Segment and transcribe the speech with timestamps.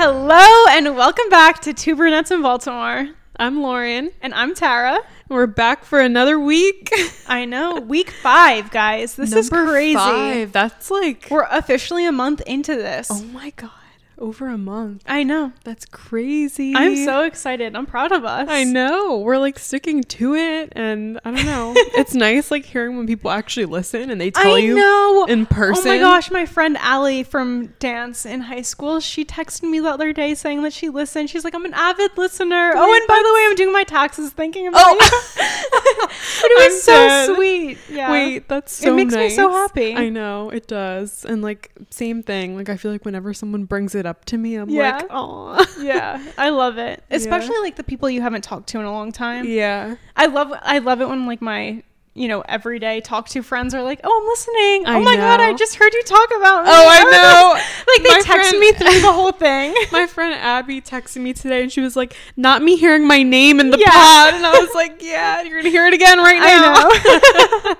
[0.00, 3.08] Hello and welcome back to Two Brunettes in Baltimore.
[3.36, 4.12] I'm Lauren.
[4.22, 5.00] And I'm Tarah.
[5.28, 6.88] We're back for another week.
[7.26, 9.16] I know, week five, guys.
[9.16, 9.96] This is Number crazy.
[9.96, 10.52] Five.
[10.52, 13.08] That's like We're officially a month into this.
[13.10, 13.72] oh my god,
[14.18, 15.02] over a month.
[15.06, 15.52] I know.
[15.64, 16.74] That's crazy.
[16.74, 17.74] I'm so excited.
[17.76, 18.48] I'm proud of us.
[18.50, 19.18] I know.
[19.18, 21.74] We're like sticking to it, and I don't know.
[21.76, 25.26] it's nice like hearing when people actually listen and they tell I you know.
[25.28, 25.88] in person.
[25.88, 29.88] Oh my gosh, my friend Allie from dance in high school, she texted me the
[29.90, 31.30] other day saying that she listened.
[31.30, 32.72] She's like, I'm an avid listener.
[32.74, 34.92] Oh, and by the way, I'm doing my taxes thinking about Oh.
[34.92, 34.98] you.
[36.42, 37.36] but it was I'm so dead.
[37.36, 37.78] sweet.
[37.90, 38.10] Yeah.
[38.10, 39.94] Wait, that's so It makes me so happy.
[39.94, 42.56] I know it does, and like same thing.
[42.56, 44.96] Like I feel like whenever someone brings it up to me, I'm Yeah.
[44.96, 47.04] like, oh, yeah, I love it.
[47.10, 47.16] Yeah.
[47.16, 49.44] Especially like the people you haven't talked to in a long time.
[49.46, 49.94] yeah.
[50.16, 51.82] I love I love it when like my
[52.14, 54.86] you know everyday talk to friends are like, "Oh, I'm listening.
[54.92, 57.92] I oh my god, I just heard you talk about me." Oh, I know.
[57.92, 59.72] like they My text friend- me through the whole thing.
[59.92, 63.60] My friend Abby texted me today and she was like, Not me hearing my name
[63.60, 63.90] in the Yeah.
[63.90, 64.34] pod.
[64.34, 67.74] And I was like, Yeah, you're gonna hear it again right now.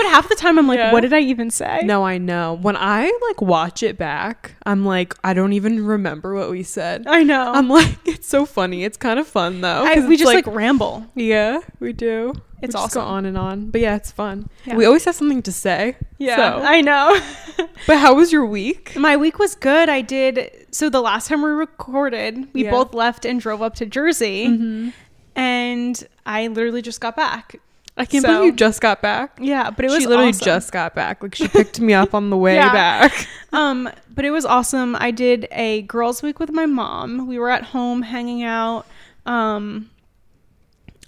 [0.00, 0.92] But half the time I'm like, Yeah.
[0.92, 2.54] "What did I even say?" no, I know.
[2.62, 7.04] When I like watch it back, I'm like, I don't even remember what we said.
[7.08, 7.50] I know.
[7.52, 8.84] I'm like, it's so funny.
[8.84, 9.84] It's kind of fun though.
[9.84, 11.04] I, we just like, ramble.
[11.16, 12.32] Yeah, we do.
[12.62, 13.12] It's we just go awesome.
[13.14, 13.70] on and on.
[13.70, 14.48] But yeah, it's fun.
[14.64, 14.76] Yeah.
[14.76, 15.96] We always have something to say.
[16.18, 17.18] Yeah, So- I know.
[17.86, 18.94] but how was your week?
[18.96, 19.88] My week was good.
[19.88, 22.70] I did so the last time we recorded, we Yeah.
[22.70, 24.88] both left and drove up to Jersey, Mm-hmm.
[25.36, 27.60] and I literally just got back.
[27.98, 29.38] I can't So- believe you just got back.
[29.40, 30.44] Yeah, but it was she literally awesome.
[30.44, 31.22] just got back.
[31.22, 32.72] Like she picked me up on the way Yeah.
[32.72, 33.26] back.
[33.50, 34.94] Um, but it was awesome.
[35.00, 37.26] I did a girls' week with my mom.
[37.26, 38.84] We were at home hanging out.
[39.24, 39.88] Um,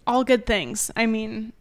[0.07, 0.91] all good things.
[0.97, 1.53] I mean,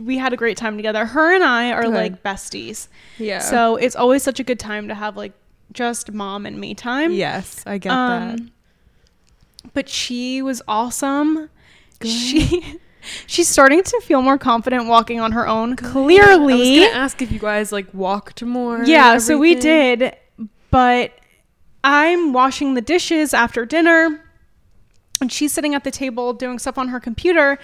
[0.00, 1.04] we had a great time together.
[1.04, 1.92] Her and I are Good.
[1.94, 2.88] like besties.
[3.18, 3.40] Yeah.
[3.40, 5.32] So it's always such a good time to have like
[5.72, 7.12] just mom and me time.
[7.12, 8.40] yes, I get Um, that.
[9.74, 11.50] But she was awesome.
[11.98, 12.08] Good.
[12.10, 12.78] She
[13.26, 15.70] she's starting to feel more confident walking on her own.
[15.70, 16.80] I was Clearly.
[16.80, 18.84] gonna ask if you guys like walked more.
[18.84, 20.16] Yeah, so we did,
[20.70, 21.12] but
[21.84, 24.22] I'm washing the dishes after dinner,
[25.20, 27.58] and she's sitting at the table doing stuff on her computer,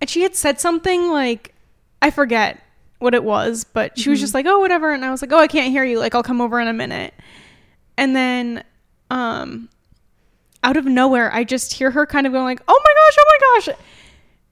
[0.00, 1.54] and she had said something like,
[2.00, 2.62] I forget
[3.00, 4.22] what it was, but she was Mhm.
[4.22, 5.98] just like, "Oh, whatever," and I was like, "Oh, I can't hear you.
[5.98, 7.14] Like, I'll come over in a minute,"
[7.96, 8.64] and then,
[9.10, 9.68] um,
[10.64, 13.24] out of nowhere, I just hear her kind of going like, "Oh my gosh, oh
[13.26, 13.78] my gosh."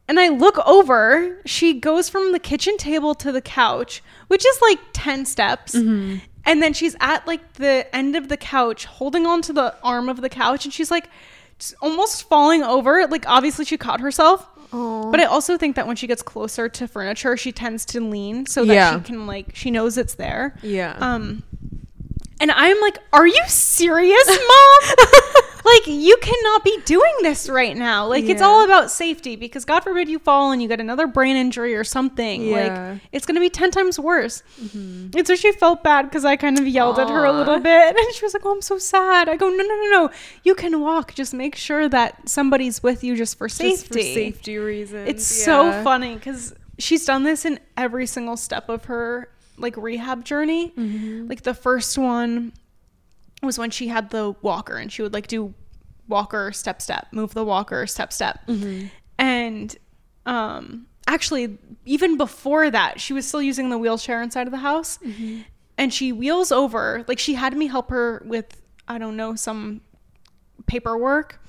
[0.09, 4.59] And I look over, she goes from the kitchen table to the couch, which is
[4.63, 5.75] like 10 steps.
[5.75, 6.21] Mhm.
[6.45, 10.21] And then she's at like the end of the couch, holding onto the arm of
[10.21, 11.09] the couch, and she's like
[11.81, 13.07] almost falling over.
[13.09, 14.47] Like, obviously, she caught herself.
[14.73, 15.11] Aw.
[15.11, 18.47] But I also think that when she gets closer to furniture, she tends to lean
[18.47, 18.97] so that Yeah.
[18.99, 20.55] she can, like, she knows it's there.
[20.63, 20.97] yeah.
[21.01, 21.43] Um,
[22.41, 24.97] and I'm like, are you serious, mom?
[25.65, 28.07] like, you cannot be doing this right now.
[28.07, 31.37] Like, it's all about safety because God forbid you fall and you get another brain
[31.37, 32.47] injury or something.
[32.47, 32.91] Yeah.
[32.93, 34.43] Like, it's going to be 10 times worse.
[34.61, 35.17] Mm-hmm.
[35.17, 37.97] And so she felt bad because I kind of yelled at her a little bit.
[38.07, 39.29] And she was like, oh, I'm so sad.
[39.29, 40.11] I go, no, no, no, no.
[40.45, 41.15] You can walk.
[41.15, 43.77] Just make sure that somebody's with you just for safety.
[43.77, 45.09] Just for safety reasons.
[45.09, 50.25] It's so funny because she's done this in every single step of her like rehab
[50.25, 50.73] journey.
[50.77, 51.29] Mhm.
[51.29, 52.53] Like the first one
[53.43, 55.55] was when she had the walker and she would like do
[56.09, 58.47] walker step step, move the walker step step.
[58.47, 58.91] Mhm.
[59.19, 59.77] And
[60.27, 64.99] um actually even before that, she was still using the wheelchair inside of the house
[64.99, 65.45] Mhm.
[65.79, 69.81] and she wheels over like she had me help her with i don't know some
[70.67, 71.41] paperwork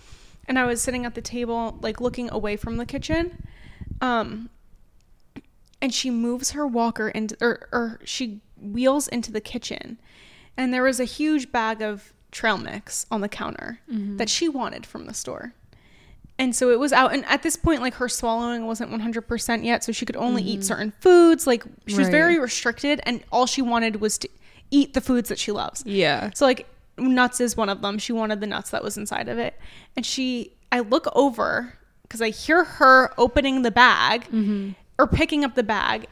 [0.47, 3.44] and i was sitting at the table like looking away from the kitchen
[4.01, 4.50] um
[5.81, 9.99] and she moves her walker and or, or she wheels into the kitchen.
[10.55, 14.17] And there was a huge bag of trail mix on the counter Mhm.
[14.17, 15.53] that she wanted from the store.
[16.39, 19.83] And so it was out and at this point like her swallowing wasn't 100% yet
[19.83, 21.47] so she could only eat certain foods.
[21.47, 24.30] Like she was very restricted and all she wanted was to
[24.69, 25.83] eat the foods that she loves.
[25.85, 26.30] Yeah.
[26.35, 26.68] so like
[27.00, 27.97] nuts is one of them.
[28.00, 29.59] She wanted the nuts that was inside of it.
[29.95, 31.73] And she i look over
[32.03, 34.75] because i hear her opening the bag Mhm.
[34.99, 36.07] Or picking up the bag.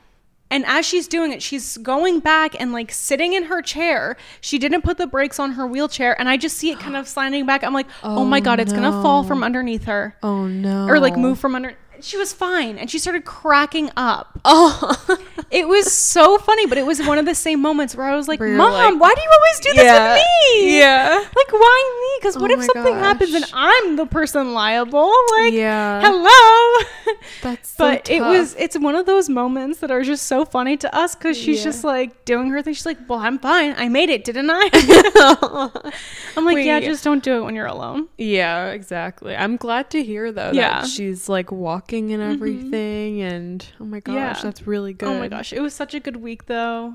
[0.51, 4.15] And as she's doing it she's going back and like sitting in her chair.
[4.41, 7.07] She didn't put the brakes on her wheelchair and i just see it kind of
[7.07, 7.63] sliding back.
[7.63, 10.15] I'm like oh, my Oh, god it's gonna fall from underneath her.
[10.21, 10.87] Oh no.
[10.87, 11.75] or like move from under
[12.05, 15.17] she was fine and she started cracking up Oh.
[15.51, 18.27] it was so funny, but it was one of the same moments where I was
[18.27, 20.23] like, "Mom, like- why do you always do this with
[20.61, 20.77] me?
[20.79, 21.15] Yeah.
[21.19, 22.19] Like, why me?
[22.19, 23.45] Because what Oh if something happens and.
[23.53, 25.11] I'm the person liable?
[25.39, 25.99] Like, Yeah.
[26.03, 26.85] hello.
[27.41, 30.77] That's so but it was it's one of those moments that are just so funny
[30.77, 31.63] to us because she's Yeah.
[31.63, 32.75] just like doing her thing.
[32.75, 33.73] She's like, "Well, I'm fine.
[33.77, 34.69] I made it, didn't I?"
[36.37, 39.35] I'm like, "Yeah, just don't do it when you're alone." Yeah, exactly.
[39.35, 40.81] I'm glad to hear though Yeah.
[40.81, 44.39] that she's like walking and everything and oh my gosh, Yeah.
[44.41, 45.09] that's really good.
[45.09, 46.93] Oh my gosh, it was such a good week though.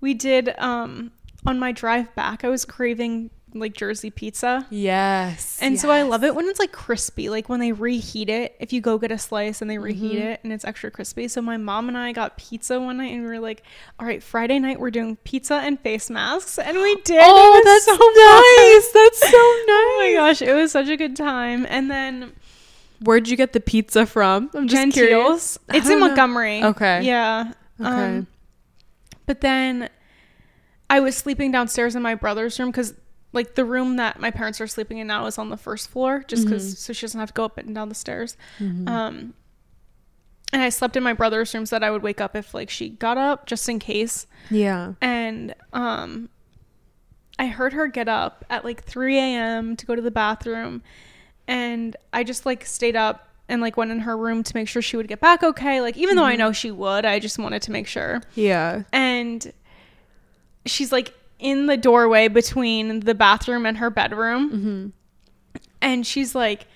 [0.00, 1.12] We did um
[1.44, 2.44] on my drive back.
[2.44, 4.66] I was craving like Jersey pizza.
[4.68, 5.58] Yes.
[5.62, 8.54] And so I love it when it's like crispy, like when they reheat it.
[8.60, 10.26] If you go get a slice and they reheat Mm-hmm.
[10.28, 11.26] it and it's extra crispy.
[11.28, 13.62] So my mom and I got pizza one night and we were like,
[13.98, 16.58] all right, Friday night we're doing pizza and face masks.
[16.58, 17.22] And we did.
[17.22, 18.92] Oh, that's so nice.
[18.92, 19.02] fun.
[19.04, 19.66] That's so nice.
[19.88, 21.64] Oh my gosh, it was such a good time.
[21.70, 22.32] And then
[23.02, 24.50] Where'd you get the pizza from?
[24.54, 25.10] I'm just curious.
[25.12, 25.58] Gentiles.
[25.68, 26.06] I It's in know.
[26.06, 26.62] Montgomery.
[26.62, 27.02] Okay.
[27.02, 27.52] Yeah.
[27.80, 27.88] Okay.
[27.88, 28.26] Um,
[29.26, 29.88] but then
[30.88, 32.94] I was sleeping downstairs in my brother's room because,
[33.32, 36.24] like, the room that my parents are sleeping in now is on the first floor,
[36.28, 36.76] just because Mm-hmm.
[36.76, 38.36] so she doesn't have to go up and down the stairs.
[38.60, 39.34] Um,
[40.52, 42.70] and I slept in my brother's room so that I would wake up if like
[42.70, 44.26] she got up, just in case.
[44.48, 44.92] yeah.
[45.02, 46.28] And um,
[47.38, 49.76] I heard her get up at like 3 a.m.
[49.76, 50.82] to go to the bathroom,
[51.48, 54.82] and I just like stayed up and like went in her room to make sure
[54.82, 55.80] she would get back okay.
[55.80, 56.40] Like even though I mm-hmm.
[56.40, 58.22] know she would, I just wanted to make sure.
[58.34, 58.82] Yeah.
[58.92, 59.52] And
[60.64, 65.60] she's like in the doorway between the bathroom and her bedroom, mm-hmm.
[65.80, 66.66] and she's like.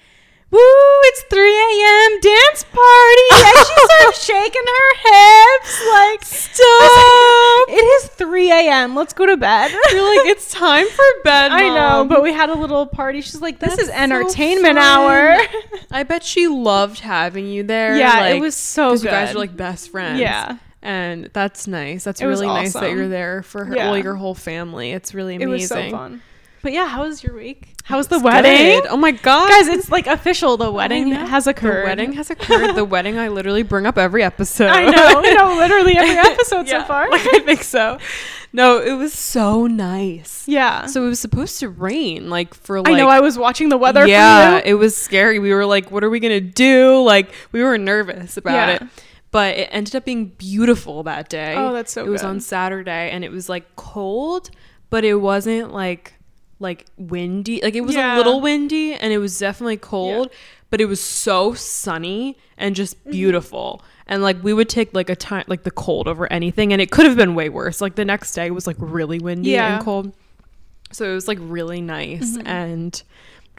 [0.53, 2.21] Woo, it's 3 a.m.
[2.21, 3.29] dance party.
[3.33, 7.69] And she starts shaking her hips like, stop.
[7.69, 8.97] It is 3 a.m.
[8.97, 9.71] Let's go to bed.
[9.93, 11.53] You're like, it's time for bed.
[11.53, 13.21] I know, but we had a little party.
[13.21, 14.79] She's like, this That's is entertainment fun.
[14.79, 15.37] hour.
[15.93, 17.97] I bet she loved having you there.
[17.97, 19.05] yeah, like, it was so good.
[19.05, 20.19] you guys are like best friends.
[20.21, 20.59] Yeah.
[20.83, 22.03] And that's nice.
[22.05, 23.91] That's It really nice that you're there for her, Yeah.
[23.91, 24.91] well, your whole family.
[24.93, 25.49] It's really amazing.
[25.49, 26.23] it was so fun.
[26.63, 27.75] But yeah, how was your week?
[27.91, 28.81] How was the It's wedding?
[28.81, 28.87] good.
[28.89, 29.49] Oh my god.
[29.49, 30.57] Guys, it's like official.
[30.57, 31.83] The wedding has occurred.
[31.83, 32.75] The wedding has occurred.
[32.77, 34.69] the wedding I literally bring up every episode.
[34.71, 35.21] I know.
[35.21, 37.11] no, literally every episode Yeah, so far.
[37.11, 37.99] Like I think so.
[38.53, 40.47] No, it was so nice.
[40.49, 40.87] yeah.
[40.87, 43.09] So it was supposed to rain, like for like I know.
[43.09, 44.73] I was watching the weather yeah, for you.
[44.73, 45.39] it was scary.
[45.41, 47.03] We were like, what are we gonna do?
[47.03, 48.71] Like we were nervous about Yeah.
[48.75, 48.83] it.
[49.33, 51.55] But it ended up being beautiful that day.
[51.57, 54.51] Oh, that's so It was on Saturday and it was like cold,
[54.91, 56.15] but it wasn't like
[56.61, 57.61] like windy.
[57.63, 58.15] Like it was Yeah.
[58.15, 60.31] a little windy and it was definitely cold,
[60.71, 63.11] but it was so sunny and just Mm-hmm.
[63.11, 63.83] beautiful.
[64.07, 66.91] And like we would take like a time like the cold over anything and it
[66.91, 67.81] could have been way worse.
[67.81, 69.77] Like the next day was like really windy Yeah.
[69.77, 70.13] and cold.
[70.93, 72.47] So it was like really nice Mm-hmm.
[72.47, 73.03] and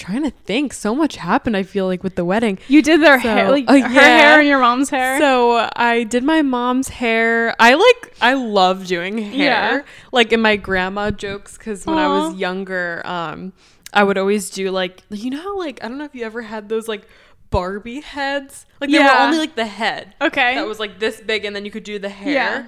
[0.01, 2.57] trying to think so much happened I feel like with the wedding.
[2.68, 3.88] You did their So- hair, like her yeah.
[3.89, 5.19] hair and your mom's hair.
[5.19, 7.56] So I did my mom's hair.
[7.59, 9.36] I like I love doing hair.
[9.36, 9.81] Yeah.
[10.12, 13.53] Like in my grandma jokes cuz when I was younger um
[13.94, 16.42] I would always do like you know how like I don't know if you ever
[16.44, 17.07] had those like
[17.50, 18.65] Barbie heads.
[18.80, 19.25] Like they were Yeah.
[19.25, 20.15] only like the head.
[20.21, 20.56] okay.
[20.56, 22.33] That was like this big and then you could do the hair.
[22.33, 22.63] Yeah.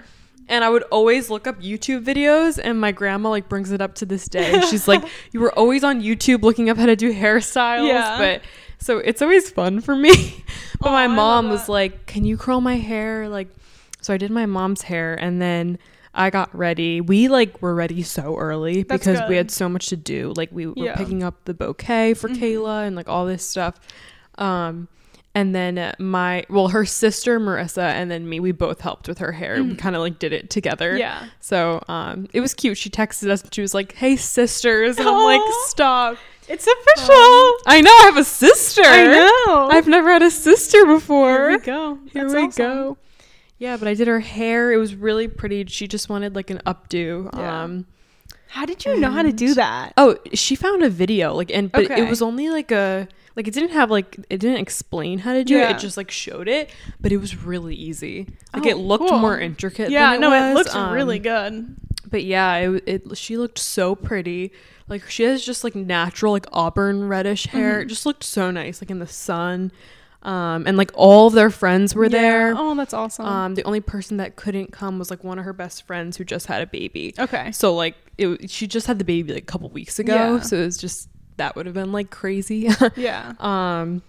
[0.50, 3.96] And I would always look up YouTube videos and my grandma like brings it up
[3.96, 4.62] to this day.
[4.70, 7.88] She's like, You were always on YouTube looking up how to do hairstyles.
[7.88, 8.18] Yeah.
[8.18, 8.42] But
[8.80, 10.44] so it's always fun for me.
[10.82, 13.30] but my mom was like, Can you curl my hair?
[13.30, 13.48] Like
[14.02, 15.80] so I did my mom's hair and then
[16.14, 17.00] I got ready.
[17.02, 19.30] We like were ready so early That's because good.
[19.30, 20.34] we had so much to do.
[20.36, 20.92] Like we were Yeah.
[20.94, 21.04] Mm-hmm.
[21.04, 23.80] picking up the bouquet for Kayla and like all this stuff.
[24.38, 24.90] Um
[25.36, 29.32] and then my well her sister Marissa and then me we both helped with her
[29.32, 29.64] hair.
[29.64, 30.98] We kind of like did it together.
[30.98, 31.28] Yeah.
[31.40, 32.78] So um it was cute.
[32.78, 36.18] She texted us and she was like, "Hey sisters." And I'm like, "Stop."
[36.50, 37.14] it's official.
[37.66, 38.82] I know I have a sister.
[38.86, 39.06] I
[39.48, 39.70] know.
[39.72, 41.50] I've never had a sister before.
[41.50, 41.96] Here we go.
[42.12, 42.66] Here That's we awesome.
[42.66, 42.98] go.
[43.60, 44.74] Yeah, but I did her hair.
[44.74, 45.66] It was really pretty.
[45.68, 47.34] She just wanted like an updo.
[47.36, 47.64] Yeah.
[47.64, 47.86] Um
[48.50, 49.94] How did you know how to do that?
[49.98, 52.02] Oh, she found a video like and but Okay.
[52.06, 55.44] it was only like a like it didn't have like it didn't explain how to
[55.44, 55.60] do it.
[55.60, 55.76] Yeah.
[55.76, 56.70] It just like showed it,
[57.02, 58.28] but it was really easy.
[58.54, 59.20] Like Oh, it looked cool.
[59.20, 59.90] more intricate.
[59.90, 60.52] Yeah, than it no, was.
[60.52, 61.76] it looked um, really good.
[62.10, 64.52] But yeah, it, it she looked so pretty.
[64.88, 67.74] Like she has just like natural like auburn reddish hair.
[67.74, 67.82] Mm-hmm.
[67.84, 69.72] It just looked so nice like in the sun.
[70.22, 72.54] Um and like all of their friends were there.
[72.56, 73.26] Oh, that's awesome.
[73.26, 76.24] Um, the only person that couldn't come was like one of her best friends who
[76.24, 77.14] just had a baby.
[77.20, 77.52] okay.
[77.52, 80.14] So like it, she just had the baby like a couple weeks ago.
[80.36, 80.40] Yeah.
[80.42, 82.70] So it was just that would have been like crazy.
[82.96, 83.34] Yeah.
[83.40, 84.02] um,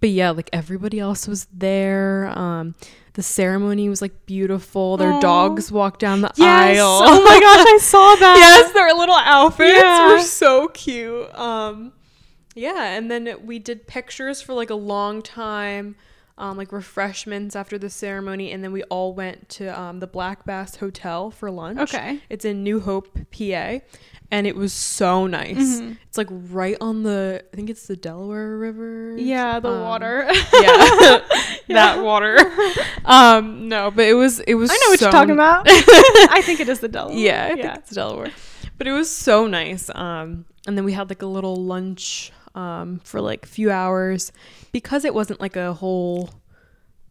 [0.00, 2.32] but yeah, like everybody else was there.
[2.36, 2.74] Um,
[3.14, 4.96] the ceremony was like beautiful.
[4.96, 5.20] Their Aw.
[5.20, 6.78] dogs walked down the Yes.
[6.78, 7.00] aisle.
[7.04, 8.36] Oh my gosh, I saw that.
[8.36, 10.08] yes, their little outfits Yeah.
[10.12, 11.32] were so cute.
[11.38, 11.92] Um,
[12.54, 15.94] yeah, and then we did pictures for like a long time.
[16.38, 20.44] Um, like refreshments after the ceremony, and then we all went to um, the Black
[20.44, 21.78] Bass Hotel for lunch.
[21.80, 22.20] Okay.
[22.30, 23.78] It's in New Hope, PA,
[24.30, 25.56] and it was so nice.
[25.80, 25.92] Mm-hmm.
[26.08, 29.14] It's like right on the, I think it's the Delaware River.
[29.18, 30.26] Yeah, the Um, water.
[30.28, 31.20] Yeah,
[31.68, 32.38] that water.
[33.04, 34.70] Um, no, but it was it was.
[34.70, 35.66] I know what so you're talking about.
[35.68, 37.18] I think it is the Delaware.
[37.18, 37.62] yeah, I yeah.
[37.74, 38.30] think it's Delaware.
[38.78, 39.90] But it was so nice.
[39.94, 44.32] Um, and then we had like a little lunch um, for like a few hours
[44.72, 46.30] because it wasn't like a whole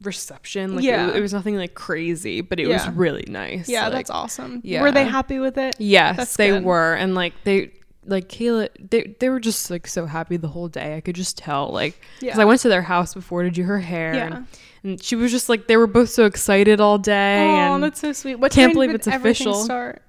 [0.01, 0.75] reception.
[0.75, 1.09] Like Yeah.
[1.09, 3.69] it, it was nothing like crazy, but it was really nice.
[3.69, 4.61] Yeah, Like, that's awesome.
[4.63, 4.81] yeah.
[4.81, 5.75] Were they happy with it?
[5.79, 6.63] Yes, That's they good.
[6.63, 7.71] were, and like they.
[8.03, 10.97] Like Kayla, they they were just like so happy the whole day.
[10.97, 12.41] I could just tell, like, because Yeah.
[12.41, 14.25] I went to their house before to do her hair, Yeah.
[14.25, 14.47] and,
[14.83, 17.37] and she was just like, they were both so excited all day.
[17.43, 18.37] Oh, and that's so sweet.
[18.37, 19.53] What Can't believe it's official.
[19.53, 20.01] Start?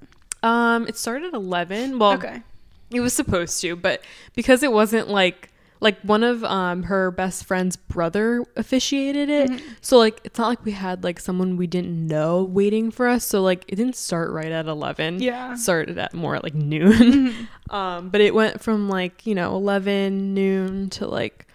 [0.42, 1.98] Um, it started at eleven.
[1.98, 2.42] Well, Okay.
[2.94, 4.02] It was supposed to, but
[4.34, 5.48] because it wasn't like
[5.80, 9.50] like one of um her best friend's brother officiated it.
[9.50, 9.66] Mm-hmm.
[9.80, 13.24] So like it's not like we had like someone we didn't know waiting for us.
[13.26, 15.20] So like it didn't start right at 11.
[15.20, 15.54] Yeah.
[15.54, 17.48] It started at more at like noon.
[17.70, 21.48] um but it went from like, you know, 11 noon to like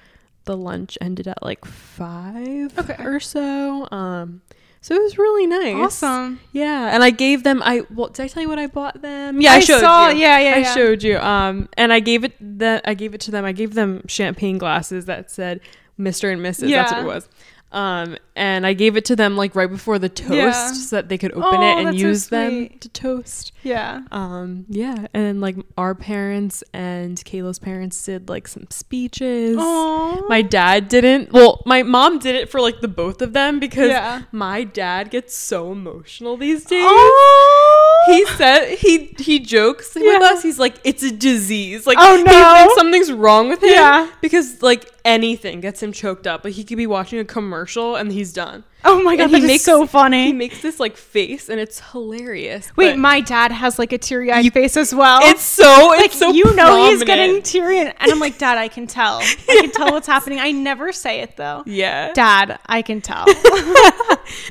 [0.44, 3.04] the lunch ended at like 5 Okay.
[3.04, 3.88] or so.
[3.92, 4.42] Um
[4.88, 5.76] so it was really nice.
[5.76, 6.40] Awesome.
[6.54, 7.62] Yeah, and I gave them.
[7.62, 9.42] I well, did I tell you what I bought them?
[9.42, 10.20] Yeah, I, I showed saw- you.
[10.20, 10.74] yeah, yeah, I yeah.
[10.74, 11.18] showed you.
[11.18, 12.88] Um, and I gave it that.
[12.88, 13.44] I gave it to them.
[13.44, 15.60] I gave them champagne glasses that said
[15.98, 16.70] Mister and Mrs.
[16.70, 17.28] That's what it was.
[17.74, 20.72] Um, and I gave it to them like right before the toast Yeah.
[20.72, 23.52] so that they could open Oh, it and that's so use them to toast.
[23.64, 24.04] Yeah.
[24.12, 29.58] Um, yeah, and like our parents and Kayla's parents did like some speeches.
[29.60, 30.26] Oh.
[30.30, 31.34] My dad didn't.
[31.34, 34.22] Well, my mom did it for like the both of them because Yeah.
[34.32, 36.86] my dad gets so emotional these days.
[36.88, 38.04] Oh.
[38.08, 40.42] He said he he jokes with us.
[40.42, 41.86] He's like, it's a disease.
[41.86, 42.32] Like, Oh, he no.
[42.32, 43.70] thinks something's wrong with him.
[43.70, 44.10] Yeah.
[44.22, 46.44] because like anything gets him choked up.
[46.46, 48.64] Like he could be watching a commercial and he's done.
[48.86, 50.28] Oh my god, And he makes- so funny.
[50.28, 52.72] He makes this like face and it's hilarious.
[52.78, 55.20] Wait, my dad has like a teary-eyed face as well.
[55.24, 58.88] it's so like so you know he's getting teary, and, I'm like, Dad, I can
[58.88, 59.18] tell.
[59.20, 60.40] I can tell what's happening.
[60.40, 61.64] I never say it though.
[61.66, 62.14] yeah.
[62.14, 63.26] Dad, I can tell.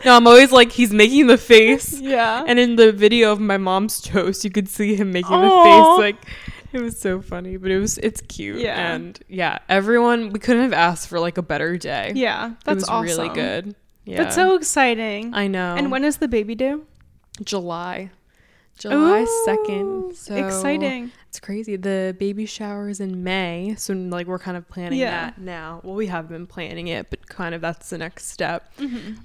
[0.04, 2.00] No, I'm always like he's making the face.
[2.00, 2.44] yeah.
[2.46, 5.96] And in the video of my mom's toast, you could see him making Aw.
[5.96, 6.24] the face like
[6.72, 8.60] it was so funny, but it was it's cute.
[8.60, 8.94] Yeah.
[8.94, 12.12] And yeah, everyone we couldn't have asked for like a better day.
[12.14, 13.04] yeah, that's awesome.
[13.04, 13.74] really good.
[14.04, 14.22] Yeah.
[14.22, 15.34] That's so exciting.
[15.34, 15.74] I know.
[15.76, 16.86] and when is the baby due?
[17.42, 18.10] July.
[18.78, 20.14] July Ooh, second.
[20.14, 21.10] So exciting.
[21.36, 21.76] It's crazy.
[21.76, 25.10] The baby shower is in May, so like we're kind of planning Yeah.
[25.10, 25.82] that now.
[25.84, 28.72] Well, we have been planning it, but kind of that's the next step.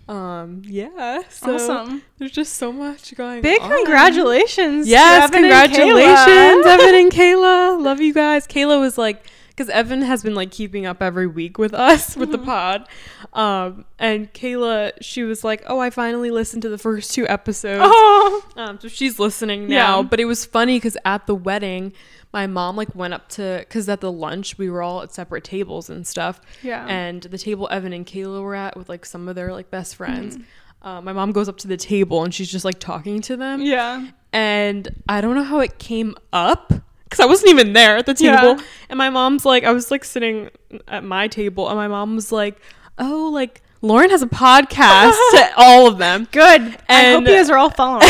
[0.09, 1.21] Um, yeah.
[1.29, 1.55] So Mm-hmm.
[1.55, 2.01] awesome.
[2.17, 3.69] There's just so much going Big on.
[3.69, 4.89] congratulations.
[4.89, 6.65] Yes, Evan congratulations.
[6.65, 7.81] Evan and Kayla.
[7.81, 8.45] Love you guys.
[8.45, 12.31] Kayla was like, because Evan has been like keeping up every week with us with
[12.31, 12.45] the Mm-hmm.
[12.45, 12.87] pod,
[13.33, 17.83] um, and Kayla, she was like, "Oh, I finally listened to the first two episodes."
[17.85, 18.43] Oh.
[18.55, 19.97] Um, so she's listening now.
[20.01, 20.07] Yeah.
[20.07, 21.93] But it was funny because at the wedding,
[22.33, 25.43] my mom like went up to because at the lunch we were all at separate
[25.43, 26.41] tables and stuff.
[26.63, 26.85] Yeah.
[26.87, 29.95] And the table Evan and Kayla were at with like some of their like best
[29.95, 30.35] friends.
[30.37, 30.87] Mm-hmm.
[30.87, 33.61] Uh, my mom goes up to the table and she's just like talking to them.
[33.61, 34.07] Yeah.
[34.33, 36.73] And I don't know how it came up
[37.11, 38.55] because I wasn't even there at the table.
[38.57, 38.63] Yeah.
[38.89, 40.49] And my mom's like, I was like sitting
[40.87, 42.59] at my table, and my mom was like,
[42.97, 46.27] "Oh, like." Lauren has a podcast to all of them.
[46.31, 46.77] Good.
[46.87, 48.07] I hope you guys are all following.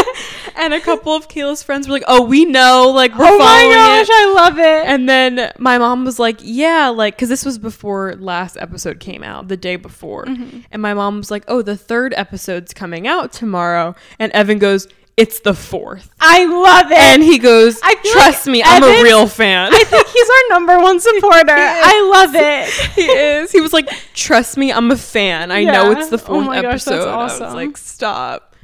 [0.56, 3.44] and a couple of Kayla's friends were like, "Oh, we know, like we're oh my
[3.44, 4.86] following gosh, it." I love it.
[4.86, 9.24] And then my mom was like, "Yeah, like because this was before last episode came
[9.24, 10.60] out, the day before." Mm-hmm.
[10.70, 14.86] And my mom was like, "Oh, the third episode's coming out tomorrow." And Evan goes,
[15.18, 16.10] "It's the fourth.
[16.20, 16.96] I love it.
[16.98, 20.58] And he goes, I "Trust like me, I'm a real fan." I think he's our
[20.58, 21.54] number one supporter.
[21.54, 22.68] I love it.
[22.94, 23.52] he is.
[23.52, 25.50] He was like, "Trust me, I'm a fan.
[25.50, 27.46] I know it's the Oh fourth gosh, that's episode." I awesome.
[27.46, 28.54] was like, "Stop."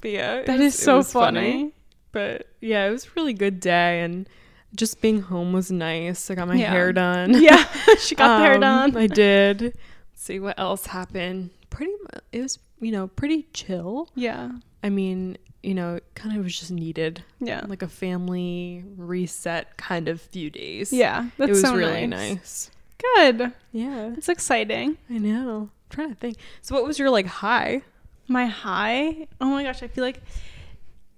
[0.00, 1.72] But yeah, That was- is so was funny.
[2.12, 4.26] But yeah, it was a really good day and
[4.74, 6.30] just being home was nice.
[6.30, 6.70] I got my Yeah.
[6.70, 7.34] hair done.
[7.42, 7.64] Yeah,
[7.98, 8.96] she got the hair Um, done.
[8.96, 9.62] I did.
[9.62, 9.74] Let's
[10.14, 11.50] see what else happened.
[11.70, 14.08] Pretty much, it was, you know, pretty chill.
[14.14, 14.50] yeah,
[14.86, 17.24] I mean, you know, it kind of was just needed.
[17.40, 20.92] yeah, Like a family reset kind of few days.
[20.92, 21.28] yeah.
[21.38, 22.30] That's it was so really nice.
[22.36, 22.70] nice.
[23.16, 23.52] Good.
[23.72, 24.12] Yeah.
[24.16, 24.96] It's exciting.
[25.10, 25.62] I know.
[25.62, 26.36] I'm trying to think.
[26.62, 27.82] So what was your like high?
[28.28, 29.26] My high.
[29.40, 30.20] Oh my gosh, I feel like.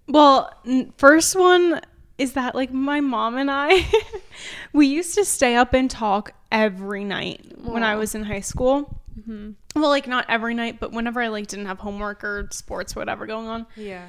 [0.06, 1.80] Well, n- first one
[2.16, 3.86] is that like my mom and I,
[4.72, 8.98] we used to stay up and talk every night when I was in high school.
[9.18, 9.80] Mm-hmm.
[9.80, 13.26] Well, like not every night, but whenever I like didn't have homework or sports, whatever
[13.26, 13.66] going on.
[13.76, 14.06] Yeah.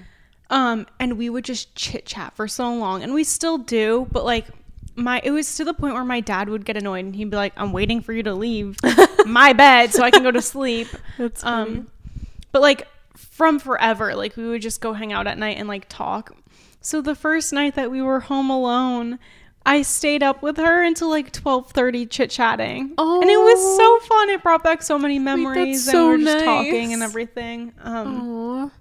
[0.49, 4.25] Um, and we would just chit chat for so long, and we still do, but
[4.25, 4.47] like
[4.95, 7.37] my it was to the point where my dad would get annoyed and he'd be
[7.37, 8.77] like, "I'm waiting for you to leave."
[9.25, 10.87] my bed so I can go to sleep.
[11.17, 11.89] That's Um,
[12.51, 15.87] but like from forever, like we would just go hang out at night and like
[15.89, 16.35] talk.
[16.81, 19.19] So the first night that we were home alone,
[19.65, 23.77] I stayed up with her until like twelve thirty, chit chatting, Oh, and it was
[23.77, 24.29] so fun.
[24.29, 27.73] It brought back so many memories, so and we were just talking and everything.
[27.81, 28.21] Um,
[28.65, 28.71] Aw.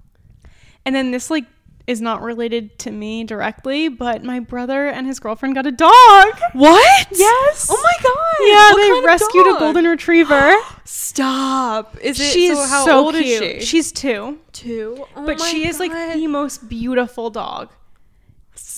[0.86, 1.44] and then this like
[1.86, 6.26] is not related to me directly, but my brother and his girlfriend got a dog.
[6.52, 7.06] What?
[7.10, 7.66] Yes.
[7.70, 8.46] Oh my god.
[8.46, 10.54] Yeah, What they rescued a golden retriever.
[10.84, 11.96] Stop.
[12.02, 13.42] Is it She's so how so old cute.
[13.42, 13.66] is she?
[13.66, 14.38] She's two.
[14.52, 15.04] two.
[15.16, 17.70] Oh but she is like the most beautiful dog.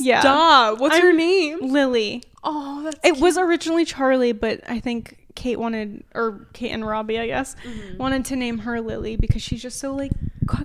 [0.01, 0.21] Yeah.
[0.21, 0.79] Stop.
[0.81, 1.59] What's I'm- her name?
[1.73, 2.23] Lily.
[2.43, 7.19] Oh, that's It was originally Charlie, but I think Kate wanted, or Kate and Robbie,
[7.19, 7.99] I guess, Mm-hmm.
[7.99, 10.13] wanted to name her Lily because she's just so like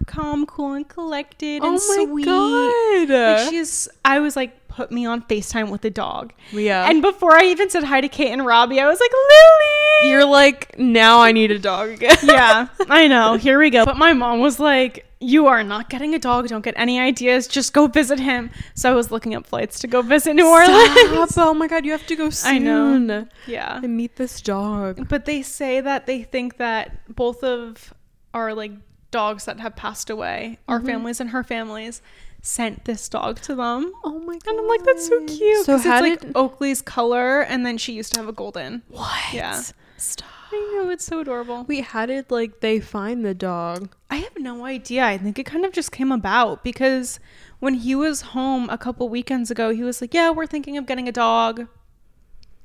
[0.08, 2.26] calm, cool, and collected Oh and my sweet.
[2.26, 3.10] god.
[3.10, 6.34] Like she's, I was like, put me on Facetime with the dog.
[6.52, 6.90] yeah.
[6.90, 10.12] And before I even said hi to Kate and Robbie, I was like, Lily.
[10.12, 12.18] you're like, now I need a dog again.
[12.24, 13.36] yeah, I know.
[13.36, 13.86] Here we go.
[13.86, 16.48] But my mom was like, "You are not getting a dog.
[16.48, 17.48] Don't get any ideas.
[17.48, 21.30] Just go visit him." So I was looking up flights to go visit New Orleans.
[21.32, 21.48] Stop.
[21.48, 22.54] Oh my god, you have to go soon.
[22.56, 23.28] I know.
[23.48, 23.82] Yeah.
[23.84, 25.08] And meet this dog.
[25.10, 27.94] But they say that they think that both of
[28.34, 28.72] our like
[29.12, 30.88] dogs that have passed away, our Mm-hmm.
[30.88, 32.02] families and her families,
[32.42, 33.92] sent this dog to them.
[34.04, 34.48] Oh my god.
[34.52, 35.66] And I'm like, that's so cute.
[35.66, 38.84] So how it's did like Oakley's color, and then she used to have a golden.
[38.90, 39.34] what?
[39.34, 39.62] Yeah.
[39.98, 40.30] Stop.
[40.56, 41.66] I know it's so adorable.
[41.68, 43.90] Wait, how did like they find the dog?
[44.10, 45.04] I have no idea.
[45.06, 47.20] I think it kind of just came about because
[47.60, 50.86] when he was home a couple weekends ago, he was like, "Yeah, we're thinking of
[50.86, 51.68] getting a dog,"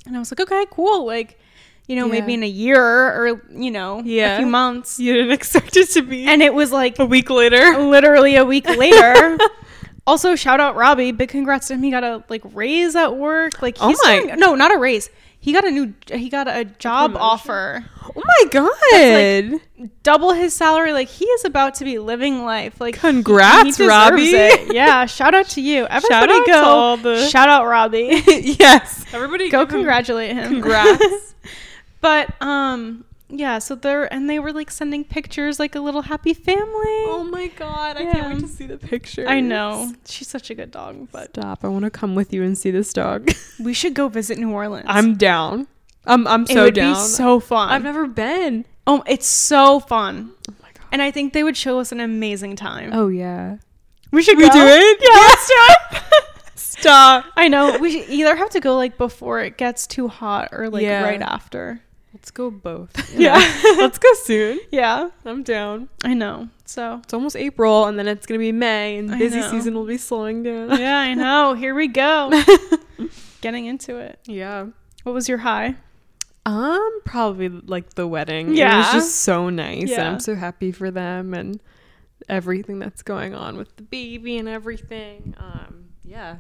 [0.07, 1.39] and I was like, "Okay, cool." Like,
[1.89, 4.35] you know, maybe in a year or you know, Yeah.
[4.35, 5.01] a few months.
[5.01, 7.79] You didn't expect it to be And it was like a week later.
[7.79, 9.37] literally a week later.
[10.07, 11.11] also, shout out Robbie.
[11.13, 11.83] Big congrats to him.
[11.83, 13.61] He got a like raise at work.
[13.61, 15.11] Like Oh he's my- doing, no, not a raise.
[15.43, 15.95] He got a new.
[16.13, 17.23] He got a job promotion?
[17.31, 17.85] offer.
[18.15, 19.61] Oh my god.
[20.03, 20.93] double his salary.
[20.93, 22.79] Like he is about to be living life.
[22.81, 24.31] Like he- Congrats, he deserves Robbie.
[24.33, 24.75] it.
[24.75, 25.87] Yeah, shout out to you.
[25.87, 26.97] Everybody out to go.
[27.15, 28.23] the- Shout out Robbie.
[28.27, 29.07] yes.
[29.15, 30.53] Everybody go give congratulate him.
[30.53, 31.35] Congrats.
[32.03, 36.35] but um yeah, so they're and they were like sending pictures like a little happy
[36.35, 36.65] family.
[37.07, 39.27] oh my god, I can't wait to see the picture.
[39.29, 39.93] I know.
[40.07, 41.65] She's such a good dog, but Stop.
[41.65, 43.31] I want to come with you and see this dog.
[43.61, 44.87] we should go visit New Orleans.
[44.89, 45.67] I'm down.
[46.07, 46.95] I'm I'm it so would down.
[46.95, 47.69] be so fun.
[47.71, 48.65] I've never been.
[48.87, 50.33] oh, it's so fun.
[50.49, 50.87] Oh my god.
[50.93, 52.91] And I think they would show us an amazing time.
[52.93, 53.59] Oh yeah.
[54.11, 54.53] we should We go.
[54.53, 54.99] do it?
[55.01, 55.55] Yeah, let's do
[55.97, 56.03] it.
[56.57, 57.27] Stop.
[57.37, 57.77] I know.
[57.79, 61.03] We should either have to go like before it gets too hot or like Yeah.
[61.05, 61.81] right after.
[62.21, 62.91] Let's go both.
[63.19, 63.37] Yeah.
[63.79, 64.61] Let's go soon.
[64.71, 65.89] Yeah, I'm down.
[66.05, 66.49] I know.
[66.67, 69.51] So, It's almost April and then it's gonna be May and I busy know.
[69.51, 70.69] season will be slowing down.
[70.79, 71.55] yeah, I know.
[71.55, 72.31] Here we go.
[73.41, 74.19] Getting into it.
[74.27, 74.67] yeah.
[75.05, 75.77] What was your high?
[76.45, 78.55] Um, probably like the wedding.
[78.55, 78.75] Yeah.
[78.75, 79.81] It was just so nice.
[79.81, 80.11] And Yeah.
[80.13, 81.59] I'm so happy for them and
[82.29, 85.35] everything that's going on with the baby and everything.
[85.39, 86.37] Um, yeah.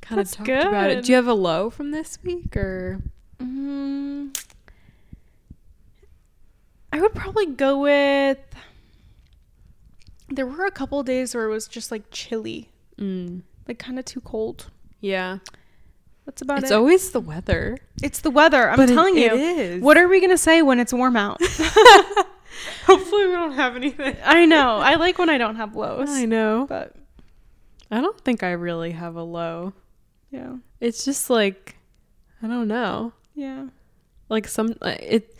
[0.00, 1.04] Kind of talked about it.
[1.04, 3.02] Do you have a low from this week or
[3.40, 4.34] Mm,
[6.98, 8.38] I would probably go with.
[10.30, 14.04] There were a couple days where it was just like chilly, mm, like kind of
[14.04, 14.70] too cold.
[15.00, 15.38] yeah.
[16.26, 16.66] That's about It's it.
[16.66, 17.78] It's always the weather.
[18.02, 18.68] it's the weather.
[18.68, 19.28] I'm But it- telling you.
[19.28, 19.82] it is.
[19.82, 21.40] What are we gonna say when it's warm out?
[22.84, 24.16] Hopefully we don't have anything.
[24.22, 24.76] I know.
[24.78, 26.10] I like when I don't have lows.
[26.10, 26.66] I know.
[26.68, 26.94] But
[27.90, 29.72] I don't think I really have a low.
[30.30, 31.76] yeah, It's just like
[32.42, 33.12] I don't know.
[33.34, 33.68] yeah.
[34.28, 35.34] Like some uh, it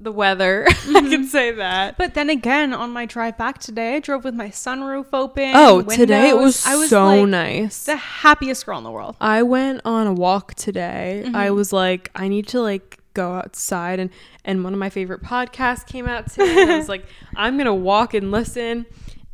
[0.00, 0.64] the weather.
[0.68, 1.96] I can say that.
[1.98, 5.52] But then again, on my drive back today, I drove with my sunroof open.
[5.54, 7.84] Oh, today it was, I was so like nice.
[7.84, 9.16] the happiest girl in the world.
[9.20, 11.24] I went on a walk today.
[11.34, 11.54] I Mhm.
[11.54, 14.10] was like, I need to like go outside and
[14.44, 16.62] and one of my favorite podcasts came out today.
[16.62, 17.04] and I was like,
[17.36, 18.86] I'm gonna walk and listen.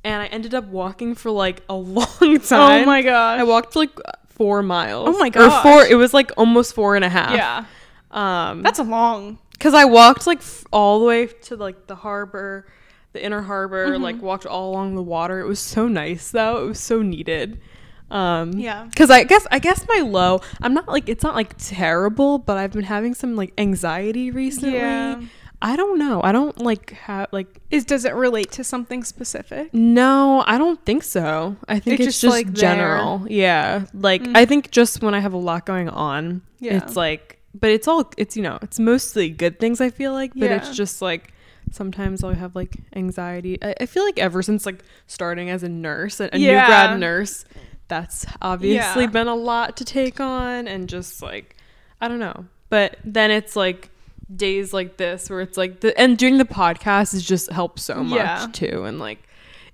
[0.02, 2.06] And I ended up walking for like a long
[2.40, 2.82] time.
[2.82, 3.40] Oh my gosh.
[3.40, 3.90] I walked like
[4.28, 5.08] four miles.
[5.08, 5.44] Oh my god!
[5.44, 5.84] Or four.
[5.86, 7.34] It was like almost four and a half.
[7.34, 7.64] Yeah,
[8.10, 9.38] Um, that's a long.
[9.64, 12.66] Because I walked like f- all the way to like the harbor,
[13.14, 13.88] the inner harbor.
[13.96, 14.02] Mhm.
[14.02, 15.40] Like walked all along the water.
[15.40, 16.62] It was so nice though.
[16.64, 17.62] It was so needed.
[18.10, 18.84] Um, Yeah.
[18.84, 20.42] Because I guess I guess my low.
[20.60, 24.76] I'm not like it's not like terrible, but I've been having some like anxiety recently.
[24.76, 25.22] Yeah.
[25.62, 26.20] I don't know.
[26.22, 29.72] I don't like have like Is does it relate to something specific?
[29.72, 30.44] no.
[30.46, 31.56] I don't think so.
[31.66, 33.24] I think It's it's, just, just, like, general.
[33.30, 33.86] Yeah.
[33.94, 34.36] Like Mm.
[34.36, 36.76] I think just when I have a lot going on, Yeah.
[36.76, 37.33] it's like.
[37.54, 40.56] But it's all it's you know it's mostly good things I feel like, but Yeah.
[40.56, 41.32] it's just like
[41.70, 43.58] sometimes I'll have like anxiety.
[43.62, 46.98] I, I feel like ever since like starting as a nurse, a, a new grad
[47.00, 47.44] nurse,
[47.88, 49.10] that's obviously Yeah.
[49.10, 51.56] been a lot to take on and just like
[52.00, 52.44] I don't know.
[52.70, 53.90] But then it's like
[54.34, 58.02] days like this where it's like the and doing the podcast has just helped so
[58.02, 58.46] much Yeah.
[58.52, 59.18] too and like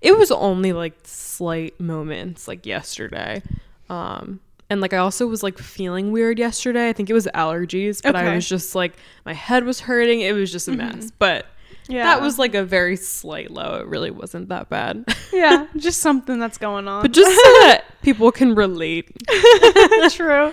[0.01, 3.43] it was only like slight moments like yesterday
[3.89, 4.41] um
[4.71, 8.17] and like i also was like feeling weird yesterday i think it was allergies but
[8.17, 8.95] i was just like
[9.27, 11.07] my head was hurting it was just a mess mm-hmm.
[11.19, 11.47] but
[11.89, 12.05] Yeah.
[12.05, 16.39] that was like a very slight low it really wasn't that bad yeah, just something
[16.39, 17.03] that's going on.
[17.03, 19.11] but just so that people can relate
[20.11, 20.53] true.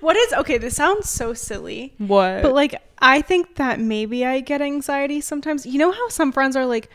[0.00, 0.58] what is okay?
[0.58, 5.64] This sounds so silly, what but like I think that maybe I get anxiety sometimes.
[5.66, 6.88] You know how some friends are like,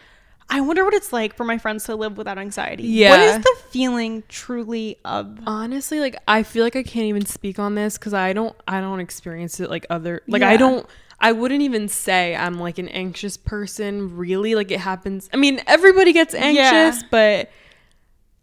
[0.50, 2.84] I wonder what it's like for my friends to live without anxiety.
[2.84, 3.38] What Yeah.
[3.38, 5.40] is the feeling truly of?
[5.46, 8.80] honestly like i feel like i can't even speak on this because i don't i
[8.82, 10.88] don't experience it like other like i don't
[11.20, 15.62] i wouldn't even say i'm like an anxious person really like it happens i mean
[15.68, 17.52] everybody gets anxious but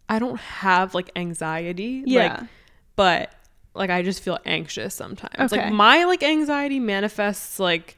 [0.07, 2.39] i don't have like anxiety Yeah.
[2.39, 2.49] like
[2.95, 3.33] but
[3.73, 5.63] like i just feel anxious sometimes Okay.
[5.65, 7.97] like my like anxiety manifests like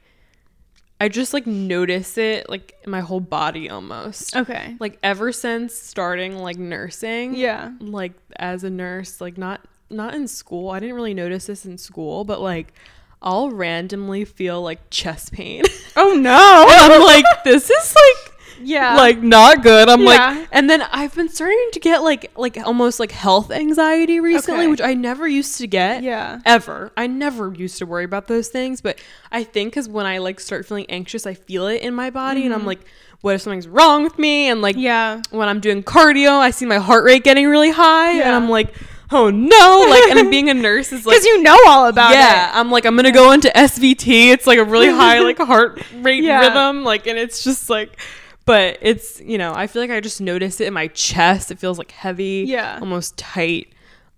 [1.00, 4.76] i just like notice it like in my whole body almost Okay.
[4.80, 7.72] like ever since starting like nursing Yeah.
[7.80, 11.78] like as a nurse like not not in school i didn't really notice this in
[11.78, 12.74] school but like
[13.22, 15.64] i'll randomly feel like chest pain
[15.96, 16.66] Oh no.
[16.70, 18.27] i'm like this is like
[18.62, 18.96] yeah.
[18.96, 20.08] like not good i'm Yeah.
[20.08, 24.62] like and then i've been starting to get like like almost like health anxiety recently
[24.66, 24.68] Okay.
[24.68, 26.40] which i never used to get Yeah.
[26.46, 28.98] ever i never used to worry about those things but
[29.32, 32.44] i think because when i like start feeling anxious i feel it in my body
[32.46, 32.80] and i'm like
[33.22, 34.84] what if something's wrong with me and like Mm-hmm.
[34.84, 35.22] Yeah.
[35.32, 38.76] when I'm doing cardio, I see my heart rate getting really high, and I'm like,
[39.12, 39.86] oh no!
[39.90, 42.18] Like, and being a nurse is like, Because you know all about it.
[42.18, 44.32] yeah, I'm like, I'm gonna go into SVT.
[44.34, 46.42] It's like a really high like heart rate Yeah.
[46.42, 48.00] rhythm, like, and it's just like,
[48.48, 51.52] but it's you know, I feel like I just notice it in my chest.
[51.52, 52.80] It feels like heavy, Yeah.
[52.82, 53.72] almost tight.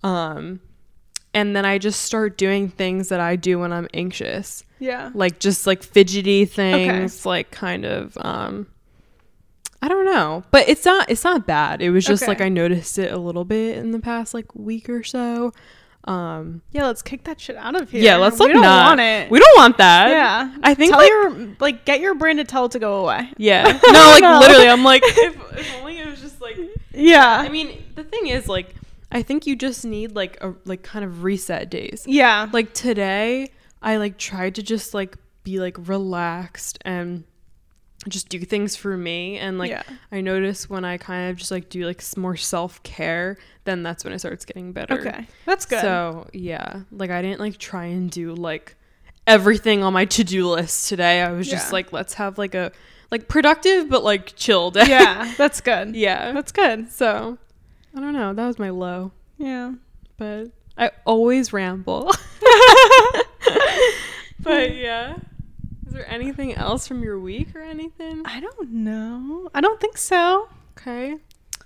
[0.04, 0.62] Um,
[1.34, 4.64] and then I just start doing things that I do when I'm anxious.
[4.82, 5.12] Yeah.
[5.14, 8.68] like just like fidgety things like kind of um
[9.82, 11.82] I don't know, but it's not it's not bad.
[11.82, 12.32] It was just Okay.
[12.32, 15.52] like I noticed it a little bit in the past like week or so.
[16.10, 16.86] Um Yeah.
[16.88, 18.02] Let's kick that shit out of here.
[18.02, 19.30] yeah, let's like we don't not want it.
[19.30, 20.10] We don't want that.
[20.10, 20.56] yeah.
[20.64, 23.30] I think tell like, your like get your brain to tell it to go away.
[23.38, 23.64] yeah.
[23.92, 24.40] No, like No.
[24.40, 26.58] literally I'm like if, if only it was just like
[26.94, 27.38] Yeah.
[27.46, 28.74] I mean, the thing is like
[29.12, 32.04] I think you just need like a like kind of reset days.
[32.08, 32.48] yeah.
[32.52, 33.50] like today
[33.82, 37.24] i like tried to just like be like relaxed and
[38.08, 39.84] just do things for me and like Yeah.
[40.12, 44.14] i notice when i kind of just like do like more self-care then that's when
[44.14, 45.28] it starts getting better Okay.
[45.46, 45.82] That's good.
[45.82, 48.76] so yeah like i didn't like try and do like
[49.28, 52.72] everything on my to-do list today i was just like let's have like a
[53.12, 55.34] like productive but like chill day yeah.
[55.38, 55.94] That's good.
[56.08, 56.90] yeah That's good.
[56.92, 57.38] so
[57.96, 59.74] i don't know that was my low Yeah.
[60.18, 60.46] but
[60.78, 62.10] I always ramble.
[64.40, 65.18] but yeah.
[65.90, 68.22] Is there anything else from your week or anything?
[68.24, 69.50] I don't know.
[69.56, 70.48] I don't think so.
[70.78, 71.16] Okay.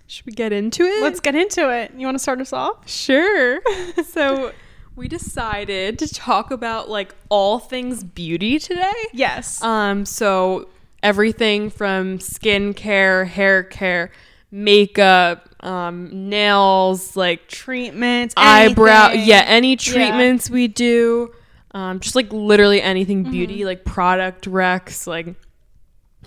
[0.07, 1.03] Should we get into it?
[1.03, 1.91] Let's get into it.
[1.97, 2.87] You want to start us off?
[2.87, 3.59] Sure.
[4.07, 4.53] so
[4.95, 8.93] we decided to talk about like all things beauty today.
[9.11, 9.61] Yes.
[9.61, 10.69] Um, so
[11.03, 14.09] everything from skincare, hair care,
[14.51, 18.33] makeup, um, nails, like Treatments.
[18.37, 19.27] eyebrow anything.
[19.27, 21.33] yeah any treatments we do
[21.73, 25.35] um, just like literally anything beauty like product recs like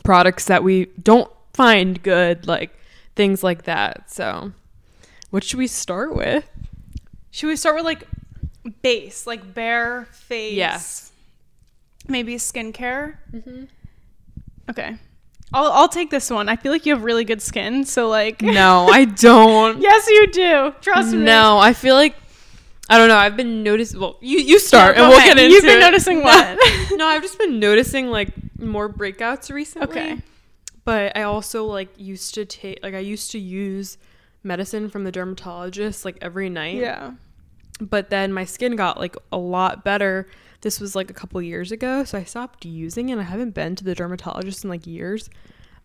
[0.05, 2.71] products that we don't find good like
[3.15, 4.53] things like that so
[5.31, 6.49] what should we start with
[7.31, 8.07] Should we start with like
[8.83, 10.55] base, like bare face?
[10.55, 11.13] Yes.
[12.09, 13.17] Maybe skincare.
[14.71, 14.97] Okay.
[15.53, 16.49] I'll I'll take this one.
[16.49, 18.43] I feel like you have really good skin, so like.
[18.43, 20.75] no i don't yes, you do.
[20.81, 21.19] Trust me.
[21.23, 22.15] no i feel like
[22.89, 25.37] i don't know i've been noticing well you, you start No, and we'll ahead.
[25.37, 25.81] get into You've been it.
[25.81, 26.25] noticing No.
[26.25, 26.59] what?
[26.93, 30.19] no i've just been noticing like more breakouts recently Okay.
[30.85, 33.99] but I also like used to take like I used to use
[34.43, 36.77] medicine from the dermatologist like every night.
[36.77, 37.13] Yeah.
[37.81, 40.29] But then my skin got like a lot better.
[40.61, 43.19] This was like a couple years ago, so I stopped using it.
[43.19, 45.29] I haven't been to the dermatologist in like years.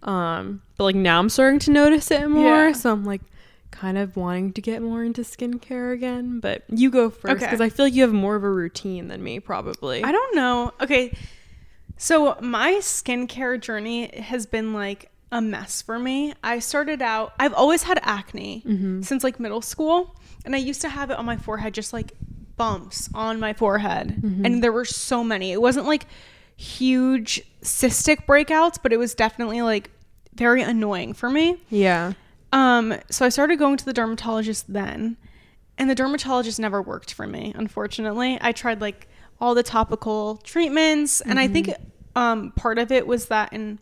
[0.04, 2.72] Um, but like now I'm starting to notice it more, Yeah.
[2.74, 3.22] so I'm like
[3.72, 6.40] kind of wanting to get more into skincare again.
[6.40, 7.46] But you go first Okay.
[7.46, 10.04] because I feel like you have more of a routine than me, probably.
[10.04, 10.74] I don't know.
[10.82, 11.16] Okay.
[11.98, 16.34] So my skincare journey has been like a mess for me.
[16.44, 19.02] I started out, I've always had acne mm-hmm.
[19.02, 20.16] since like middle school.
[20.44, 22.14] And I used to have it on my forehead, just like
[22.58, 24.10] bumps on my forehead.
[24.22, 24.46] Mm-hmm.
[24.46, 25.52] And there were so many.
[25.52, 26.06] It wasn't like
[26.58, 29.90] huge cystic breakouts, but it was definitely like
[30.34, 31.58] very annoying for me.
[31.70, 32.14] yeah.
[32.52, 35.18] Um, so I started going to the dermatologist then,
[35.78, 37.54] and the dermatologist never worked for me.
[37.56, 39.08] Unfortunately, I tried like
[39.40, 41.22] all the topical treatments.
[41.22, 42.18] And I think Mm-hmm.
[42.18, 43.80] um, part of it was that in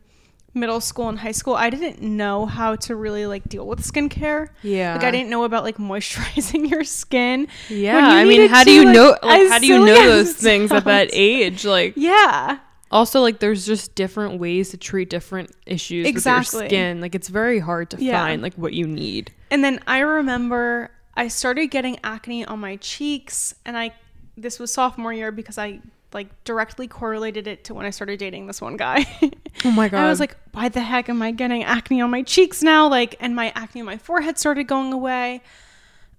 [0.54, 4.50] middle school and high school, I didn't know how to really like deal with skincare.
[4.64, 4.94] Yeah.
[4.94, 7.48] Like I didn't know about like moisturizing your skin.
[7.70, 7.98] Yeah.
[7.98, 9.18] I mean, how do you like, know?
[9.22, 11.66] Like, how do you know those things at that age?
[11.66, 12.60] Like, Yeah.
[12.92, 17.02] Also, like, there's just different ways to treat different issues with your skin.
[17.02, 18.20] Like, it's very hard to Yeah.
[18.22, 19.32] find like what you need.
[19.52, 23.92] And then I remember I started getting acne on my cheeks and I
[24.38, 25.82] this was sophomore year because I
[26.14, 29.06] like directly correlated it to when I started dating this one guy.
[29.66, 30.06] Oh my god.
[30.06, 32.88] I was like, why the heck am I getting acne on my cheeks now?
[32.88, 35.42] Like and my acne on my forehead started going away.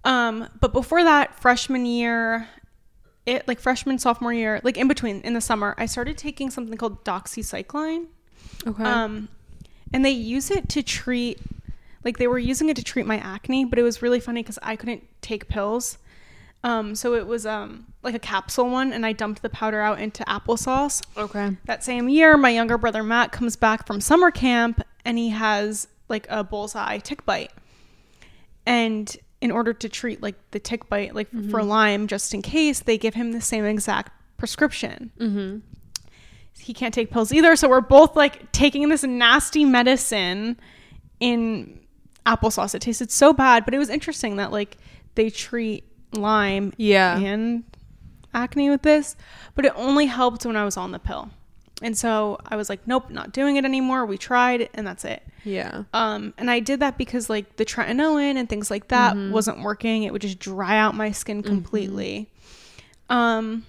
[0.04, 2.46] Um but before that freshman year
[3.30, 6.76] it like freshman sophomore year, like in between in the summer, I started taking something
[6.76, 8.06] called doxycycline.
[8.66, 8.82] okay.
[8.84, 9.28] Um,
[9.92, 11.40] and they use it to treat,
[12.04, 14.58] like they were using it to treat my acne, but it was really funny because
[14.62, 15.98] I couldn't take pills.
[16.62, 20.00] Um, so it was um like a capsule one, and I dumped the powder out
[20.00, 21.02] into applesauce.
[21.16, 21.56] okay.
[21.64, 25.88] That same year, my younger brother Matt comes back from summer camp, and he has
[26.08, 27.52] like a bullseye tick bite.
[28.66, 32.80] And in order to treat like the tick bite, like for Lyme, just in case,
[32.80, 35.58] they give him the same exact prescription Mm-hmm.
[36.58, 37.56] he can't take pills either.
[37.56, 40.58] So we're both like taking this nasty medicine
[41.20, 41.80] in
[42.26, 42.74] applesauce.
[42.74, 44.76] It tasted so bad, but it was interesting that like
[45.14, 47.18] they treat Lyme Yeah.
[47.18, 47.64] and
[48.34, 49.16] acne with this,
[49.54, 51.30] but it only helped when I was on the pill.
[51.82, 54.04] And so I was like, nope, not doing it anymore.
[54.06, 55.22] We tried and that's it.
[55.44, 55.84] Yeah.
[55.94, 59.32] Um, and I did that because like the tretinoin and things like that Mm-hmm.
[59.32, 60.02] wasn't working.
[60.02, 62.28] It would just dry out my skin completely.
[63.08, 63.64] Um,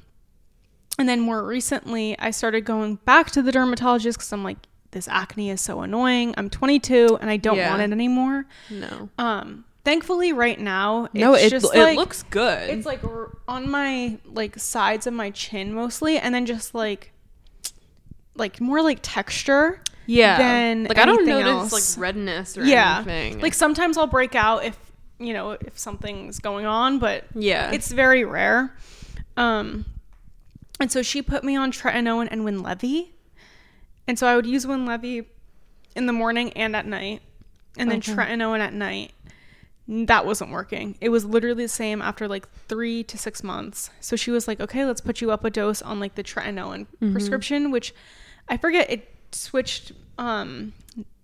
[1.00, 4.58] and then more recently, I started going back to the dermatologist because I'm like,
[4.92, 6.34] this acne is so annoying.
[6.38, 7.70] I'm 22 and I don't Yeah.
[7.70, 8.46] want it anymore.
[8.70, 9.10] No.
[9.18, 12.70] Um, thankfully, right now, it's no, it just it like, looks good.
[12.70, 17.14] it's like r- on my like sides of my chin mostly, and then just like
[18.36, 19.82] like more like texture.
[20.06, 20.38] yeah.
[20.38, 21.98] than like I don't notice else.
[21.98, 23.40] like redness or yeah anything.
[23.42, 24.78] like sometimes i'll break out if
[25.20, 27.72] you know if something's going on but yeah.
[27.72, 28.76] it's very rare
[29.38, 29.86] um
[30.80, 33.10] and so she put me on tretinoin and winlevi
[34.08, 35.26] and so i would use winlevi
[35.96, 37.22] in the morning and at night
[37.78, 38.14] and then Okay.
[38.14, 39.12] tretinoin at night
[39.88, 44.16] that wasn't working it was literally the same after like three to six months so
[44.16, 47.12] she was like okay let's put you up a dose on like the tretinoin Mm-hmm.
[47.14, 47.94] prescription which
[48.52, 50.74] i forget it switched um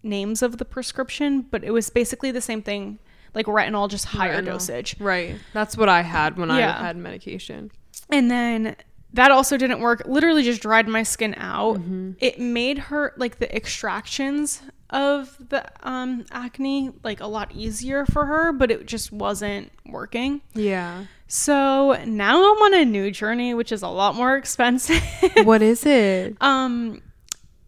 [0.01, 2.97] names of the prescription but it was basically the same thing
[3.35, 4.45] like retinol just higher Retinol.
[4.45, 5.35] dosage Right.
[5.53, 6.75] That's what I had when Yeah.
[6.79, 7.69] I had medication.
[8.09, 8.75] and then
[9.13, 10.03] that also didn't work.
[10.05, 11.77] Literally just dried my skin out.
[11.77, 12.11] Mm-hmm.
[12.19, 18.25] It made her like the extractions of the um acne like a lot easier for
[18.25, 20.41] her, but it just wasn't working.
[20.53, 21.05] Yeah.
[21.27, 25.01] So now I'm on a new journey, which is a lot more expensive.
[25.43, 26.35] what is it?
[26.41, 27.01] um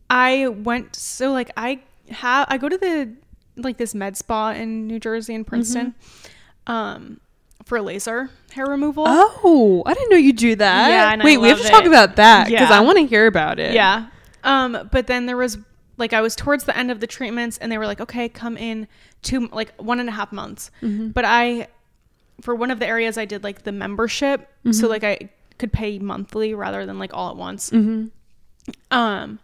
[0.09, 3.13] I went so like I have I go to the
[3.57, 6.71] like this med spa in New Jersey in Princeton Mm-hmm.
[6.71, 7.19] um
[7.65, 9.03] for laser hair removal.
[9.07, 10.89] Oh, I didn't know you do that.
[11.17, 12.77] Yeah, Wait, we have to love talk about that because Yeah.
[12.77, 13.73] I want to hear about it.
[13.73, 14.07] Yeah.
[14.43, 15.59] Um, but then there was
[15.97, 18.57] like I was towards the end of the treatments and they were like, okay, come
[18.57, 18.87] in
[19.21, 20.71] two like one and a half months.
[20.81, 21.09] Mm-hmm.
[21.09, 21.67] But I
[22.41, 24.49] for one of the areas I did like the membership.
[24.71, 27.69] So like I could pay monthly rather than like all at once.
[27.69, 28.07] Mm-hmm.
[28.91, 29.39] Um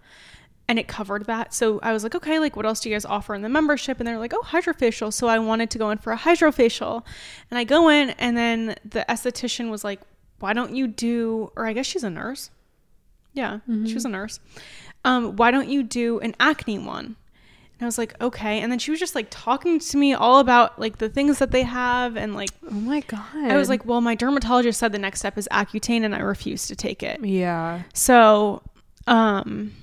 [0.68, 1.54] and it covered that.
[1.54, 4.00] So I was like, okay, like what else do you guys offer in the membership?
[4.00, 5.14] And they're like, oh, hydrofacial.
[5.14, 7.04] So I wanted to go in for a hydrofacial.
[7.52, 10.02] And I go in and then the esthetician was like,
[10.40, 12.50] why don't you do or I guess she's a nurse.
[13.34, 14.40] Yeah, she was a nurse.
[15.04, 17.06] Um, why don't you do an acne one?
[17.78, 18.62] And I was like, okay.
[18.62, 21.52] And then she was just like talking to me all about like the things that
[21.52, 23.20] they have and like Oh my god.
[23.52, 26.70] I was like, well, my dermatologist said the next step is Accutane and I refused
[26.70, 27.24] to take it.
[27.24, 27.84] yeah.
[27.94, 28.62] So,
[29.06, 29.74] um,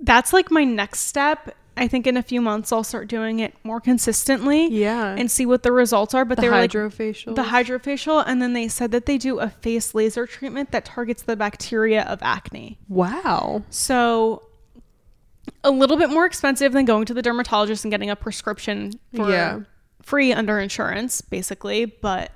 [0.00, 1.54] that's like my next step.
[1.76, 5.14] I think in a few months I'll start doing it more consistently Yeah.
[5.16, 6.24] and see what the results are.
[6.24, 7.36] But the they were like hydrofacial.
[7.36, 11.22] the hydrofacial, and then they said that they do a face laser treatment that targets
[11.22, 12.78] the bacteria of acne.
[12.88, 13.62] wow.
[13.70, 14.42] So
[15.64, 19.30] a little bit more expensive than going to the dermatologist and getting a prescription for
[19.30, 19.60] Yeah.
[20.02, 22.32] free under insurance, basically, but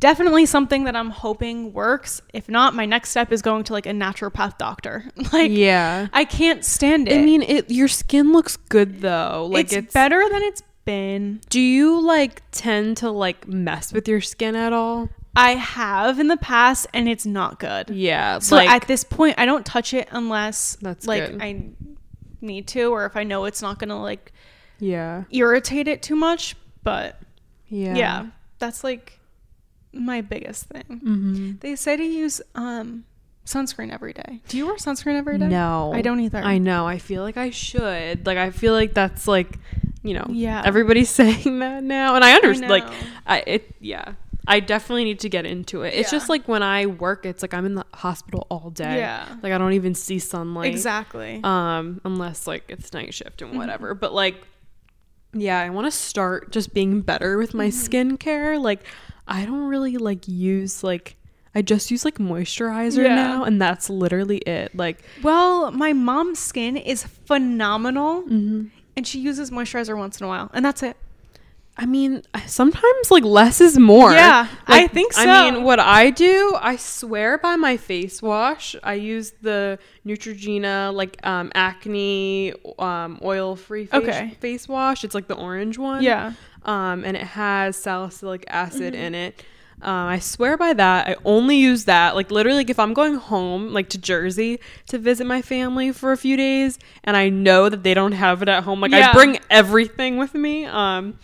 [0.00, 2.20] definitely something that I'm hoping works.
[2.32, 5.04] If not, my next step is going to like a naturopath doctor.
[5.32, 6.08] like yeah.
[6.12, 7.18] I can't stand it.
[7.18, 7.70] I mean, it.
[7.70, 9.48] Your skin looks good though.
[9.50, 11.40] Like it's, it's, better than it's been.
[11.50, 15.08] Do you like tend to like mess with your skin at all?
[15.34, 17.90] I have in the past and it's not good.
[17.90, 18.38] Yeah.
[18.38, 21.42] So like at this point, I don't touch it unless That's like good.
[21.42, 21.70] I
[22.40, 24.32] need to, or if I know it's not gonna like
[24.78, 25.24] yeah.
[25.30, 26.56] irritate it too much.
[26.82, 27.20] But
[27.66, 27.94] Yeah.
[27.96, 28.26] yeah,
[28.58, 29.15] that's like
[29.92, 30.84] my biggest thing.
[31.04, 31.52] Mm-hmm.
[31.60, 33.04] They say to use um
[33.44, 34.40] sunscreen every day.
[34.48, 35.46] Do you wear sunscreen every day?
[35.48, 36.38] No, I don't either.
[36.38, 36.86] I know.
[36.86, 38.26] I feel like I should.
[38.26, 39.58] Like I feel like that's like,
[40.02, 40.62] you know, Yeah.
[40.64, 42.70] everybody's saying that now, and I understand.
[42.70, 42.88] Like.
[43.26, 44.14] I it yeah.
[44.48, 45.94] I definitely need to get into it.
[45.94, 46.18] It's Yeah.
[46.18, 48.98] just like when I work, it's like I'm in the hospital all day.
[48.98, 49.26] Yeah.
[49.42, 50.70] Like I don't even see sunlight.
[50.72, 51.40] exactly.
[51.42, 53.50] Um, unless like it's night shift Mm-hmm.
[53.50, 53.94] and whatever.
[53.94, 54.36] But like,
[55.32, 58.14] yeah, I want to start just being better with my Mm-hmm.
[58.14, 58.60] skincare.
[58.62, 58.84] Like,
[59.28, 61.16] I don't really like use like
[61.54, 63.14] I just use like moisturizer Yeah.
[63.14, 64.74] now, and that's literally it.
[64.76, 68.64] Like, well, my mom's skin is phenomenal, Mm-hmm.
[68.96, 70.96] and she uses moisturizer once in a while, and that's it.
[71.78, 74.10] I mean, sometimes like less is more.
[74.12, 75.20] Yeah, I think so.
[75.28, 78.74] I mean, what I do, I swear by my face wash.
[78.82, 84.36] I use the Neutrogena like um, acne um, oil free face, Okay.
[84.40, 85.04] face wash.
[85.04, 86.02] It's like the orange one.
[86.02, 86.32] Yeah.
[86.66, 89.02] Um, and it has salicylic acid Mm-hmm.
[89.02, 89.44] in it.
[89.82, 91.06] Um, I swear by that.
[91.08, 92.14] I only use that.
[92.16, 96.12] Like literally, like if I'm going home, like to Jersey to visit my family for
[96.12, 99.12] a few days, and I know that they don't have it at home, like I
[99.12, 100.64] bring everything with me.
[100.64, 101.18] Um,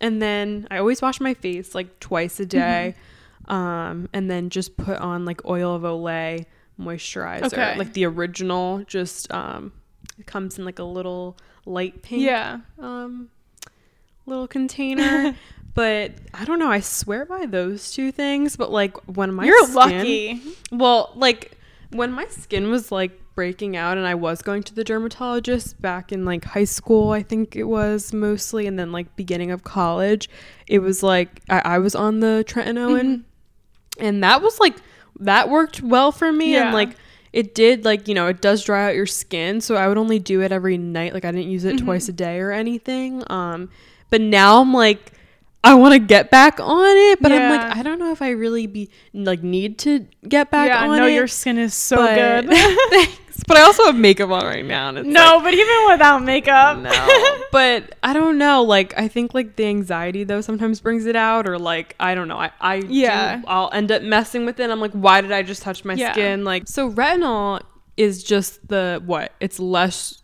[0.00, 2.94] and then I always wash my face like twice a day.
[3.48, 3.52] Mm-hmm.
[3.52, 6.46] Um, and then just put on like oil of Olay
[6.80, 7.76] moisturizer, Okay.
[7.76, 8.84] like the original.
[8.86, 9.72] Just um,
[10.18, 12.60] it comes in like a little light pink Yeah.
[12.78, 13.28] um
[14.26, 15.34] little container.
[15.74, 16.70] but I don't know.
[16.70, 18.56] I swear by those two things.
[18.56, 20.42] But like when my You're skin- lucky.
[20.72, 21.52] Well, like
[21.90, 26.10] when my skin was like breaking out and I was going to the dermatologist back
[26.10, 30.28] in like high school, I think it was mostly, and then like beginning of college,
[30.66, 34.04] it was like I, I was on the tretinoin, Mm-hmm.
[34.04, 34.76] and that was like
[35.20, 36.64] that worked well for me, Yeah.
[36.66, 36.96] and like
[37.32, 40.18] it did like you know it does dry out your skin, so I would only
[40.18, 41.12] do it every night.
[41.12, 41.84] Like I didn't use it Mm-hmm.
[41.84, 43.22] twice a day or anything.
[43.30, 43.68] Um,
[44.10, 45.12] but now I'm like.
[45.64, 48.30] I want to get back on it, but I'm like, I don't know if I
[48.30, 51.14] really be like need to get back yeah, on no, it.
[51.14, 52.48] your skin is so but- good.
[52.90, 53.42] Thanks.
[53.48, 56.78] But I also have makeup on right now, and it's no, but even without makeup.
[56.78, 57.38] no.
[57.50, 58.62] But I don't know.
[58.62, 62.28] Like I think like the anxiety though sometimes brings it out, or like I don't
[62.28, 62.38] know.
[62.38, 63.38] I I Yeah.
[63.38, 64.70] do- I'll end up messing with it.
[64.70, 66.12] I'm like, why did I just touch my Yeah.
[66.12, 66.44] skin?
[66.44, 67.60] Like so, retinol
[67.96, 69.32] is just the what?
[69.40, 70.22] It's less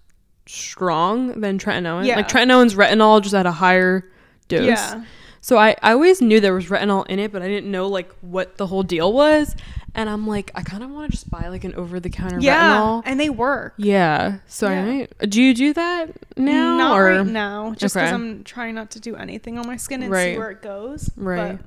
[0.52, 2.06] strong than tretinoin.
[2.06, 2.16] Yeah.
[2.16, 4.10] Like tretinoin's retinol just at a higher
[4.48, 4.66] dose.
[4.66, 5.04] Yeah.
[5.40, 8.12] So I, I always knew there was retinol in it, but I didn't know like
[8.20, 9.56] what the whole deal was.
[9.94, 12.38] And I'm like, I kind of want to just buy like an over the counter
[12.40, 13.02] Yeah, retinol.
[13.04, 13.74] and they work.
[13.76, 14.38] Yeah.
[14.46, 14.80] So Yeah.
[14.80, 18.14] I might, do you do that now Not or right now, just because Okay.
[18.14, 21.10] I'm trying not to do anything on my skin and see where it goes.
[21.16, 21.58] right?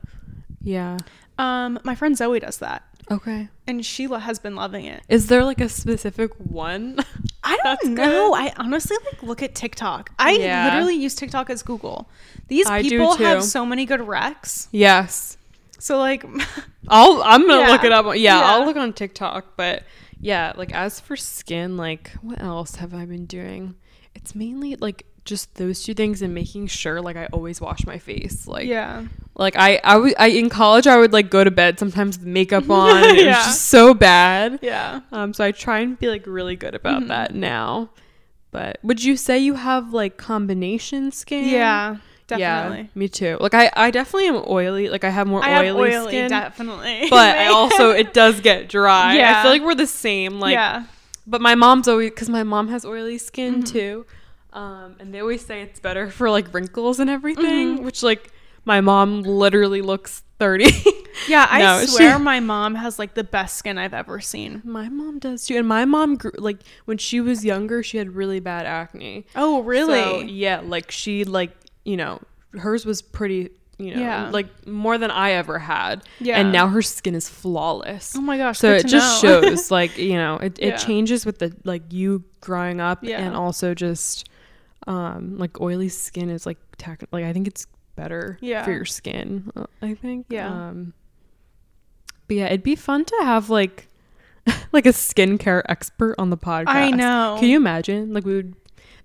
[0.62, 0.98] yeah.
[1.38, 3.50] Um, my friend Zoe does that, Okay.
[3.68, 5.04] and Sheila has been loving it.
[5.10, 6.98] Is there like a specific one?
[7.46, 8.08] I don't good.
[8.08, 8.34] know.
[8.34, 10.10] I honestly like look at TikTok.
[10.20, 10.66] I Yeah.
[10.66, 12.10] literally use TikTok as Google.
[12.48, 14.68] These I people have so many good recs.
[14.72, 15.38] yes.
[15.80, 16.26] So like,
[16.90, 17.68] I'll I'm gonna Yeah.
[17.70, 18.06] look it up.
[18.08, 18.42] Yeah, Yeah.
[18.44, 19.56] I'll look on TikTok.
[19.56, 19.84] But
[20.20, 23.76] yeah, like as for skin, like what else have I been doing?
[24.16, 27.98] It's mainly like just those two things and making sure like I always wash my
[27.98, 28.48] face.
[28.48, 31.80] Like yeah, like I I would I in college I would like go to bed
[31.80, 33.04] sometimes with makeup on.
[33.04, 33.34] It was Yeah.
[33.34, 34.60] just so bad.
[34.62, 35.02] yeah.
[35.12, 37.08] Um, so I try and be like really good about Mhm.
[37.10, 37.90] that now.
[38.52, 41.50] But would you say you have like combination skin?
[41.50, 41.98] Yeah,
[42.30, 42.90] Yeah, definitely.
[42.96, 43.38] me too.
[43.42, 44.88] Like I, I definitely am oily.
[44.90, 47.08] Like I have more I have oily, oily, skin, definitely.
[47.10, 49.16] but I also it does get dry.
[49.18, 49.40] Yeah.
[49.40, 50.40] I feel like we're the same.
[50.40, 50.86] Like, yeah,
[51.28, 53.68] but my mom's always because my mom has oily skin Mhm.
[53.68, 54.06] too,
[54.56, 57.80] um, and they always say it's better for like wrinkles and everything.
[57.80, 57.84] Mhm.
[57.84, 58.32] Which like
[58.66, 60.72] my mom literally looks thirty.
[61.28, 61.46] yeah.
[61.50, 64.62] I No, she- swear, my mom has like the best skin I've ever seen.
[64.66, 68.16] my mom does too, and my mom grew like when she was younger, she had
[68.16, 69.26] really bad acne.
[69.36, 70.02] Oh, really?
[70.02, 71.52] So, yeah, like she like
[71.84, 72.20] you know
[72.58, 74.30] hers was pretty you know Yeah.
[74.32, 76.04] like more than I ever had.
[76.20, 76.40] Yeah.
[76.40, 78.14] And now her skin is flawless.
[78.16, 78.58] oh my gosh.
[78.60, 80.78] so it just shows like you know it, it Yeah.
[80.78, 83.20] changes with the like you growing up Yeah.
[83.20, 84.30] and also just
[84.88, 88.64] um like oily skin is like tac- like I think it's better Yeah.
[88.64, 89.52] for your skin.
[89.56, 90.26] uh, I think.
[90.30, 90.48] Yeah.
[90.50, 90.94] Um,
[92.28, 93.88] but yeah, it'd be fun to have like
[94.72, 96.68] like a skincare expert on the podcast.
[96.68, 97.38] I know.
[97.40, 98.14] Can you imagine?
[98.14, 98.56] Like we would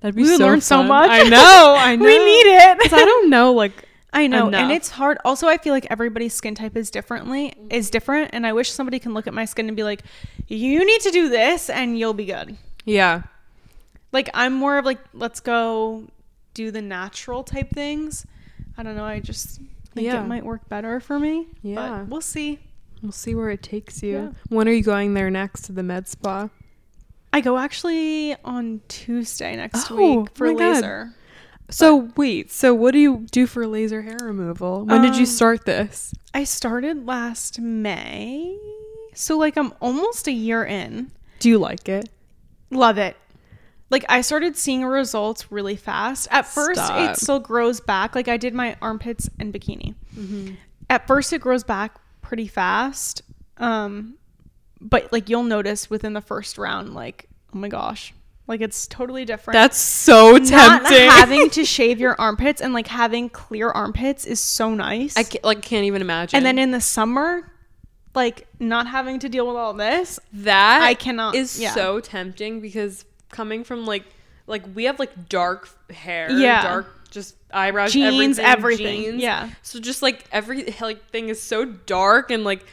[0.01, 1.11] that'd be We would so learn so much.
[1.11, 1.75] I know.
[1.79, 2.05] I know.
[2.05, 2.93] we need it.
[2.93, 4.61] I don't know like I know, enough.
[4.63, 5.19] and it's hard.
[5.25, 8.99] Also, I feel like everybody's skin type is differently is different, and I wish somebody
[8.99, 10.03] can look at my skin and be like,
[10.49, 13.23] "You need to do this, and you'll be good." yeah.
[14.13, 16.05] Like I'm more of like, let's go
[16.55, 18.27] do the natural type things.
[18.77, 19.05] I don't know.
[19.05, 19.61] I just
[19.95, 20.23] think Yeah.
[20.23, 21.47] it might work better for me.
[21.63, 21.99] Yeah.
[22.01, 22.59] but we'll see.
[23.03, 24.13] We'll see where it takes you.
[24.13, 24.29] Yeah.
[24.49, 26.49] When are you going there next to the med spa?
[27.33, 30.75] I go actually on Tuesday next Oh, week for my God.
[30.75, 31.15] laser.
[31.71, 34.85] So wait, so what do you do for laser hair removal?
[34.85, 36.13] When did you Um, start this?
[36.35, 38.59] I started last May.
[39.15, 41.13] So like I'm almost a year in.
[41.39, 42.09] Do you like it?
[42.71, 43.17] Love it.
[43.91, 46.29] Like I started seeing results really fast.
[46.31, 47.11] At first Stop.
[47.11, 48.15] it still grows back.
[48.15, 49.95] Like I did my armpits and bikini.
[50.89, 53.23] At first it grows back pretty fast.
[53.59, 54.15] Um
[54.81, 58.15] but like you'll notice within the first round like oh my gosh.
[58.47, 59.55] Like it's totally different.
[59.55, 60.51] That's so tempting.
[60.51, 60.87] not
[61.19, 65.17] having to shave your armpits and like having clear armpits is so nice.
[65.17, 66.37] I ca- like can't even imagine.
[66.37, 67.53] and then in the summer,
[68.15, 71.73] like not having to deal with all this, that I cannot- is yeah.
[71.75, 74.05] so tempting because coming from like
[74.47, 76.63] like we have like dark hair, Yeah.
[76.63, 78.47] dark just eyebrows, Jeans, everything,
[78.87, 79.23] everything, jeans.
[79.23, 79.51] yeah.
[79.63, 82.65] So just like every like thing is so dark and like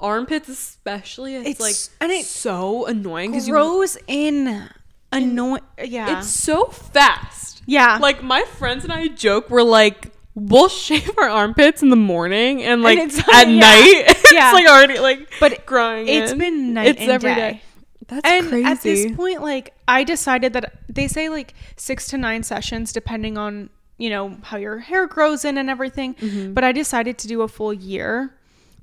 [0.00, 4.68] armpits especially it's, It's- like and it's so annoying because you grows in
[5.12, 5.62] annoying.
[5.82, 7.62] Yeah, it's so fast.
[7.66, 7.98] yeah.
[8.00, 12.62] Like my friends and I joke, we're like, we'll shave our armpits in the morning
[12.64, 13.60] and like it's at yeah.
[13.60, 14.52] night, it's Yeah.
[14.52, 16.08] like already like But growing.
[16.08, 16.38] it's in.
[16.38, 17.52] been night It's and every day.
[17.52, 17.62] day.
[18.08, 18.64] That's and crazy.
[18.64, 23.38] at this point, like I decided that they say like six to nine sessions, depending
[23.38, 26.14] on you know how your hair grows in and everything.
[26.14, 26.52] Mm-hmm.
[26.52, 28.34] But I decided to do a full year.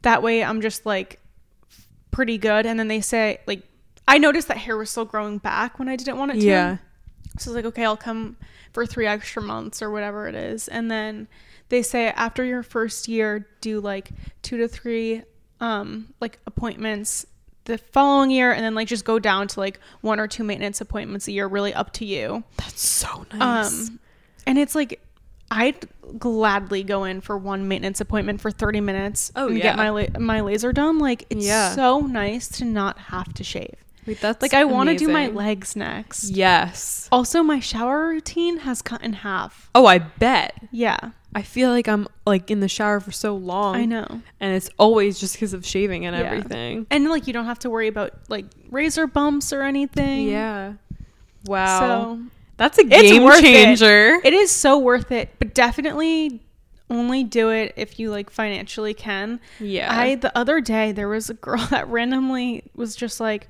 [0.02, 1.20] That way, I'm just like
[2.10, 2.66] pretty good.
[2.66, 3.64] And then they say like
[4.08, 6.46] I noticed that hair was still growing back when I didn't want it to.
[6.46, 6.78] yeah.
[7.40, 8.36] So I was like, okay, I'll come
[8.74, 10.68] for three extra months or whatever it is.
[10.68, 11.28] And then
[11.70, 14.10] they say after your first year, do like
[14.42, 15.24] two to three
[15.60, 17.26] um like appointments
[17.66, 20.82] the following year and then like just go down to like one or two maintenance
[20.82, 22.44] appointments a year, really up to you.
[22.58, 23.90] That's so nice.
[23.90, 24.00] Um
[24.48, 25.00] and it's like
[25.54, 25.76] I'd
[26.18, 29.64] gladly go in for one maintenance appointment for 30 minutes Oh, and yeah.
[29.64, 30.98] get my la- my laser done.
[30.98, 31.76] Like it's Yeah.
[31.76, 33.76] so nice to not have to shave.
[34.08, 36.30] Wait, that's Like I want to do my legs next.
[36.32, 37.08] Yes.
[37.12, 39.70] Also, my shower routine has cut in half.
[39.76, 40.56] Oh, I bet.
[40.72, 43.76] Yeah, I feel like I'm like in the shower for so long.
[43.76, 44.06] I know.
[44.40, 46.24] And it's always just because of shaving and Yeah.
[46.24, 46.88] everything.
[46.92, 50.28] And like you don't have to worry about like razor bumps or anything.
[50.28, 50.74] Yeah.
[51.46, 51.80] Wow.
[51.80, 52.20] So
[52.58, 53.44] That's a game worth it.
[53.44, 54.20] changer.
[54.24, 56.42] it is so worth it, but definitely
[56.90, 59.40] only do it if you like financially can.
[59.60, 59.88] Yeah.
[59.98, 63.48] I the other day there was a girl that randomly was just like,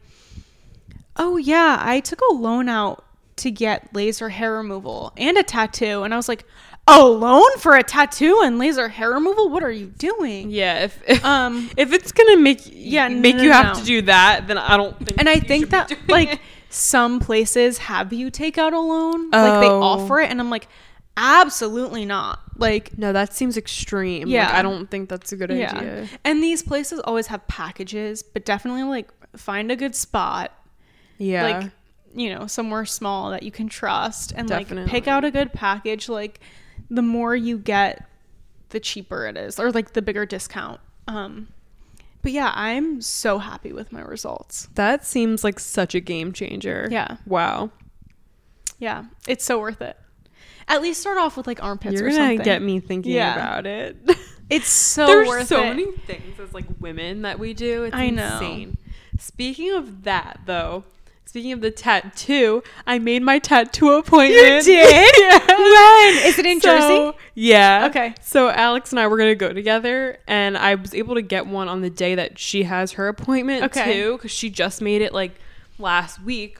[1.17, 3.03] "Oh yeah, I took a loan out
[3.37, 6.45] to get laser hair removal and a tattoo," and I was like,
[6.91, 9.49] "A loan for a tattoo and laser hair removal?
[9.49, 10.83] What are you doing?" yeah.
[10.85, 13.79] If, if Um, if it's gonna make Yeah, make no, you no, have no.
[13.81, 15.17] to do that, then I don't think.
[15.19, 16.39] And I think that like it.
[16.69, 19.81] some places have you take out a loan, like they Oh.
[19.81, 20.67] offer it, and I'm like,
[21.17, 22.39] absolutely not.
[22.57, 24.27] Like, no, that seems extreme.
[24.27, 24.45] Yeah.
[24.47, 25.75] like, I don't think that's a good yeah.
[25.77, 26.07] idea.
[26.23, 30.51] And these places always have packages, but definitely like find a good spot,
[31.17, 31.71] Yeah, like
[32.13, 36.09] you know, somewhere small that you can trust, and like pick out a good package.
[36.09, 36.39] Like,
[36.91, 38.05] the more you get,
[38.69, 40.79] the cheaper it is, or like the bigger discount.
[41.07, 41.47] Um,
[42.21, 44.67] but yeah, I'm so happy with my results.
[44.75, 46.87] that seems like such a game changer.
[46.91, 47.17] Yeah.
[47.25, 47.71] Wow.
[48.77, 49.97] Yeah, it's so worth it.
[50.67, 52.43] At least start off with like armpits You're or gonna something.
[52.45, 53.33] get me thinking Yeah.
[53.33, 53.97] about it.
[54.51, 55.31] It's so worth it.
[55.31, 55.67] There's so it.
[55.67, 57.83] many things as like women that we do.
[57.85, 58.33] It's I know.
[58.33, 58.77] insane.
[59.17, 60.83] Speaking of that, though,
[61.31, 64.65] speaking of the tattoo, I made my tattoo appointment.
[64.67, 65.15] You did?
[65.17, 65.39] yeah.
[65.47, 66.27] When?
[66.27, 66.67] Is it in So-
[67.11, 67.17] Jersey?
[67.35, 67.87] Yeah.
[67.89, 68.13] Okay.
[68.21, 71.69] So Alex and I were gonna go together, and I was able to get one
[71.69, 73.93] on the day that she has her appointment Okay.
[73.93, 75.31] too, because she just made it like
[75.79, 76.59] last week.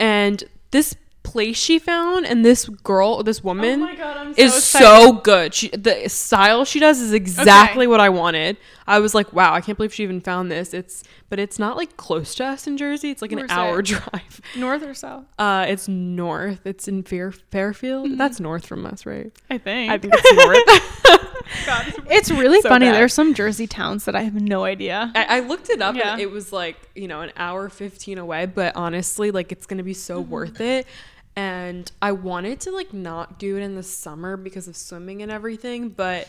[0.00, 0.42] And
[0.72, 4.56] this place she found, and this girl, this woman, Oh my God, I'm so is
[4.56, 4.84] excited.
[4.86, 5.54] so good.
[5.54, 8.56] She the style she does is exactly what I wanted.
[8.86, 10.74] I was like, wow, I can't believe she even found this.
[10.74, 13.10] It's but it's not like close to us in Jersey.
[13.10, 13.86] It's like an Where's hour it?
[13.86, 14.40] drive.
[14.56, 15.24] North or south?
[15.38, 16.66] Uh, it's north.
[16.66, 18.18] It's in Fair Fairfield.
[18.18, 19.32] That's north from us, right?
[19.48, 19.90] I think.
[19.92, 21.66] I think it's north.
[21.66, 22.86] God, it's- it's really So funny.
[22.86, 22.94] bad.
[22.96, 25.10] There's some Jersey towns that I have no idea.
[25.14, 26.12] I, I looked it up Yeah.
[26.12, 29.78] and it was like, you know, an hour 15 away, but honestly, like it's going
[29.78, 30.30] to be so Mm-hmm.
[30.30, 30.86] worth it.
[31.34, 35.32] And I wanted to like not do it in the summer because of swimming and
[35.32, 36.28] everything, but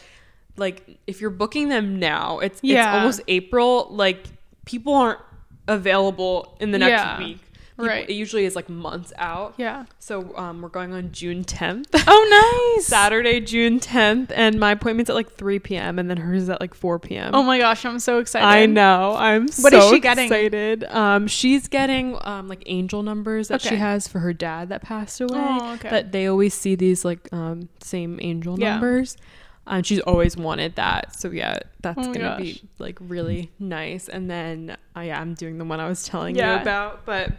[0.55, 2.95] like if you're booking them now, it's it's Yeah.
[2.97, 4.27] almost April, like
[4.65, 5.19] people aren't
[5.67, 7.19] available in the next Yeah.
[7.19, 7.39] week.
[7.77, 8.07] Right.
[8.09, 9.55] It usually is like months out.
[9.57, 9.85] Yeah.
[9.99, 11.87] So um, we're going on June 10th.
[12.05, 12.85] Oh, nice.
[12.87, 15.97] Saturday, June 10th, and my appointment's at like 3 p.m.
[15.97, 17.31] and then hers is at like 4 p.m.
[17.33, 18.45] Oh my gosh, I'm so excited.
[18.45, 19.15] I know.
[19.17, 20.25] I'm What so is she getting?
[20.25, 20.83] excited.
[20.85, 25.21] Um, she's getting um like angel numbers that she has for her dad that passed
[25.21, 25.59] away.
[25.61, 25.89] Oh, okay.
[25.89, 28.71] That they always see these like um same angel Yeah.
[28.73, 29.17] numbers.
[29.65, 31.17] And she's always wanted that.
[31.17, 32.37] So yeah, that's Oh gonna gosh.
[32.37, 34.09] be like really nice.
[34.09, 36.55] And then uh, yeah, I'm doing the one I was telling Yeah.
[36.57, 37.05] you about.
[37.05, 37.31] But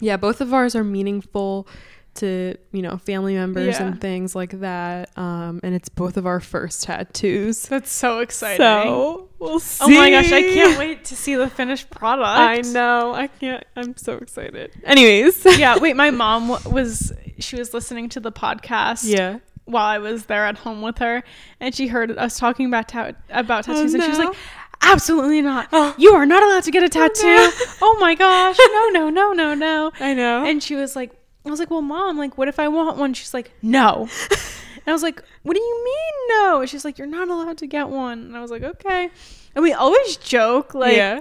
[0.00, 1.66] yeah, both of ours are meaningful
[2.12, 3.86] to you know family members Yeah.
[3.86, 5.16] and things like that.
[5.16, 7.62] Um, and it's both of our first tattoos.
[7.68, 8.58] That's so exciting.
[8.58, 9.84] So we'll see.
[9.84, 12.26] oh my gosh, I can't wait to see the finished product.
[12.28, 13.14] I know.
[13.14, 13.64] I can't.
[13.76, 14.72] I'm so excited.
[14.84, 15.44] Anyways.
[15.58, 19.38] yeah, wait, my mom was she was listening to the podcast yeah.
[19.64, 21.22] while I was there at home with her
[21.60, 24.36] and she heard us talking about ta- about Oh, tattoos and she was like
[24.82, 25.68] absolutely not.
[25.72, 25.94] Oh.
[25.98, 27.26] You are not allowed to get a tattoo.
[27.26, 27.50] no.
[27.82, 28.56] oh my gosh.
[28.70, 29.92] No, no, no, no, no.
[30.00, 30.44] I know.
[30.44, 31.12] And she was like,
[31.44, 33.14] I was like, well, mom, like, what if I want one?
[33.14, 34.08] She's like, no.
[34.30, 36.66] and I was like, what do you mean no?
[36.66, 38.20] She's like, you're not allowed to get one.
[38.20, 39.10] And I was like, okay.
[39.54, 41.20] And we always joke, like, yeah.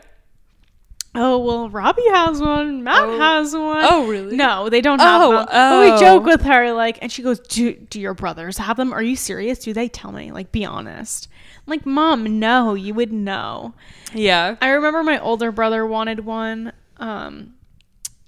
[1.15, 3.17] Oh, well, Robbie has one, Matt Oh.
[3.19, 3.83] has one.
[3.89, 4.35] Oh really?
[4.35, 5.45] No, they don't have Oh, them.
[5.51, 5.99] But we oh.
[5.99, 8.93] joke with her, like, and she goes, do, do your brothers have them?
[8.93, 9.59] Are you serious?
[9.59, 10.31] Do they tell me?
[10.31, 11.27] Like, be honest.
[11.57, 13.73] I'm like, mom, no, you would know.
[14.13, 14.55] Yeah.
[14.61, 17.55] I remember my older brother wanted one, um,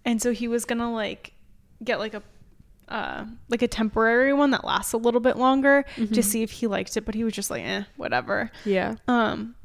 [0.05, 1.33] and so he was gonna like
[1.83, 2.23] get like a
[2.87, 6.13] uh, like a temporary one that lasts a little bit longer Mm-hmm.
[6.13, 8.51] to see if he liked it, but he was just like, eh, whatever.
[8.65, 8.95] Yeah.
[9.07, 9.55] Um,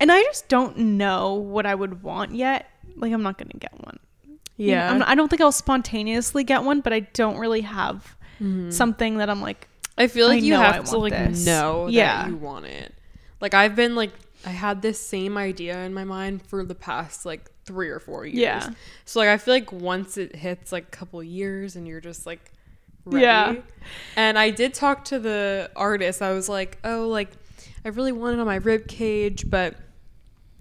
[0.00, 2.66] and I just don't know what I would want yet.
[2.96, 3.98] Like, I'm not gonna get one.
[4.56, 5.04] You know, Yeah.
[5.06, 8.72] I don't think I'll spontaneously get one, but I don't really have Mhm.
[8.72, 11.44] something that I'm like, I feel like I you have to like this.
[11.46, 12.22] know Yeah.
[12.24, 12.94] that you want it.
[13.40, 14.12] Like I've been like
[14.44, 18.24] I had this same idea in my mind for the past like three or four
[18.24, 18.38] years.
[18.38, 18.70] Yeah.
[19.04, 22.24] So like I feel like once it hits like a couple years and you're just
[22.24, 22.50] like
[23.04, 23.22] ready.
[23.24, 23.54] Yeah.
[24.16, 26.22] And I did talk to the artist.
[26.22, 27.28] I was like, oh, like
[27.84, 29.74] I really want it on my rib cage, but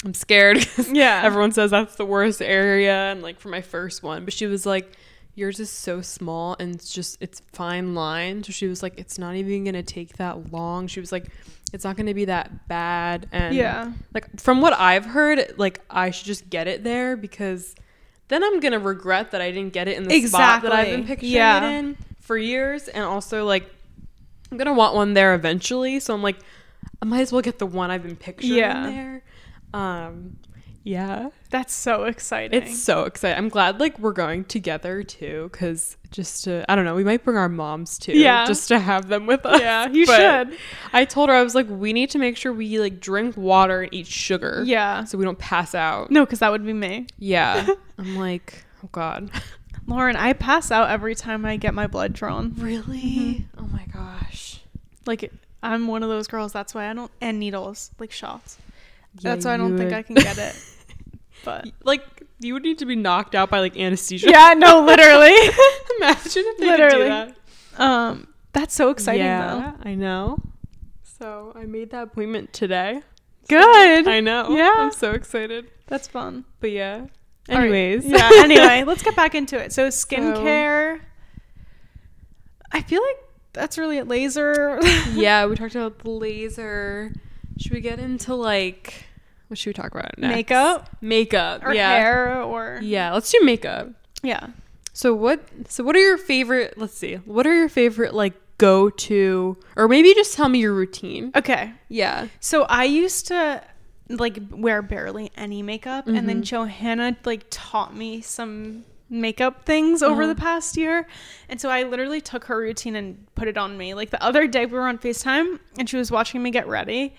[0.05, 0.65] I'm scared.
[0.91, 1.21] Yeah.
[1.23, 4.65] Everyone says that's the worst area, and like for my first one, but she was
[4.65, 4.91] like,
[5.35, 8.43] yours is so small and it's just it's fine line.
[8.43, 10.87] So she was like, it's not even gonna take that long.
[10.87, 11.27] She was like,
[11.73, 13.27] it's not gonna be that bad.
[13.31, 17.75] And yeah, like from what I've heard, like I should just get it there because
[18.29, 21.05] then I'm gonna regret that I didn't get it in the spot that I've been
[21.05, 21.69] picturing Yeah.
[21.69, 23.69] it in for years, and also like
[24.51, 25.99] I'm gonna want one there eventually.
[25.99, 26.37] So I'm like,
[27.01, 28.83] I might as well get the one I've been picturing Yeah.
[28.89, 29.23] there.
[29.73, 30.37] Um,
[30.83, 32.61] yeah, that's so exciting.
[32.61, 33.37] it's so exciting.
[33.37, 37.23] I'm glad like we're going together too, because just to I don't know, we might
[37.23, 38.45] bring our moms too, Yeah.
[38.45, 39.59] just to have them with us.
[39.61, 40.57] yeah, you But should.
[40.93, 43.81] I told her I was like, we need to make sure we like drink water
[43.83, 45.03] and eat sugar Yeah.
[45.03, 46.09] so we don't pass out.
[46.11, 47.07] No, because that would be me.
[47.19, 47.67] Yeah.
[47.99, 49.29] I'm like, oh God.
[49.85, 52.53] Lauren, I pass out every time I get my blood drawn.
[52.57, 53.47] Really?
[53.57, 54.61] Oh my gosh.
[55.05, 56.53] Like, I'm one of those girls.
[56.53, 57.11] That's why I don't.
[57.21, 58.57] And needles, like shots.
[59.21, 60.55] Yeah, That's why I don't think I can get it.
[61.45, 62.03] But like,
[62.41, 64.29] you would need to be knocked out by like anesthesia.
[64.29, 65.31] yeah, no, literally.
[65.97, 67.09] Imagine if they Literally.
[67.09, 67.33] Could do
[67.77, 67.81] that.
[67.81, 70.39] um, that's so exciting yeah, I know.
[71.03, 73.01] So I made that appointment today.
[73.47, 73.55] though.
[73.55, 74.07] Good.
[74.09, 74.49] I know.
[74.49, 74.73] Yeah.
[74.77, 75.71] I'm so excited.
[75.87, 76.43] That's fun.
[76.59, 77.05] But yeah.
[77.49, 77.61] All right.
[77.71, 78.05] Anyways.
[78.05, 78.29] yeah.
[78.33, 79.71] Anyway, let's get back into it.
[79.71, 80.99] So skincare.
[82.71, 83.17] I feel like
[83.53, 84.07] that's really it.
[84.09, 84.77] Laser.
[85.13, 87.13] yeah, we talked about the laser.
[87.57, 89.05] Should we get into like
[89.49, 90.35] what should we talk about next?
[90.35, 91.65] Makeup Makeup.
[91.65, 91.91] or yeah.
[91.91, 93.89] hair or Yeah, let's do makeup.
[94.23, 94.47] yeah.
[94.93, 97.15] So what so what are your favorite let's see.
[97.15, 101.31] What are your favorite like go to or maybe just tell me your routine.
[101.35, 101.73] Okay.
[101.87, 102.27] Yeah.
[102.39, 103.63] So I used to
[104.09, 110.27] like wear barely any makeup and then Johanna like taught me some makeup things over
[110.27, 111.07] the past year.
[111.47, 113.93] And so I literally took her routine and put it on me.
[113.93, 117.15] Like the other day we were on FaceTime and she was watching me get ready.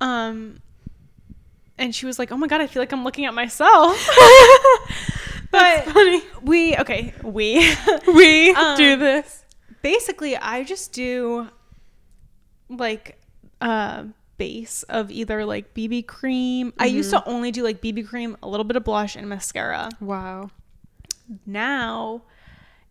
[0.00, 0.60] Um
[1.78, 3.96] and she was like, "Oh my god, I feel like I'm looking at myself."
[5.50, 6.22] but funny.
[6.42, 7.74] we okay, we
[8.06, 9.44] We Um, do this.
[9.82, 11.48] basically I just do
[12.68, 13.20] like
[13.60, 14.06] a
[14.36, 16.72] base of either like BB cream.
[16.78, 19.88] I used to only do like BB cream, a little bit of blush and mascara.
[20.00, 20.50] Wow.
[21.46, 22.22] Now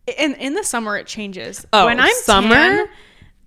[0.06, 1.66] in in the summer it changes.
[1.72, 2.54] Oh, when I'm summer?
[2.54, 2.86] tan,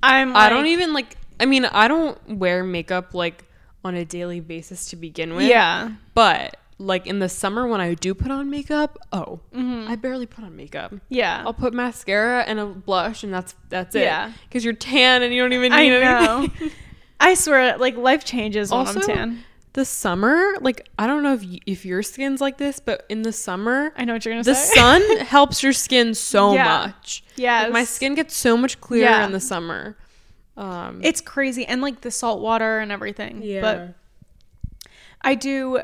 [0.03, 3.45] I'm I don't even like I mean, I don't wear makeup like
[3.83, 5.47] on a daily basis to begin with.
[5.47, 5.91] Yeah.
[6.13, 9.89] But like in the summer when I do put on makeup, oh, mm-hmm.
[9.91, 10.93] I barely put on makeup.
[11.09, 11.43] Yeah.
[11.45, 14.01] I'll put mascara and a blush, and that's that's it.
[14.03, 14.31] Yeah.
[14.47, 16.37] because you're tan and you don't even I need know.
[16.39, 16.71] anything.
[17.19, 19.43] I swear like life changes when Also, I'm tan.
[19.73, 23.21] the summer, like I don't know if y- if your skin's like this, but in
[23.21, 24.73] the summer, I know what you're going to the say.
[24.73, 26.63] The sun helps your skin so Yeah.
[26.87, 27.23] much.
[27.35, 29.25] Yeah, Like, my skin gets so much clearer Yeah.
[29.27, 29.97] in the summer.
[30.61, 33.41] Um, it's crazy and like the salt water and everything.
[33.41, 33.93] yeah, But
[35.21, 35.79] I do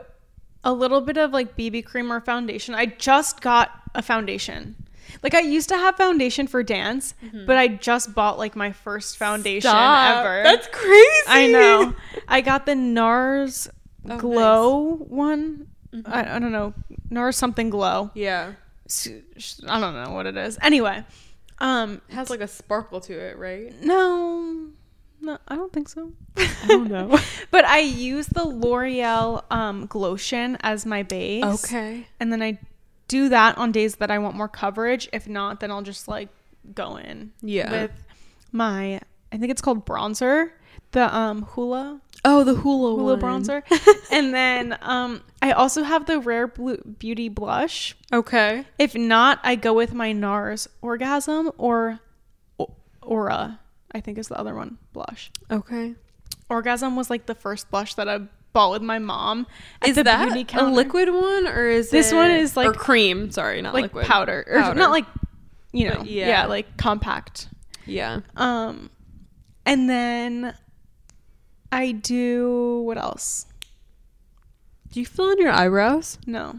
[0.63, 2.75] a little bit of like BB cream or foundation.
[2.75, 4.75] I just got a foundation.
[5.23, 7.15] Like I used to have foundation for dance,
[7.45, 9.77] but I just bought like my first foundation Mm-hmm.
[9.77, 10.25] Stop.
[10.25, 10.43] ever.
[10.43, 11.27] That's crazy.
[11.27, 11.93] I know.
[12.27, 13.69] I got the NARS
[14.09, 15.67] Oh, Glow one.
[15.93, 16.11] Mm-hmm.
[16.13, 16.73] I, I don't know.
[17.09, 18.11] NARS something glow.
[18.13, 18.53] Yeah.
[19.67, 20.57] I don't know what it is.
[20.61, 21.03] Anyway,
[21.59, 23.73] Um, It has like a sparkle to it, right?
[23.83, 24.67] no,
[25.21, 26.11] no, I don't think so.
[26.37, 27.17] I don't know.
[27.51, 31.43] but I use the L'Oreal um, Glotion as my base.
[31.65, 32.07] okay.
[32.19, 32.59] And then I
[33.07, 35.09] do that on days that I want more coverage.
[35.11, 36.29] If not, then I'll just like
[36.75, 37.71] go in Yeah.
[37.71, 37.91] with
[38.51, 38.99] my
[39.31, 40.51] I think it's called bronzer,
[40.91, 43.43] the um Hoola Oh, the hoola Hoola one.
[43.43, 43.63] bronzer.
[44.11, 47.95] and then um I also have the Rare Blue Beauty blush.
[48.11, 48.65] Okay.
[48.79, 51.99] If not, I go with my NARS Orgasm or
[52.59, 53.59] O- Aura.
[53.93, 55.31] I think is the other one blush.
[55.51, 55.95] Okay.
[56.49, 58.19] Orgasm was like the first blush that I
[58.53, 59.45] bought with my mom.
[59.85, 63.31] Is that a liquid one or is This it- one is or like- cream?
[63.31, 64.05] Sorry, not like liquid.
[64.05, 64.79] powder or Powder.
[64.79, 65.05] not like
[65.71, 66.27] you know yeah.
[66.27, 66.45] yeah.
[66.45, 67.47] like compact
[67.85, 68.21] Yeah.
[68.35, 68.89] um
[69.65, 70.55] and then
[71.71, 73.45] i do what else
[74.91, 76.17] Do you fill in your eyebrows?
[76.25, 76.55] no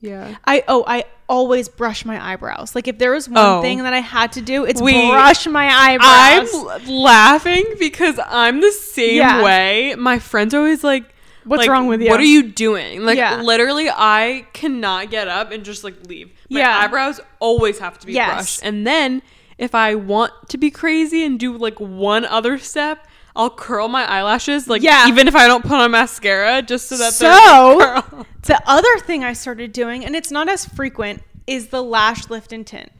[0.00, 0.36] Yeah.
[0.44, 3.62] i oh i always brush my eyebrows like if there was one Oh.
[3.62, 8.60] thing that i had to do it's We- brush my eyebrows I'm laughing because I'm
[8.60, 9.42] the same Yeah.
[9.42, 9.94] way.
[9.96, 11.04] My friends are always like,
[11.44, 12.08] What's like, wrong with you?
[12.10, 13.04] What are you doing?
[13.04, 13.40] Like Yeah.
[13.42, 16.30] literally, I cannot get up and just like leave.
[16.50, 16.78] My Yeah.
[16.78, 18.32] eyebrows always have to be Yes.
[18.32, 19.22] brushed, and then
[19.58, 23.06] if I want to be crazy and do like one other step.
[23.34, 25.08] I'll curl my eyelashes, like Yeah.
[25.08, 29.32] even if I don't put on mascara, just so that So- the other thing i
[29.32, 32.90] started doing and it's not as frequent is the lash lift and tint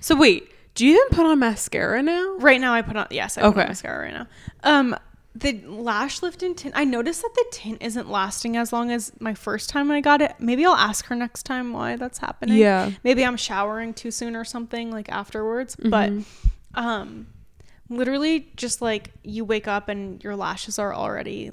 [0.00, 2.34] So wait, do you even put on mascara now?
[2.38, 3.68] right now i put on yes i put on Okay.
[3.68, 4.26] mascara right now
[4.64, 4.96] um
[5.36, 9.12] the lash lift and tint i noticed that the tint isn't lasting as long as
[9.20, 12.18] my first time when i got it maybe i'll ask her next time why that's
[12.18, 12.90] happening Yeah.
[13.04, 16.78] maybe i'm showering too soon or something like afterwards but Mm-hmm.
[16.78, 17.26] um
[17.88, 21.52] literally just like you wake up and your lashes are already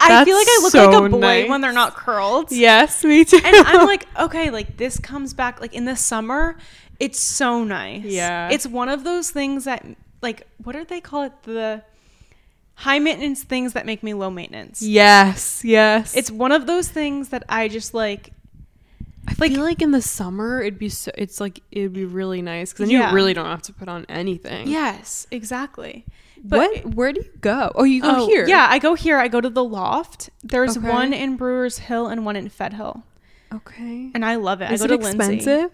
[0.00, 1.48] i feel like i look so like a boy nice.
[1.48, 3.40] when they're not curled Yes, me too.
[3.42, 6.56] and i'm like okay like this comes back like in the summer
[7.00, 8.50] it's so nice Yeah.
[8.50, 9.84] it's one of those things that
[10.22, 11.82] like what do they call it the
[12.74, 16.16] high maintenance things that make me low maintenance yes, yes.
[16.16, 18.32] it's one of those things that i just like
[19.26, 21.10] I feel like in the summer it'd be so.
[21.16, 23.08] It's like it'd be really nice because then Yeah.
[23.10, 24.68] you really don't have to put on anything.
[24.68, 26.04] yes exactly
[26.46, 26.84] what?
[26.94, 27.72] Where do you go?
[27.74, 28.46] Oh, you go Oh, here.
[28.46, 29.16] Yeah, I go here.
[29.16, 30.28] I go to the loft.
[30.42, 30.86] There's Okay.
[30.90, 33.02] one in Brewers Hill and one in Fed Hill.
[33.54, 34.10] Okay.
[34.14, 34.70] And I love it.
[34.70, 35.66] Is I it go to Lindsay.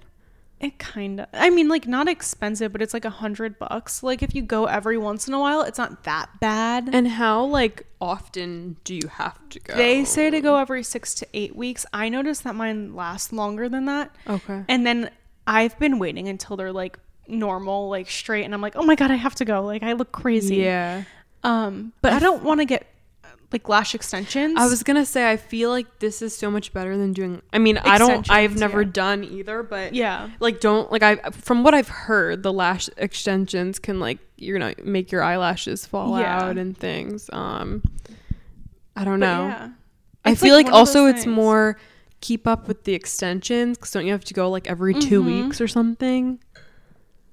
[0.60, 1.26] It kind of.
[1.32, 4.02] I mean, like not expensive, but it's like a hundred bucks.
[4.02, 6.90] Like if you go every once in a while, it's not that bad.
[6.92, 9.74] And how like often do you have to go?
[9.74, 11.86] they say to go every six to eight weeks.
[11.94, 14.14] I noticed that mine lasts longer than that.
[14.28, 14.62] Okay.
[14.68, 15.10] And then
[15.46, 19.10] I've been waiting until they're like normal, like straight, and I'm like, oh my god,
[19.10, 19.64] I have to go.
[19.64, 20.56] Like I look crazy.
[20.56, 21.04] Yeah.
[21.42, 22.86] Um, but I don't want to get
[23.52, 24.54] like lash extensions.
[24.56, 27.42] I was gonna say I feel like this is so much better than doing.
[27.52, 28.30] I mean, I don't.
[28.30, 28.90] I've never yeah.
[28.92, 30.30] done either, but Yeah.
[30.40, 34.74] like don't like I from what I've heard, the lash extensions can like you're gonna
[34.84, 36.40] make your eyelashes fall Yeah.
[36.42, 37.28] out and things.
[37.32, 37.82] Um,
[38.96, 39.46] I don't But know.
[39.48, 39.68] yeah.
[40.24, 41.78] I It's, feel like, of also it's more
[42.20, 45.26] keep up with the extensions because don't you have to go like every 2 Mhm.
[45.44, 46.38] weeks or something?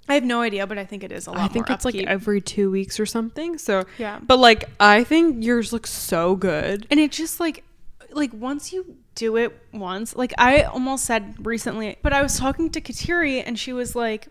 [0.09, 1.39] I have no idea, but I think it is a lot.
[1.39, 3.57] I think it's like every two weeks or something.
[3.57, 4.19] So, yeah.
[4.21, 6.87] but like I think yours looks so good.
[6.89, 7.63] and it just like
[8.11, 12.69] like once you do it once, like I almost said recently, but I was talking
[12.71, 14.27] to Kateri and she was like,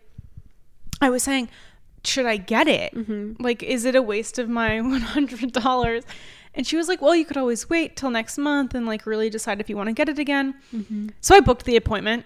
[1.00, 1.50] I was saying,
[2.04, 2.94] should I get it?
[2.94, 3.42] Mm-hmm.
[3.42, 6.04] Like, is it a waste of my one hundred dollars?
[6.54, 9.28] And she was like, well, you could always wait till next month and like really
[9.28, 10.54] decide if you want to get it again.
[11.20, 12.24] So I booked the appointment.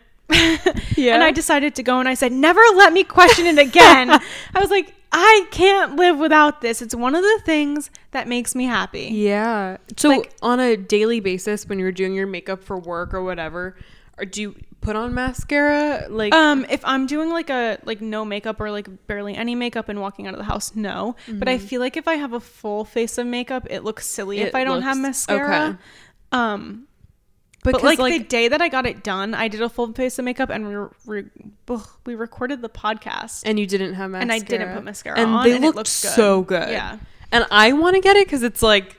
[0.97, 1.15] Yeah.
[1.15, 4.11] And I decided to go and I said, never let me question it again.
[4.55, 6.81] I was like, I can't live without this.
[6.83, 9.09] It's one of the things that makes me happy.
[9.13, 9.79] Yeah.
[9.97, 13.77] So Like- on a daily basis, when you're doing your makeup for work or whatever,
[14.19, 16.07] or do you put on mascara?
[16.09, 19.89] Like, Um, if I'm doing like a like no makeup or like barely any makeup
[19.89, 21.17] and walking out of the house, no.
[21.29, 24.41] But I feel like if I have a full face of makeup, it looks silly
[24.41, 25.67] It if I don't have mascara.
[25.71, 25.79] okay.
[26.33, 26.87] Um,
[27.63, 30.19] because but like, the day that I got it done, I did a full face
[30.19, 30.75] of makeup and we
[31.07, 31.31] re-
[31.69, 33.43] ugh, we recorded the podcast.
[33.45, 35.67] and you didn't have mascara, And I didn't put mascara and on, they and it
[35.69, 36.13] looked looks good.
[36.13, 36.69] so good.
[36.71, 36.99] Yeah.
[37.33, 38.97] and I want to get it because it's like.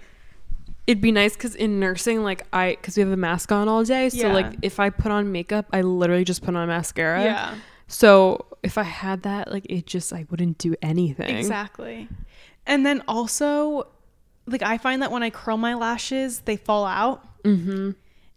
[0.87, 3.83] It'd be nice because in nursing, like I, because we have a mask on all
[3.83, 4.33] day, so Yeah.
[4.33, 7.23] like if I put on makeup, I literally just put on mascara.
[7.23, 7.55] Yeah.
[7.87, 11.37] So if I had that, like it just, I wouldn't do anything.
[11.37, 12.09] Exactly.
[12.65, 13.87] And then also,
[14.47, 17.43] like I find that when I curl my lashes, they fall out.
[17.43, 17.91] Mm-hmm.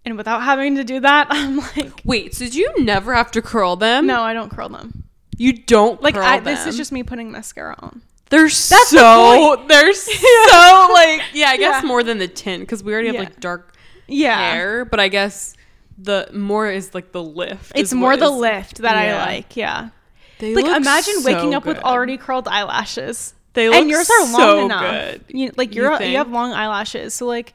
[0.06, 3.42] And without having to do that, I'm like, Wait, so do you never have to
[3.42, 4.06] curl them?
[4.06, 5.04] no, I don't curl them.
[5.36, 6.02] you don't.
[6.02, 8.02] Like curl I, this is just me putting mascara on.
[8.30, 11.48] They're the so they're so like yeah.
[11.50, 11.86] I guess Yeah.
[11.86, 13.20] more than the tint because we already have Yeah.
[13.22, 13.74] like dark
[14.06, 14.52] Yeah.
[14.52, 15.54] hair, but I guess
[15.96, 17.72] the more is like the lift.
[17.74, 19.22] It's is more what the is- lift that yeah.
[19.22, 19.56] I like.
[19.56, 19.90] Yeah.
[20.40, 21.84] They like look imagine so waking up with good.
[21.84, 23.34] already curled eyelashes.
[23.52, 24.82] They look and yours are long so enough.
[24.90, 25.24] good.
[25.28, 27.54] You like You you're you, have long eyelashes, so like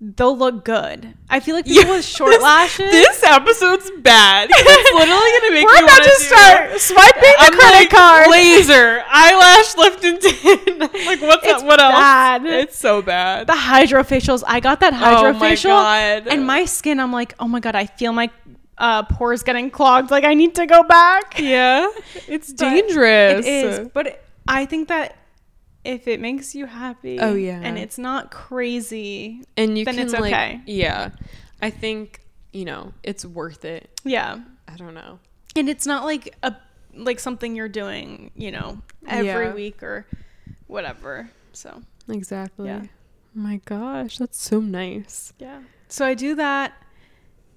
[0.00, 1.14] they'll look good.
[1.30, 2.90] I feel like people with short lashes.
[2.90, 4.50] This episode's bad.
[4.54, 8.30] It's literally gonna make we're about to do- start swiping the I'm credit like, card.
[8.30, 10.82] laser eyelash lift and tin.
[10.82, 11.66] I'm like what's It's that?
[11.66, 11.92] What else?
[11.94, 12.46] bad.
[12.46, 13.46] It's so bad.
[13.46, 14.42] the hydrofacials.
[14.46, 16.28] I got that Oh my hydrofacial, God.
[16.28, 17.00] and my skin.
[17.00, 18.30] I'm like, oh my god, I feel my
[18.78, 20.10] uh, pores getting clogged.
[20.10, 21.38] Like I need to go back.
[21.40, 21.88] yeah,
[22.28, 23.46] it's But dangerous.
[23.46, 25.16] It is, but I think that
[25.86, 27.60] if it makes you happy, Oh, yeah.
[27.62, 30.60] and it's not crazy, and you then can it's like, okay.
[30.66, 31.10] yeah.
[31.62, 32.20] I think
[32.52, 33.88] you know it's worth it.
[34.04, 35.18] yeah, I don't know.
[35.56, 36.54] and it's not like a
[36.94, 39.54] like something you're doing, you know, every Yeah.
[39.54, 40.06] week or
[40.66, 41.30] whatever.
[41.52, 42.68] So Exactly.
[42.68, 42.82] Yeah.
[42.84, 42.88] Oh
[43.34, 45.32] my gosh, that's so nice.
[45.38, 46.72] yeah, so I do that,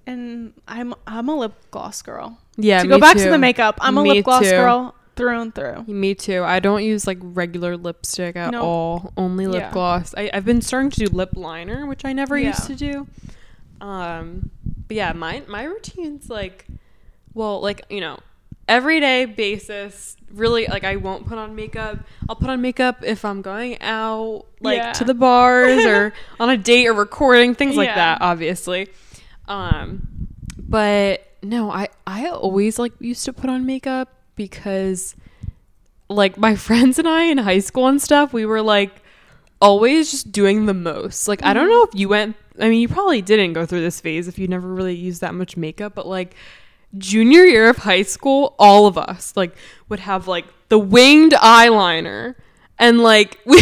[0.06, 2.38] and I'm I'm a lip gloss girl.
[2.56, 2.82] Yeah.
[2.82, 4.50] to go back to the makeup, I'm a Me lip gloss too.
[4.50, 5.84] girl through and through.
[5.86, 6.42] Me too.
[6.42, 8.62] I don't use like regular lipstick at No.
[8.62, 9.12] all.
[9.16, 9.72] Only lip Yeah.
[9.72, 10.14] gloss.
[10.16, 12.48] I, I've been starting to do lip liner, which I never Yeah.
[12.48, 13.06] used to do.
[13.80, 14.50] Um,
[14.88, 16.66] but yeah, my my routine's like,
[17.34, 18.18] well, like you know,
[18.68, 20.16] everyday basis.
[20.32, 21.98] Really, like I won't put on makeup.
[22.28, 24.92] I'll put on makeup if I'm going out, like Yeah.
[24.92, 28.18] to the bars or on a date or recording things like that.
[28.20, 28.88] Obviously,
[29.48, 30.06] um,
[30.58, 34.08] but no, I I always like used to put on makeup
[34.48, 35.14] because
[36.08, 39.02] like my friends and I in high school and stuff, we were like
[39.60, 41.28] always just doing the most.
[41.28, 41.70] Like I don't Mm-hmm.
[41.72, 44.48] know if you went I mean you probably didn't go through this phase if you
[44.48, 46.34] never really used that much makeup, but like
[46.98, 49.54] junior year of high school, all of us like
[49.90, 52.34] would have like the winged eyeliner
[52.78, 53.60] and like we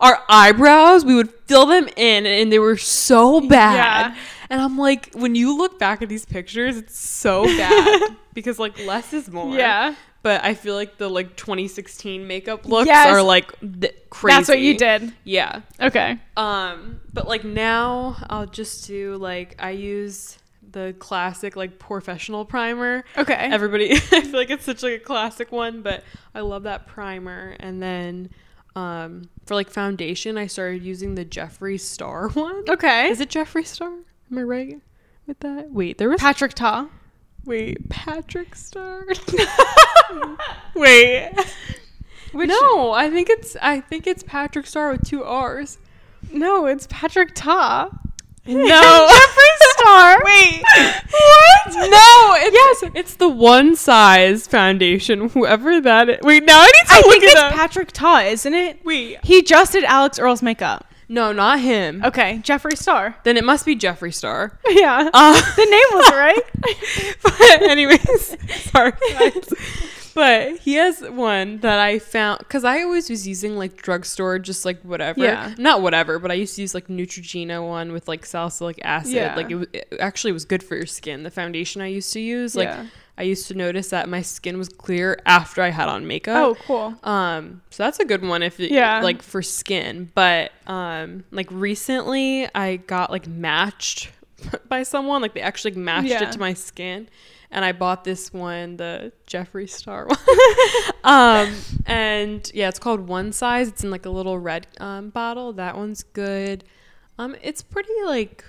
[0.00, 4.12] our eyebrows, we would fill them in and they were so bad.
[4.12, 4.16] Yeah.
[4.50, 8.78] And I'm like, when you look back at these pictures, it's so bad because like
[8.86, 9.54] less is more.
[9.54, 13.06] Yeah, But I feel like the like 2016 makeup looks Yes.
[13.08, 14.36] are like th- crazy.
[14.36, 15.12] that's what you did.
[15.24, 15.60] Yeah.
[15.80, 16.18] Okay.
[16.36, 20.36] Um, but like now I'll just do like I use
[20.70, 23.04] the classic like professional primer.
[23.16, 23.32] Okay.
[23.34, 26.02] Everybody, I feel like it's such like a classic one, but
[26.34, 27.56] I love that primer.
[27.60, 28.30] And then
[28.76, 32.64] um, for like foundation, I started using the Jeffree Star one.
[32.68, 33.08] okay.
[33.08, 33.88] Is it Jeffree Star?
[34.30, 34.80] Am I right
[35.26, 35.70] with that?
[35.70, 36.88] Wait, there was Patrick Ta.
[37.48, 39.04] Wait Patrick Star.
[40.74, 41.32] wait,
[42.32, 45.78] Which, no, I think it's I think it's Patrick Star with two R's.
[46.30, 47.88] no, it's Patrick Ta.
[48.46, 48.56] No,
[49.10, 50.22] Jeffree Star.
[50.24, 51.90] Wait, what?
[51.90, 55.28] No, it's, yes, it's the one size foundation.
[55.30, 56.18] Whoever that is.
[56.22, 57.52] Wait, now I need to I look think it it's up.
[57.52, 58.82] Patrick Ta, isn't it?
[58.84, 60.86] Wait, He just did Alix Earle's makeup.
[61.08, 62.04] No, not him.
[62.04, 63.16] Okay, Jeffree Star.
[63.24, 64.58] Then it must be Jeffree Star.
[64.68, 65.08] Yeah.
[65.12, 67.14] Uh, the name was right.
[67.22, 68.36] but anyways,
[68.70, 69.48] sorry guys.
[70.14, 74.64] But he has one that I found because I always was using like drugstore, just
[74.64, 75.20] like whatever.
[75.22, 75.54] Yeah.
[75.58, 79.12] Not whatever, but I used to use like Neutrogena one with like salicylic acid.
[79.14, 79.36] Yeah.
[79.36, 81.22] Like it, was, it actually was good for your skin.
[81.22, 82.86] The foundation I used to use, like Yeah.
[83.18, 86.36] I used to notice that my skin was clear after I had on makeup.
[86.36, 86.94] Oh, cool.
[87.02, 89.00] Um, so that's a good one if it, Yeah.
[89.02, 90.10] like for skin.
[90.14, 94.12] But um, like recently, I got like matched
[94.68, 95.20] by someone.
[95.20, 96.22] Like they actually matched Yeah.
[96.28, 97.08] it to my skin,
[97.50, 100.18] and I bought this one, the Jeffree Star one.
[101.02, 101.54] um,
[101.86, 103.66] and yeah, it's called One Size.
[103.68, 105.52] It's in like a little red um bottle.
[105.54, 106.62] That one's good.
[107.18, 108.44] Um, it's pretty like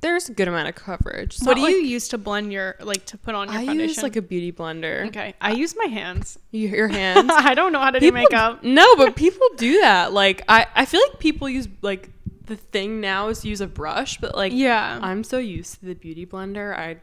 [0.00, 1.36] there's a good amount of coverage.
[1.36, 3.66] It's what do not, you use to blend your like to put on your I
[3.66, 3.88] foundation?
[3.88, 5.06] use like a beauty blender.
[5.08, 6.38] okay, I use my hands.
[6.50, 7.30] You, your hands.
[7.34, 8.62] I don't know how to do makeup.
[8.64, 10.12] No, but people do that.
[10.12, 12.10] Like I, I feel like people use like
[12.46, 14.98] the thing now is to use a brush, but like Yeah.
[15.02, 16.96] I'm so used to the beauty blender, I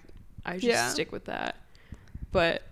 [0.45, 0.89] I just Yeah.
[0.89, 1.55] stick with that.
[2.31, 2.63] But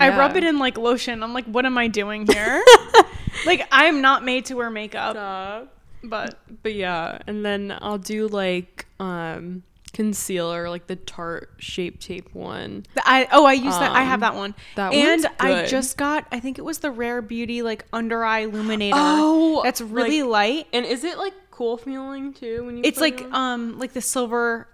[0.00, 1.22] I rub it in like lotion.
[1.24, 2.62] I'm like, what am I doing here?
[3.46, 5.74] like I'm not made to wear makeup, Stop.
[6.04, 9.62] but But yeah, and then I'll do like um
[9.92, 12.86] concealer, like the Tarte Shape Tape one.
[12.98, 13.92] I oh I use that.
[13.92, 14.54] I have Um, that one.
[14.76, 16.26] that and I just got.
[16.32, 18.96] I think it was the Rare Beauty like under eye illuminator.
[18.98, 20.66] Oh, that's really light.
[20.72, 22.82] And is it like cool feeling too when you?
[22.84, 24.68] It's put it like um like the silver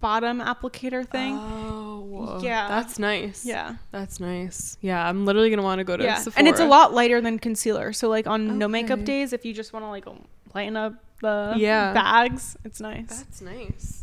[0.00, 1.36] bottom applicator thing.
[1.36, 2.68] Oh, Yeah.
[2.68, 3.44] that's nice.
[3.44, 3.74] yeah.
[3.90, 4.78] That's nice.
[4.80, 6.14] Yeah, I'm literally gonna want to go to Yeah.
[6.16, 6.38] Sephora.
[6.38, 7.92] And it's a lot lighter than concealer.
[7.92, 10.06] So like on no makeup days, if you just want to like
[10.54, 11.92] lighten up the Yeah.
[11.92, 13.08] bags, it's nice.
[13.08, 13.99] That's nice.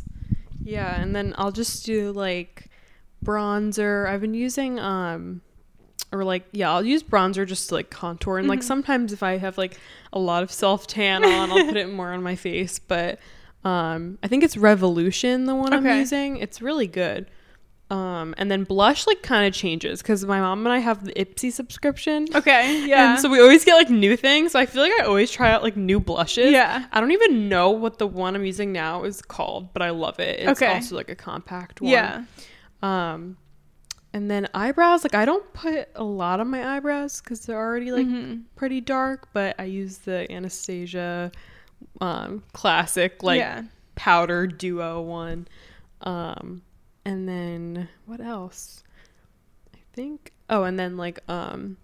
[0.68, 2.68] Yeah, and then I'll just do like
[3.24, 4.06] bronzer.
[4.08, 5.40] I've been using um
[6.12, 8.64] or like yeah, I'll use bronzer just to like contour and like Mhm.
[8.64, 9.78] sometimes if I have like
[10.12, 13.18] a lot of self tan on, I'll put it more on my face, but
[13.64, 16.36] um I think it's Revolution the one I'm using.
[16.36, 17.26] It's really good.
[17.90, 21.12] Um, and then blush like kind of changes because my mom and I have the
[21.14, 22.26] Ipsy subscription.
[22.34, 22.84] Okay.
[22.86, 23.12] Yeah.
[23.12, 24.52] And so we always get like new things.
[24.52, 26.50] So I feel like I always try out like new blushes.
[26.52, 26.84] Yeah.
[26.92, 30.20] I don't even know what the one I'm using now is called, but I love
[30.20, 30.40] it.
[30.40, 30.70] It's Okay.
[30.74, 31.90] also like a compact one.
[31.92, 32.24] yeah.
[32.82, 33.38] Um,
[34.12, 37.90] and then eyebrows, like I don't put a lot on my eyebrows because they're already
[37.90, 38.42] like Mhm.
[38.54, 41.32] pretty dark, but I use the Anastasia
[42.02, 43.62] um classic like yeah.
[43.94, 45.48] powder duo one.
[46.02, 46.60] Um,
[47.08, 48.82] and then what else?
[49.74, 50.32] I think.
[50.50, 51.76] Oh, and then like um.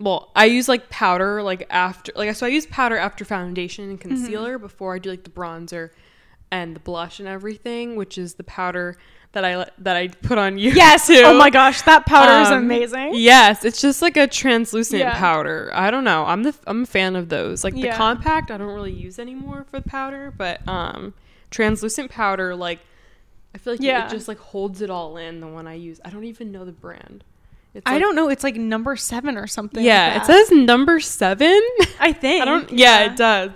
[0.00, 3.98] Well, I use like powder like after like so I use powder after foundation and
[3.98, 4.08] Mm-hmm.
[4.10, 5.90] concealer before I do like the bronzer
[6.50, 8.96] and the blush and everything, which is the powder
[9.32, 10.70] that I that I put on you.
[10.72, 11.06] Yes.
[11.06, 11.22] too.
[11.24, 13.12] Oh my gosh, that powder is Um, amazing.
[13.14, 15.16] Yes, it's just like a translucent Yeah.
[15.18, 15.70] powder.
[15.72, 16.24] I don't know.
[16.26, 17.62] I'm the I'm a fan of those.
[17.64, 21.14] Like the compact, I don't really use anymore for the powder, but um,
[21.50, 22.80] translucent powder, like
[23.54, 24.06] I feel like Yeah.
[24.06, 25.40] it just like holds it all in.
[25.40, 27.22] The one I use, I don't even know the brand.
[27.72, 28.28] It's I like- don't know.
[28.28, 29.78] It's like number seven or something.
[29.80, 31.60] like Yeah, it says number seven.
[32.00, 32.42] I think.
[32.42, 32.70] I don't.
[32.70, 33.50] Yeah, it does.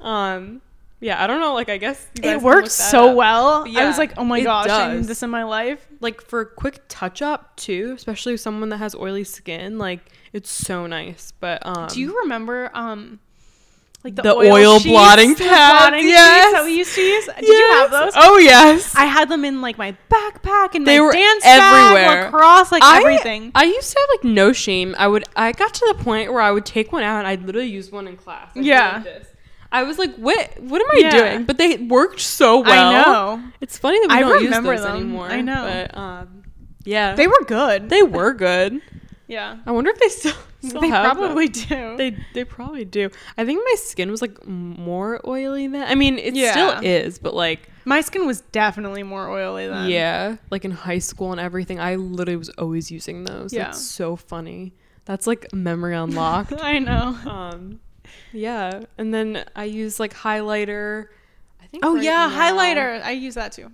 [0.00, 0.60] Um,
[1.00, 1.54] yeah, I don't know.
[1.54, 3.16] Like I guess you guys It works so up.
[3.16, 3.64] well.
[3.64, 5.86] But I was like, oh my it gosh, I need this in my life.
[6.00, 9.78] like for a quick touch up too, especially with someone that has oily skin.
[9.78, 10.00] Like
[10.32, 11.32] it's so nice.
[11.38, 13.20] But um, Do you remember um
[14.04, 16.52] like the, The oil, oil sheets, blotting pads, blotting yes.
[16.52, 17.26] that we used to use?
[17.38, 18.12] Did you have those?
[18.16, 18.94] Oh yes.
[18.96, 22.22] I had them in like my backpack and They my were dance everywhere.
[22.24, 23.50] bag, lacrosse, like I- everything.
[23.54, 24.94] I used to have like no shame.
[24.98, 25.24] I would.
[25.34, 27.90] I got to the point where I would take one out and I'd literally use
[27.90, 28.50] one in class.
[28.56, 29.02] I'd Yeah.
[29.70, 30.58] I was like, what?
[30.60, 31.10] What am I Yeah.
[31.10, 31.44] doing?
[31.44, 32.88] But they worked so well.
[32.88, 33.42] I know.
[33.60, 34.96] It's funny that we I don't remember use those them.
[35.02, 35.26] anymore.
[35.26, 35.64] I know.
[35.90, 36.42] But um,
[36.84, 37.90] yeah, They were good.
[37.90, 38.80] they were good.
[39.28, 39.58] Yeah.
[39.66, 40.32] I wonder if they still.
[40.64, 41.26] still they have them.
[41.26, 41.96] probably do.
[41.96, 43.10] They they probably do.
[43.36, 45.82] I think my skin was like more oily than.
[45.82, 46.50] I mean, it Yeah.
[46.50, 50.98] still is, but like my skin was definitely more oily than yeah, like in high
[50.98, 53.52] school and everything, I literally was always using those.
[53.52, 53.64] Yeah.
[53.64, 54.74] That's so funny.
[55.04, 56.52] That's like memory unlocked.
[56.60, 57.16] I know.
[57.30, 57.80] um,
[58.32, 61.06] yeah, and then I use like highlighter.
[61.62, 61.84] I think.
[61.84, 63.02] Oh right yeah, now- highlighter.
[63.02, 63.70] I use that too.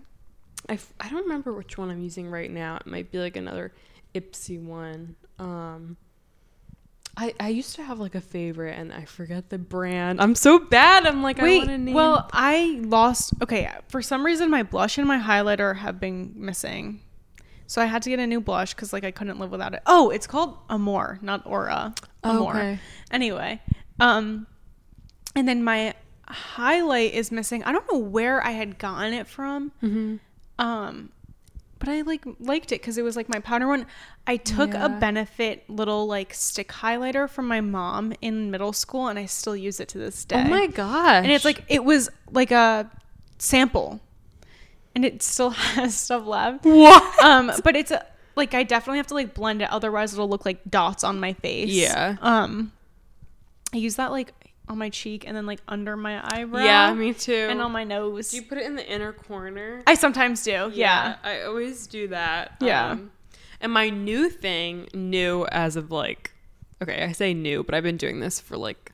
[0.69, 2.77] I, f- I don't remember which one I'm using right now.
[2.77, 3.73] It might be like another
[4.15, 5.15] Ipsy one.
[5.39, 5.97] Um,
[7.17, 10.21] I I used to have like a favorite and I forget the brand.
[10.21, 11.07] I'm so bad.
[11.07, 11.95] I'm like I Wait, want to name.
[11.95, 13.35] well, I lost.
[13.43, 17.01] Okay, for some reason, my blush and my highlighter have been missing,
[17.67, 19.83] so I had to get a new blush because like I couldn't live without it.
[19.87, 21.95] Oh, it's called Amore, not Aura.
[22.25, 22.57] Amore.
[22.57, 22.79] Okay.
[23.13, 23.61] Anyway,
[24.01, 24.47] um,
[25.37, 25.95] and then my
[26.27, 27.63] highlight is missing.
[27.65, 29.71] I don't know where I had gotten it from.
[29.83, 30.19] Mhm.
[30.59, 31.11] Um,
[31.85, 33.87] but I like liked it because it was like my powder one.
[34.27, 34.87] I took Yeah.
[34.87, 39.57] a benefit little like stick highlighter from my mom in middle school, and I still
[39.57, 40.43] use it to this day.
[40.47, 41.23] Oh my gosh.
[41.23, 42.91] And it's like it was like a
[43.39, 44.01] sample,
[44.95, 46.65] and it still has stuff left.
[46.65, 47.25] what?
[47.25, 48.05] Um, but it's a,
[48.37, 51.35] like I definitely have to like blend it, otherwise it'll look like dots on my
[51.35, 51.69] face.
[51.71, 52.17] Yeah.
[52.21, 52.73] Um,
[53.73, 54.33] I use that like
[54.69, 56.65] on my cheek and then like under my eyebrow.
[56.65, 57.47] yeah, me too.
[57.51, 58.31] and on my nose.
[58.31, 59.83] do you put it in the inner corner?
[59.87, 60.71] I sometimes do.
[60.73, 61.17] Yeah.
[61.23, 62.57] I always do that.
[62.61, 62.91] Yeah.
[62.93, 63.11] Um,
[63.61, 66.33] and my new thing, new as of like,
[66.83, 68.93] okay, I say new, but I've been doing this for like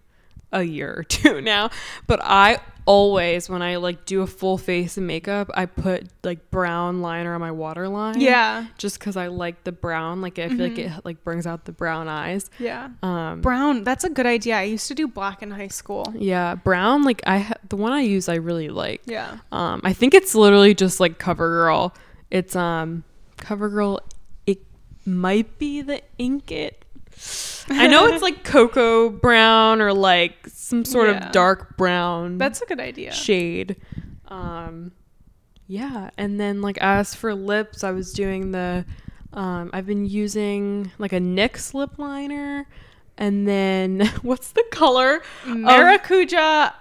[0.52, 1.70] a year or two now.
[2.06, 2.60] But I
[2.90, 7.34] always, when I like do a full face of makeup, I put like brown liner
[7.34, 8.20] on my waterline.
[8.20, 8.66] Yeah.
[8.78, 10.20] Just because I like the brown.
[10.20, 10.98] Like I feel like Mm-hmm.
[10.98, 12.50] it like brings out the brown eyes.
[12.58, 12.88] Yeah.
[13.02, 13.84] Um, Brown.
[13.84, 14.56] That's a good idea.
[14.56, 16.12] I used to do black in high school.
[16.16, 17.04] yeah, brown.
[17.04, 19.02] Like I, ha- the one I use, I really like.
[19.06, 19.38] Yeah.
[19.52, 21.94] Um, I think it's literally just like CoverGirl.
[22.30, 23.04] It's um
[23.38, 24.00] CoverGirl.
[24.46, 24.58] It
[25.06, 26.84] might be the Ink It.
[27.68, 31.26] I know it's like cocoa brown or like some sort Yeah.
[31.26, 33.12] of dark brown That's a good idea.
[33.12, 33.76] shade.
[34.28, 34.92] Um,
[35.66, 38.84] yeah, and then like as for lips, I was doing the.
[39.32, 42.66] Um, I've been using like a NYX lip liner,
[43.16, 45.22] and then what's the color?
[45.44, 46.72] Maracuja.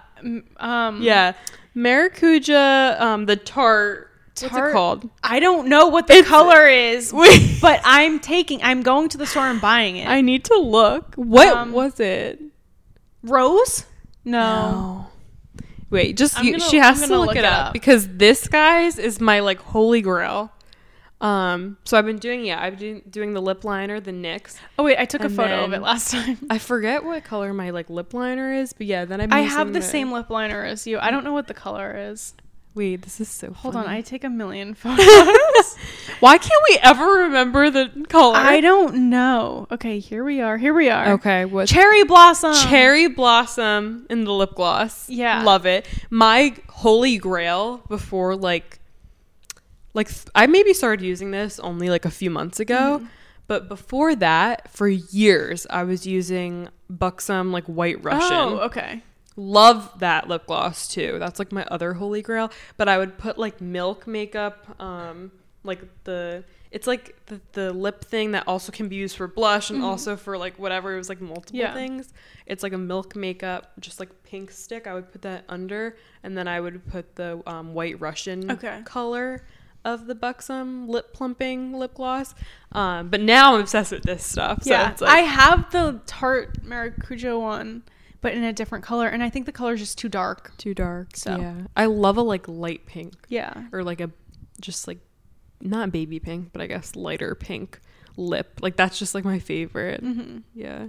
[0.56, 1.34] Um, yeah,
[1.76, 4.09] Maracuja, um, the tart.
[4.42, 5.08] What's it called?
[5.22, 7.12] I don't know what the It's- color is,
[7.60, 8.62] but I'm taking.
[8.62, 10.08] I'm going to the store and buying it.
[10.08, 11.14] I need to look.
[11.16, 12.40] What Um, was it?
[13.22, 13.84] Rose?
[14.24, 15.06] No.
[15.90, 17.72] Wait, just you, gonna- she has to look, look it it up, up.
[17.72, 20.52] because this guys is my like holy grail.
[21.20, 24.56] Um, so I've been doing yeah, I've been doing the lip liner, the NYX.
[24.78, 26.38] Oh wait, I took a photo of it last time.
[26.48, 29.72] I forget what color my like lip liner is, but yeah, then I using have
[29.74, 30.98] the same lip liner as you.
[30.98, 32.32] I don't know what the color is.
[32.74, 33.52] Wait, this is so.
[33.52, 33.86] Hold on.
[33.86, 35.76] I take a million photos.
[36.20, 38.36] Why can't we ever remember the color?
[38.36, 39.66] I don't know.
[39.72, 40.56] Okay, here we are.
[40.56, 41.14] Here we are.
[41.14, 42.54] Okay, what Cherry blossom.
[42.54, 45.08] cherry blossom in the lip gloss.
[45.10, 45.42] Yeah.
[45.42, 45.88] love it.
[46.10, 48.78] My holy grail before like
[49.92, 53.06] like th- I maybe started using this only like a few months ago, Mm-hmm.
[53.48, 58.32] but before that, for years I was using Buxom like White Russian.
[58.36, 59.02] Oh, okay.
[59.40, 61.16] Love that lip gloss too.
[61.18, 62.50] That's like my other holy grail.
[62.76, 65.32] But I would put like milk makeup, um,
[65.64, 69.70] like the it's like the, the lip thing that also can be used for blush
[69.70, 70.94] and also for like whatever.
[70.94, 71.66] It was like multiple Mm-hmm.
[71.66, 71.74] Yeah.
[71.74, 72.12] things.
[72.46, 74.86] It's like a milk makeup, just like pink stick.
[74.86, 78.82] I would put that under, and then I would put the um, white Russian Okay.
[78.84, 79.44] color
[79.84, 82.34] of the Buxom lip plumping lip gloss.
[82.72, 84.62] Um, but now I'm obsessed with this stuff.
[84.62, 87.82] So yeah, it's like, I have the Tarte Maracuja one,
[88.20, 90.52] but in a different color, and I think the color is just too dark.
[90.58, 91.16] too dark.
[91.16, 91.36] So.
[91.36, 93.14] yeah, I love a like light pink.
[93.28, 93.64] Yeah.
[93.72, 94.10] or like a
[94.60, 94.98] just like
[95.60, 97.80] not baby pink, but I guess lighter pink
[98.16, 98.60] lip.
[98.62, 100.00] Like that's just like my favorite.
[100.00, 100.86] hmm Yeah.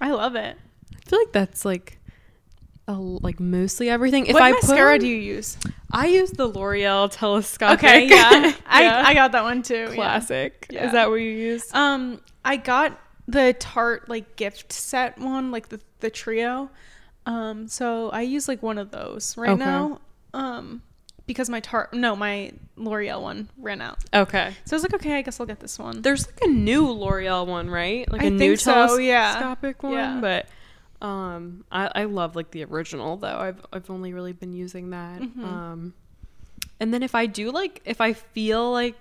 [0.00, 0.56] I love it.
[0.96, 1.98] I feel like that's like
[2.88, 4.26] a, like mostly everything.
[4.26, 5.56] If what I put mascara on- do you use?
[5.92, 7.78] I use the L'Oreal telescopic.
[7.84, 9.02] Okay, yeah, I, Yeah.
[9.06, 9.88] I got that one too.
[9.92, 10.66] classic.
[10.70, 10.86] Yeah.
[10.86, 11.72] Is that what you use?
[11.74, 12.98] Um, I got
[13.30, 16.70] the Tarte like gift set one, like the the trio.
[17.26, 19.64] Um, so I use like one of those right Okay.
[19.64, 20.00] now.
[20.34, 20.82] Um,
[21.26, 23.98] because my Tarte no, my L'Oreal one ran out.
[24.12, 24.52] Okay.
[24.64, 26.02] So I was like, okay, I guess I'll get this one.
[26.02, 28.10] There's like a new L'Oreal one, right?
[28.10, 29.32] Like a I new think so, yeah.
[29.32, 30.18] telescopic one, Yeah.
[30.20, 30.46] but
[31.06, 33.36] um I, I love like the original though.
[33.38, 35.20] I've I've only really been using that.
[35.20, 35.44] Mhm.
[35.44, 35.94] Um
[36.80, 38.96] and then if I do like if I feel like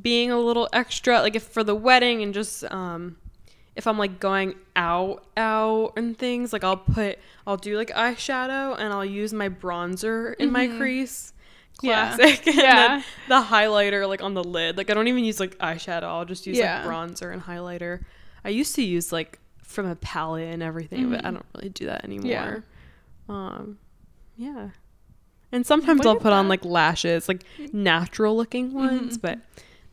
[0.00, 3.16] being a little extra like if for the wedding and just um
[3.76, 8.76] if I'm like going out out and things like I'll put I'll do like eyeshadow
[8.78, 10.78] and I'll use my bronzer in my Mhm.
[10.78, 11.32] crease.
[11.82, 12.16] Yeah.
[12.16, 12.46] Classic.
[12.46, 12.52] Yeah.
[12.88, 14.76] then the highlighter like on the lid.
[14.78, 16.04] Like I don't even use like eyeshadow.
[16.04, 16.78] I'll just use Yeah.
[16.78, 18.02] like bronzer and highlighter.
[18.44, 21.34] I used to use like from a palette and everything, but I Mhm.
[21.34, 22.30] don't really do that anymore.
[22.30, 22.58] Yeah.
[23.28, 23.78] Um
[24.36, 24.70] yeah.
[25.52, 29.20] And sometimes Look I'll put on like lashes, like natural looking ones, Mhm.
[29.22, 29.38] but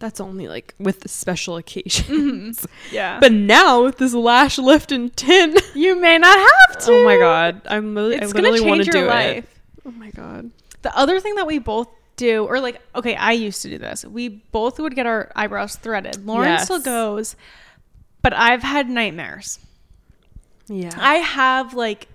[0.04, 2.60] that's only like with special occasions.
[2.60, 2.96] Mm-hmm.
[2.96, 6.92] Yeah, But now with this lash lift and tint, you may not have to.
[6.92, 9.38] oh my god, I'm li- it's I literally want change to your do life.
[9.38, 9.50] it.
[9.88, 10.52] Oh my god.
[10.82, 11.88] The other thing that we both
[12.18, 14.04] do, or like, okay, I used to do this.
[14.04, 16.26] We both would get our eyebrows threaded.
[16.26, 16.66] Lauren Yes.
[16.66, 17.36] still goes,
[18.22, 19.60] but I've had nightmares.
[20.68, 20.92] Yeah.
[20.98, 22.08] I have like,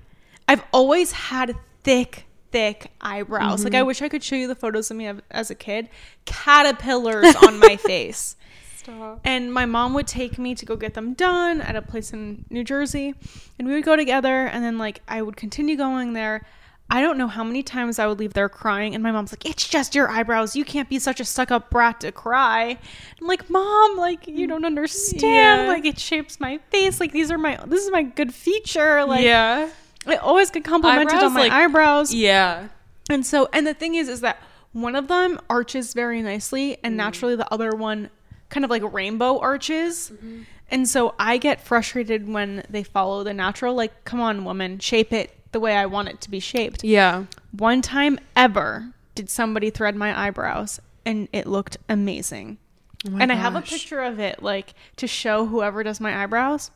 [0.47, 3.65] I've always had thick, thick eyebrows.
[3.65, 3.87] Like, I mm-hmm.
[3.87, 5.89] wish I could show you the photos of me as a kid.
[6.25, 8.37] Caterpillars on my face.
[8.77, 9.21] Stop.
[9.25, 12.45] And my mom would take me to go get them done at a place in
[12.51, 13.15] New Jersey.
[13.59, 14.47] And we would go together.
[14.47, 16.47] And then, like, I would continue going there.
[16.91, 18.95] I don't know how many times I would leave there crying.
[18.95, 20.57] And my mom's like, It's just your eyebrows.
[20.57, 22.79] You can't be such a stuck up brat to cry.
[23.21, 25.23] I'm like, Mom, like, you don't understand.
[25.23, 25.69] Yeah.
[25.69, 26.99] Like, it shapes my face.
[26.99, 29.05] Like, these are my, this is my good feature.
[29.05, 29.69] Like, yeah.
[30.07, 32.15] I always get complimented Eyebrows, on my like- eyebrows.
[32.15, 32.69] Yeah.
[33.11, 34.39] And so, and the thing is, is that
[34.73, 36.99] one of them arches very nicely, and mm.
[36.99, 38.11] naturally the other one
[38.49, 40.11] kind of like rainbow arches.
[40.15, 40.43] Mm-hmm.
[40.71, 43.75] And so I get frustrated when they follow the natural.
[43.75, 46.85] Like, come on, woman, shape it the way I want it to be shaped.
[46.85, 47.25] Yeah.
[47.53, 52.59] One time ever did somebody thread my eyebrows, and it looked amazing.
[53.07, 56.71] Oh and I have a picture of it, like to show whoever does my eyebrows.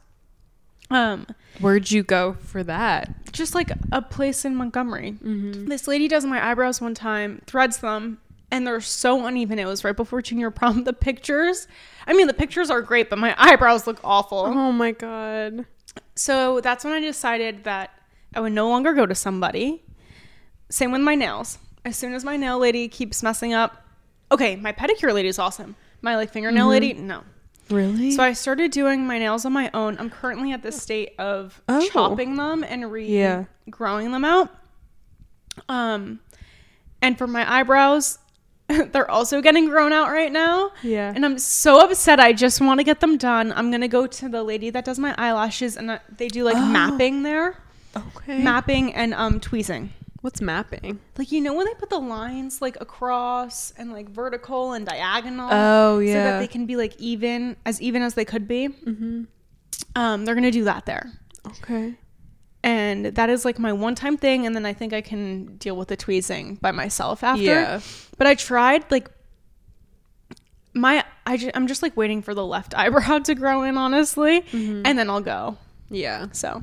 [0.95, 1.27] Um,
[1.61, 3.11] Where'd you go for that?
[3.33, 5.13] just like a place in Montgomery.
[5.13, 5.67] Mm-hmm.
[5.67, 8.19] This lady does my eyebrows one time, threads them,
[8.51, 9.59] and they're so uneven.
[9.59, 10.85] It was right before junior prom.
[10.85, 11.67] The pictures,
[12.07, 14.41] I mean, the pictures are great, but my eyebrows look awful.
[14.41, 15.65] Oh my god.
[16.15, 17.91] So that's when I decided that
[18.35, 19.83] I would no longer go to somebody.
[20.69, 21.59] Same with my nails.
[21.87, 23.83] As soon as my nail lady keeps messing up,
[24.31, 25.75] okay, my pedicure lady is awesome.
[26.03, 26.71] My like fingernail Mhm.
[26.71, 27.23] lady, no.
[27.71, 28.11] Really?
[28.13, 29.97] So I started doing my nails on my own.
[29.99, 31.87] I'm currently at the state of Oh.
[31.89, 33.45] chopping them and re Yeah.
[33.71, 34.51] growing them out.
[35.69, 36.21] Um,
[37.01, 38.19] and for my eyebrows,
[38.69, 40.73] they're also getting grown out right now.
[40.83, 41.13] yeah.
[41.15, 42.21] And I'm so upset.
[42.21, 43.53] I just want to get them done.
[43.53, 46.67] I'm gonna go to the lady that does my eyelashes, and they do like Oh.
[46.67, 47.57] mapping there,
[47.97, 48.39] okay.
[48.43, 49.93] mapping and um tweezing.
[50.23, 50.99] What's mapping?
[51.19, 55.49] Like you know when they put the lines like across and like vertical and diagonal,
[55.53, 56.13] Oh yeah.
[56.13, 58.69] so that they can be like even as even as they could be.
[58.69, 59.25] mm-hmm.
[59.97, 61.11] Um, they're gonna do that there.
[61.47, 61.95] Okay.
[62.63, 65.77] and that is like my one time thing and then i think i can deal
[65.77, 67.81] with the tweezing by myself after Yeah.
[68.17, 69.11] but i tried like
[70.75, 74.43] my I ju- i'm just like waiting for the left eyebrow to grow in honestly
[74.43, 74.83] Mhm.
[74.85, 75.59] and then i'll go
[75.91, 76.27] Yeah.
[76.31, 76.63] so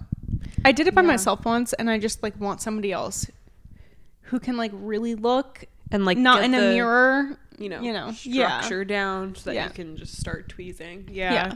[0.65, 1.07] i did it by Yeah.
[1.07, 3.27] myself once and i just like want somebody else
[4.29, 7.91] who can like really look And like not get in a mirror you know, you
[7.91, 8.61] know, yeah.
[8.61, 9.65] structure down so that Yeah.
[9.67, 11.09] you can just start tweezing.
[11.11, 11.53] yeah, Yeah.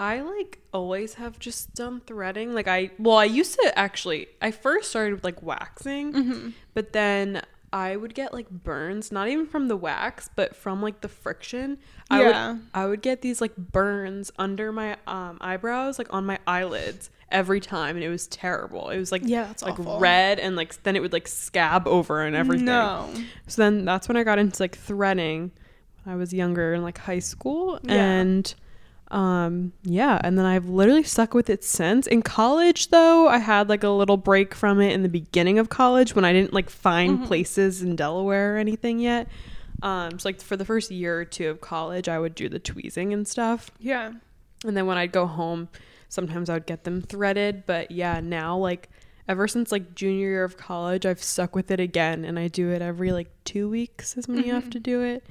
[0.00, 2.54] I like always have just done threading.
[2.54, 6.52] Like I well, I used to actually I first started with like waxing, Mhm.
[6.74, 7.42] but then
[7.72, 11.78] I would get like burns, not even from the wax, but from like the friction.
[12.10, 12.16] Yeah.
[12.16, 16.38] I would I would get these like burns under my um eyebrows, like on my
[16.46, 18.88] eyelids every time and it was terrible.
[18.90, 19.98] It was like Yeah, that's like awful.
[20.00, 22.64] red and like then it would like scab over and everything.
[22.66, 23.08] No.
[23.46, 25.50] So then that's when I got into like threading
[26.04, 27.78] when I was younger in like high school.
[27.82, 27.94] Yeah.
[27.94, 28.54] And
[29.10, 32.06] um yeah, and then I've literally stuck with it since.
[32.06, 35.68] In college though, I had like a little break from it in the beginning of
[35.70, 37.26] college when I didn't like find Mhm.
[37.26, 39.28] places in Delaware or anything yet.
[39.82, 42.58] Um so like for the first year or two of college, I would do the
[42.58, 43.70] tweezing and stuff.
[43.78, 44.12] Yeah.
[44.64, 45.68] And then when I'd go home,
[46.08, 47.64] sometimes I would get them threaded.
[47.66, 48.88] But yeah, now like
[49.28, 52.70] ever since like junior year of college, I've stuck with it again, and I do
[52.70, 54.72] it every like two weeks is when you have Mhm.
[54.72, 55.24] to do it.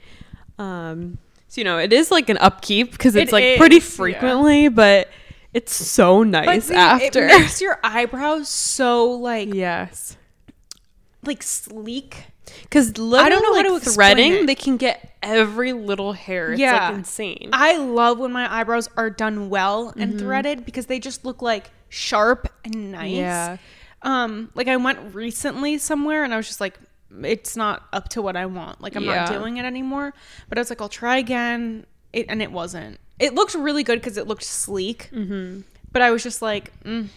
[0.59, 1.17] Um,
[1.47, 3.97] so you know it is like an upkeep because it's It like pretty is, yeah.
[3.97, 5.09] frequently, but
[5.53, 7.25] it's so nice after.
[7.27, 10.17] it makes your eyebrows so like yes,
[11.25, 12.25] like sleek.
[12.63, 14.33] Because I don't know how to explain threading.
[14.33, 14.47] it.
[14.47, 16.51] They can get every little hair.
[16.51, 16.89] It's Yeah.
[16.89, 17.49] like insane.
[17.53, 21.69] I love when my eyebrows are done well and threaded because they just look like
[21.89, 23.11] sharp and nice.
[23.15, 23.57] Yeah.
[24.03, 26.77] Um, like I went recently somewhere and I was just like,
[27.23, 28.81] it's not up to what I want.
[28.81, 29.25] Like I'm Yeah.
[29.25, 30.13] not doing it anymore.
[30.49, 31.85] But I was like, I'll try again.
[32.13, 32.99] It and it wasn't.
[33.19, 35.09] It looked really good because it looked sleek.
[35.11, 35.61] mm-hmm.
[35.91, 37.07] But I was just like, mm.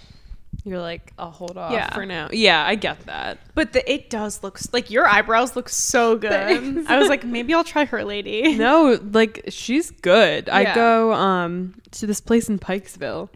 [0.64, 1.92] You're like, I'll hold off Yeah.
[1.94, 2.28] for now.
[2.32, 3.38] Yeah, I get that.
[3.54, 6.30] but the, it does look like your eyebrows look so good.
[6.30, 6.90] Thanks.
[6.90, 8.54] I was like, maybe I'll try her lady.
[8.58, 10.48] no, like she's good.
[10.50, 13.30] I go um to this place in Pikesville.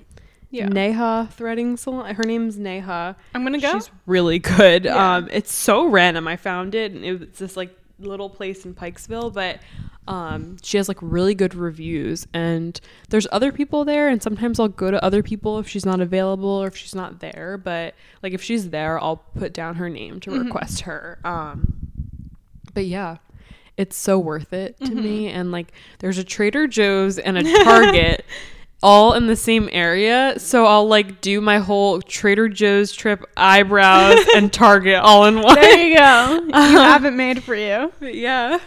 [0.51, 2.15] Yeah, Neha threading salon.
[2.15, 3.17] Her name's Neha.
[3.35, 3.73] I'm gonna go.
[3.73, 4.85] She's really good.
[4.85, 5.17] Yeah.
[5.17, 6.29] Um it's so random.
[6.29, 9.61] I found it and it was this like little place in Pikesville, but
[10.07, 12.79] um she has like really good reviews and
[13.09, 16.49] there's other people there and sometimes I'll go to other people if she's not available
[16.49, 20.21] or if she's not there, but like if she's there, I'll put down her name
[20.21, 20.45] to Mhm.
[20.45, 21.19] request her.
[21.25, 21.73] Um
[22.75, 23.17] but yeah,
[23.77, 28.25] it's so worth it to me and like there's a Trader Joe's and a Target
[28.83, 30.35] all in the same area.
[30.39, 35.55] So I'll like do my whole Trader Joe's trip, eyebrows, and Target all in one.
[35.61, 36.43] there you go.
[36.47, 37.91] You have it made for you.
[38.01, 38.59] But yeah.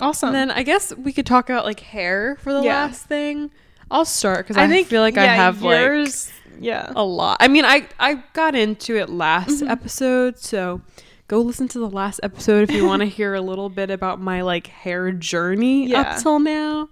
[0.00, 0.28] Awesome.
[0.28, 2.84] And then I guess we could talk about like hair for the Yeah.
[2.86, 3.50] last thing.
[3.90, 6.90] I'll start because I, feel like I yeah, have like yours, yeah.
[6.96, 7.36] a lot.
[7.40, 9.70] I mean, I I got into it last Mhm.
[9.70, 10.80] episode, so
[11.28, 14.20] go listen to the last episode if you want to hear a little bit about
[14.20, 16.00] my like hair journey Yeah.
[16.00, 16.88] up till now.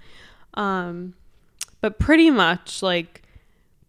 [0.55, 1.15] Um,
[1.81, 3.23] but pretty much like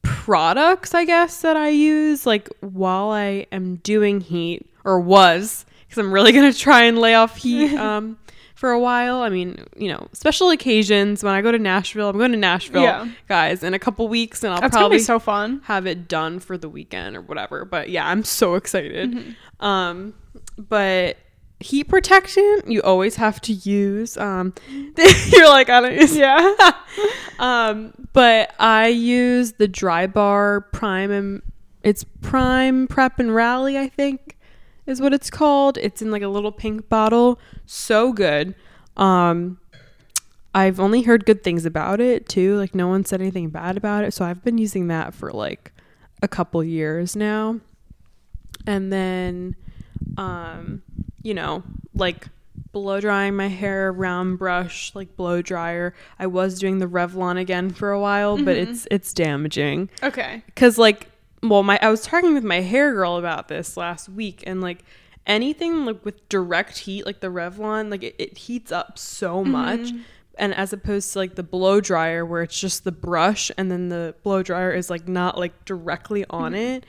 [0.02, 6.00] products, I guess that I use like while I am doing heat or was because
[6.04, 7.74] I'm really gonna try and lay off heat.
[7.78, 8.18] Um.
[8.64, 12.18] For a while, I mean, you know, special occasions when I go to Nashville, I'm
[12.18, 13.10] going to Nashville, Yeah.
[13.28, 15.60] guys, in a couple weeks, and I'll That's probably so fun.
[15.66, 17.66] have it done for the weekend or whatever.
[17.66, 19.12] But yeah, I'm so excited.
[19.12, 19.66] Mm-hmm.
[19.66, 20.14] Um,
[20.58, 21.18] but
[21.60, 24.16] heat protection you always have to use.
[24.16, 24.54] Um,
[25.28, 26.16] you're like I don't use.
[26.16, 26.56] Yeah.
[27.40, 31.42] Um, but I use the Dry Bar Prime and
[31.82, 34.22] it's Prime Prep and Rally, I think,
[34.86, 35.78] is what it's called.
[35.78, 37.40] It's in like a little pink bottle.
[37.66, 38.56] So good.
[38.98, 39.60] Um,
[40.56, 42.58] I've only heard good things about it too.
[42.58, 45.72] Like no one said anything bad about it, so I've been using that for like
[46.22, 47.60] a couple years now.
[48.68, 49.56] And then,
[50.18, 50.84] um,
[51.22, 51.64] you know,
[51.96, 52.28] like
[52.72, 55.94] blow drying my hair, round brush, like blow dryer.
[56.20, 58.68] I was doing the Revlon again for a while, but Mhm.
[58.68, 60.44] it's it's damaging Okay.
[60.46, 61.08] because like
[61.44, 64.84] well my i was talking with my hair girl about this last week and like
[65.28, 69.80] anything like with direct heat like the revlon like it, it heats up so much.
[69.80, 70.02] Mhm.
[70.38, 73.90] and as opposed to like the blow dryer where it's just the brush and then
[73.90, 76.86] the blow dryer is like not like directly on it.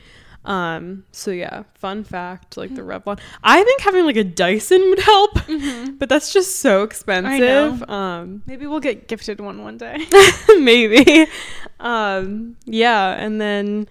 [0.46, 3.18] Um so yeah fun fact like the revlon.
[3.42, 5.98] I think having like a dyson would help Mhm.
[5.98, 7.88] but that's just so expensive.
[7.88, 9.98] Um Maybe we'll get gifted one one day.
[10.58, 11.26] maybe.
[11.80, 13.88] Um yeah and then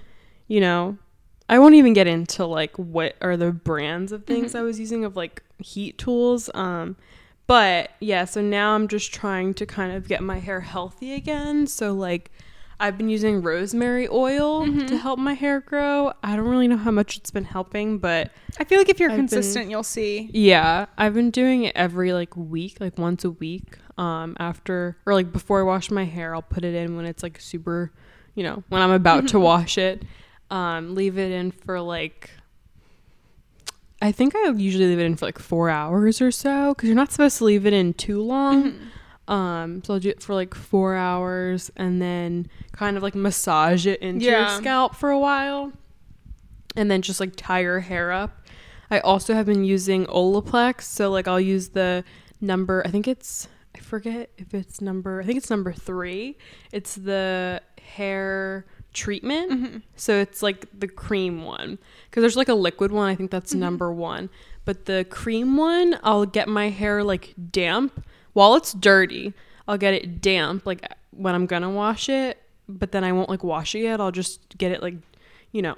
[0.53, 0.97] you know
[1.49, 4.59] i won't even get into like what are the brands of things Mhm.
[4.59, 6.95] i was using of like heat tools um
[7.47, 11.65] but yeah so now i'm just trying to kind of get my hair healthy again
[11.67, 12.29] so like
[12.79, 14.87] i've been using rosemary oil Mhm.
[14.89, 18.29] to help my hair grow i don't really know how much it's been helping but
[18.59, 20.29] I feel like if you're I've been- consistent, you'll see.
[20.31, 23.79] yeah, I've been doing it every like week, like once a week.
[23.97, 27.23] Um, after or like before I wash my hair, I'll put it in when it's
[27.23, 27.91] like super,
[28.35, 29.41] you know, when I'm about to Mhm.
[29.41, 30.03] wash it.
[30.49, 32.29] Um, leave it in for like.
[34.01, 36.95] I think I usually leave it in for like four hours or so because you're
[36.95, 38.73] not supposed to leave it in too long.
[38.73, 39.31] Mhm.
[39.31, 43.87] Um, so I'll do it for like four hours and then kind of like massage
[43.87, 45.71] it into your scalp for a while,
[46.75, 48.45] and then just like tie your hair up.
[48.91, 50.81] I also have been using Olaplex.
[50.81, 52.03] So like I'll use the
[52.41, 52.83] number.
[52.85, 55.21] I think it's I forget if it's number.
[55.21, 56.37] I think it's number three.
[56.73, 59.51] It's the hair treatment.
[59.51, 59.77] Mm-hmm.
[59.95, 61.77] So it's like the cream one
[62.09, 63.09] because there's like a liquid one.
[63.09, 63.59] I think that's Mm-hmm.
[63.61, 64.29] number one.
[64.65, 69.33] But the cream one, I'll get my hair like damp while it's dirty.
[69.67, 73.43] I'll get it damp like when I'm gonna wash it, but then I won't like
[73.43, 73.99] wash it yet.
[73.99, 74.95] I'll just get it like,
[75.51, 75.75] you know,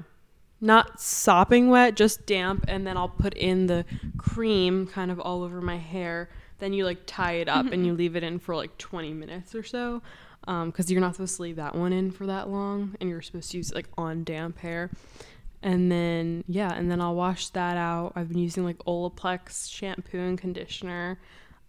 [0.62, 3.86] not sopping wet, just damp, and then I'll put in the
[4.18, 6.30] cream kind of all over my hair.
[6.60, 9.54] Then you like tie it up and you leave it in for like 20 minutes
[9.54, 10.02] or so,
[10.46, 13.52] because you're not supposed to leave that one in for that long, and you're supposed
[13.52, 14.92] to use it like on damp hair.
[15.64, 18.14] And then yeah, and then I'll wash that out.
[18.16, 21.20] I've been using like Olaplex shampoo and conditioner.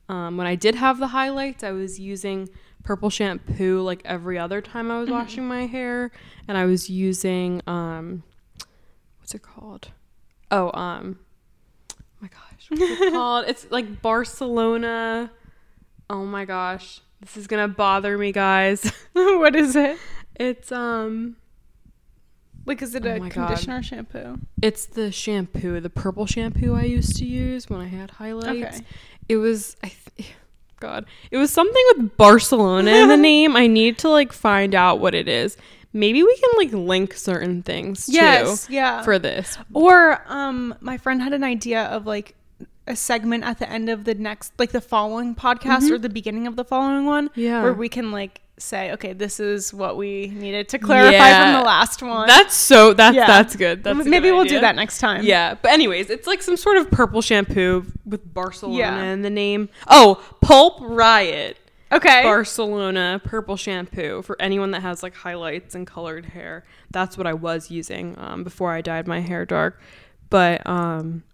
[0.08, 2.48] Um, when I did have the highlights, I was using
[2.84, 6.10] purple shampoo like every other time I was washing my hair,
[6.46, 8.22] and I was using um,
[9.18, 9.88] what's it called?
[10.50, 11.18] Oh, um,
[11.92, 13.46] oh my gosh, what's it called?
[13.48, 15.32] It's like Barcelona.
[16.08, 18.90] Oh my gosh, this is gonna bother me, guys.
[19.12, 19.98] what is it?
[20.38, 21.36] It's um,
[22.66, 23.46] Like, is it Oh a my God.
[23.48, 24.38] conditioner shampoo?
[24.62, 28.76] it's the shampoo, the purple shampoo I used to use when I had highlights.
[28.78, 28.86] Okay.
[29.28, 30.32] It was I th-
[30.80, 33.56] God, it was something with Barcelona in the name.
[33.56, 35.56] I need to like find out what it is.
[35.94, 38.66] Maybe we can like link certain things Yes.
[38.66, 39.02] too Yeah.
[39.02, 39.56] for this.
[39.72, 42.34] Or um my friend had an idea of like
[42.86, 46.46] a segment at the end of the next like the following podcast or the beginning
[46.46, 47.40] of the following one Mm-hmm.
[47.40, 47.62] Yeah.
[47.62, 51.52] where we can like say okay this is what we needed to clarify Yeah.
[51.52, 53.26] from the last one That's so that's Yeah.
[53.26, 53.84] that's good.
[53.84, 56.76] That's maybe good we'll do that next time Yeah, but anyways, it's like some sort
[56.78, 59.02] of purple shampoo with Barcelona Yeah.
[59.02, 59.68] in the name.
[59.88, 61.58] Oh, Pulp Riot.
[61.92, 66.64] okay Barcelona purple shampoo for anyone that has like highlights and colored hair.
[66.90, 69.80] That's what I was using um, before I dyed my hair dark.
[70.30, 71.24] But um,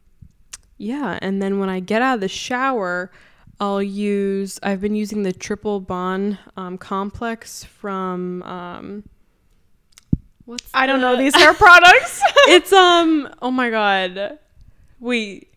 [0.83, 3.13] yeah, and then when I get out of the shower,
[3.61, 4.59] I'll use.
[4.65, 8.43] I've been using the triple bond um, complex from.
[8.43, 9.05] Um,
[10.45, 13.33] what's i don't know these hair products it's um.
[13.41, 14.39] Oh my god.
[14.99, 15.55] Wait.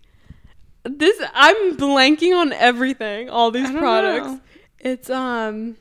[0.84, 3.28] This I'm blanking on everything.
[3.28, 4.28] All these products.
[4.28, 4.42] know.
[4.80, 5.76] It's um.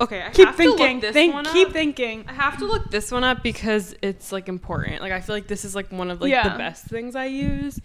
[0.00, 0.22] Okay.
[0.22, 3.10] I keep have to look thinking this think keep thinking I have to look this
[3.10, 5.00] one up because it's like important.
[5.02, 6.48] Like I feel like this is like one of like Yeah.
[6.48, 7.80] the best things I use.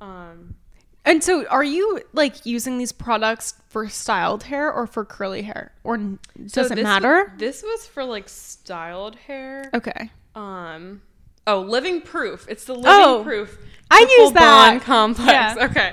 [0.00, 0.56] Um.
[1.06, 5.72] and so are you like using these products for styled hair or for curly hair
[5.84, 5.96] or
[6.46, 9.70] so does it this matter this was for like styled hair.
[9.72, 11.00] okay Um.
[11.46, 12.46] Oh, Living Proof.
[12.48, 13.58] It's the Living Oh, Proof.
[13.90, 14.80] I use that.
[14.82, 15.30] complex.
[15.30, 15.54] Yeah.
[15.66, 15.92] Okay.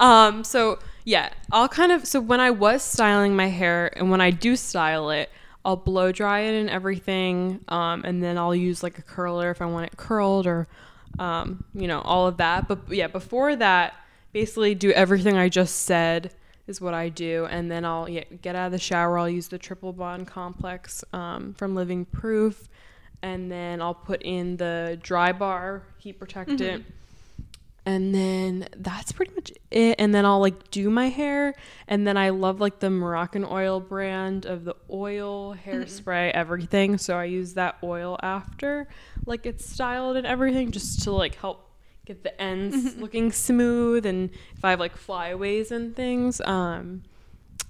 [0.00, 0.44] Um.
[0.44, 2.06] So yeah, I'll kind of.
[2.06, 5.30] So when I was styling my hair, and when I do style it,
[5.64, 7.60] I'll blow dry it and everything.
[7.68, 8.04] Um.
[8.04, 10.68] And then I'll use like a curler if I want it curled or,
[11.18, 12.68] um, you know, all of that.
[12.68, 13.94] But yeah, before that,
[14.32, 16.32] basically do everything I just said
[16.66, 19.18] is what I do, and then I'll yeah, get out of the shower.
[19.18, 22.68] I'll use the triple bond complex um, from Living Proof,
[23.20, 26.86] and then I'll put in the dry bar heat protectant.
[27.84, 29.96] And then that's pretty much it.
[29.98, 31.54] And then I'll like do my hair.
[31.88, 36.96] And then I love like the Moroccan oil brand of the oil, hairspray, everything.
[36.98, 38.88] So I use that oil after
[39.26, 41.70] like it's styled and everything just to like help
[42.04, 46.40] get the ends looking smooth and if I have like flyaways and things.
[46.40, 47.02] Um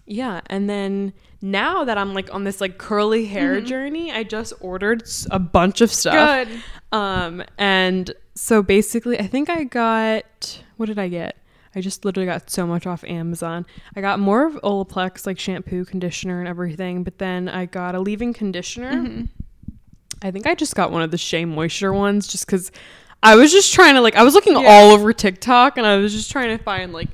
[0.04, 4.52] yeah, and then now that I'm like on this like curly hair journey, I just
[4.60, 6.48] ordered a bunch of stuff.
[6.48, 8.12] good Um, and
[8.42, 11.36] so basically, I think I got what did I get?
[11.76, 13.66] I just literally got so much off Amazon.
[13.94, 17.04] I got more of Olaplex, like shampoo, conditioner, and everything.
[17.04, 18.92] But then I got a leave-in conditioner.
[18.92, 19.24] Mm-hmm.
[20.22, 22.72] I think I just got one of the Shea Moisture ones, just because
[23.22, 24.66] I was just trying to like I was looking Yeah.
[24.66, 27.10] all over TikTok, and I was just trying to find like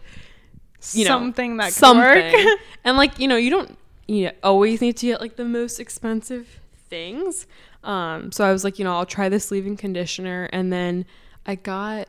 [0.93, 2.33] you know something that could something.
[2.33, 3.77] work and like you know you don't
[4.07, 7.47] you always need to get like the most expensive things
[7.89, 11.05] um so i was like you know i'll try this leave-in conditioner and then
[11.47, 12.09] i got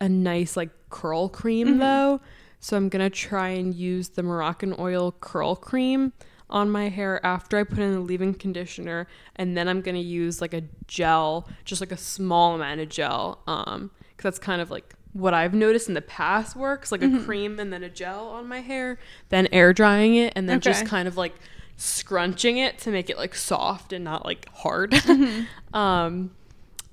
[0.00, 1.78] a nice like curl cream Mm-hmm.
[1.78, 2.20] though
[2.58, 6.12] so i'm gonna try and use the moroccan oil curl cream
[6.48, 9.06] on my hair after i put in the leave-in conditioner
[9.36, 13.42] and then i'm gonna use like a gel just like a small amount of gel
[13.46, 17.16] um because that's kind of like what I've noticed in the past works, like Mm-hmm.
[17.16, 18.96] a cream and then a gel on my hair,
[19.28, 21.34] then air drying it, and then just kind of like
[21.80, 24.90] scrunching it to make it like soft and not like hard.
[25.10, 25.44] Mm-hmm.
[25.76, 26.30] um,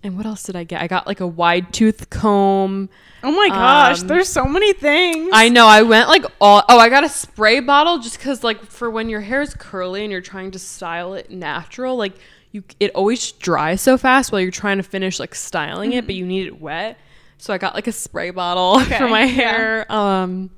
[0.03, 0.81] and what else did I get?
[0.81, 2.87] I got like a wide tooth comb.
[3.23, 6.63] oh my gosh Um, there's so many things I know I went like all.
[6.69, 10.03] Oh, I got a spray bottle just because like for when your hair is curly
[10.03, 12.13] and you're trying to style it natural, like
[12.51, 16.15] you it always dries so fast while you're trying to finish like styling it, but
[16.15, 16.97] you need it wet.
[17.39, 19.31] So I got like a spray bottle Okay, for my yeah.
[19.33, 19.91] hair.
[19.91, 20.49] Um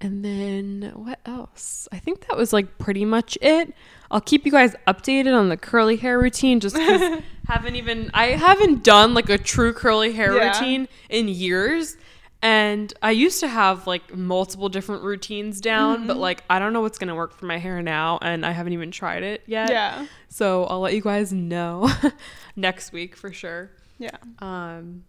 [0.00, 1.88] and then what else?
[1.92, 3.74] I think that was like pretty much it.
[4.10, 8.28] I'll keep you guys updated on the curly hair routine just cuz haven't even I
[8.28, 10.48] haven't done like a true curly hair Yeah.
[10.58, 11.96] routine in years.
[12.42, 16.20] And I used to have like multiple different routines down, but Mm-hmm.
[16.22, 18.90] like I don't know what's gonna work for my hair now, and I haven't even
[18.90, 19.68] tried it yet.
[19.70, 20.06] Yeah.
[20.30, 21.90] So I'll let you guys know
[22.56, 23.70] next week for sure.
[23.98, 24.16] Yeah.
[24.38, 25.04] Um,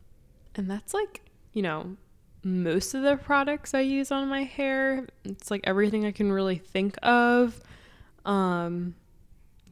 [0.56, 1.22] and that's like,
[1.54, 1.96] you know,
[2.44, 5.08] most of the products I use on my hair.
[5.24, 7.60] It's like everything I can really think of.
[8.26, 8.96] Um,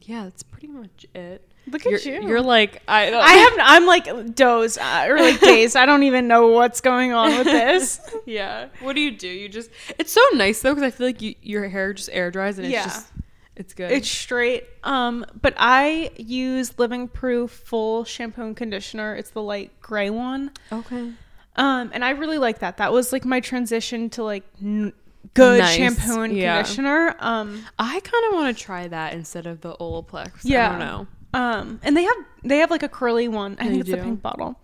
[0.02, 1.46] yeah, that's pretty much it.
[1.66, 2.28] Look at you're, you.
[2.28, 3.10] You're like I.
[3.10, 3.52] Don't, I have.
[3.60, 5.76] I'm like dozed uh, or like dazed.
[5.76, 8.00] I don't even know what's going on with this.
[8.26, 8.68] yeah.
[8.80, 9.28] What do you do?
[9.28, 9.70] You just.
[9.98, 12.66] It's so nice though because I feel like you, your hair just air dries and
[12.66, 12.84] it's Yeah.
[12.84, 13.12] just.
[13.56, 13.90] It's good.
[13.92, 14.64] It's straight.
[14.84, 19.14] Um, but I use Living Proof Full Shampoo and Conditioner.
[19.14, 20.52] It's the light gray one.
[20.72, 21.12] okay.
[21.60, 22.78] Um, and I really like that.
[22.78, 24.92] That was like my transition to like n-
[25.34, 25.76] good Nice.
[25.76, 26.56] shampoo and Yeah.
[26.62, 27.14] conditioner.
[27.20, 30.40] Um, I kind of want to try that instead of the Olaplex.
[30.42, 30.66] Yeah.
[30.66, 31.06] I don't know.
[31.34, 33.56] um, and they have they have like a curly one.
[33.60, 33.96] I They think it's do.
[34.02, 34.58] pink bottle.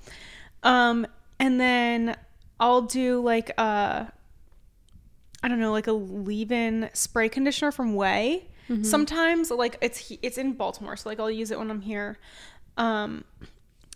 [0.62, 1.06] Um,
[1.38, 2.16] and then
[2.58, 4.10] I'll do like a
[5.42, 8.42] I don't know, like a leave-in spray conditioner from Ouai.
[8.68, 8.82] Mm-hmm.
[8.82, 12.18] Sometimes like it's it's in Baltimore, so like I'll use it when I'm here.
[12.78, 13.24] Um,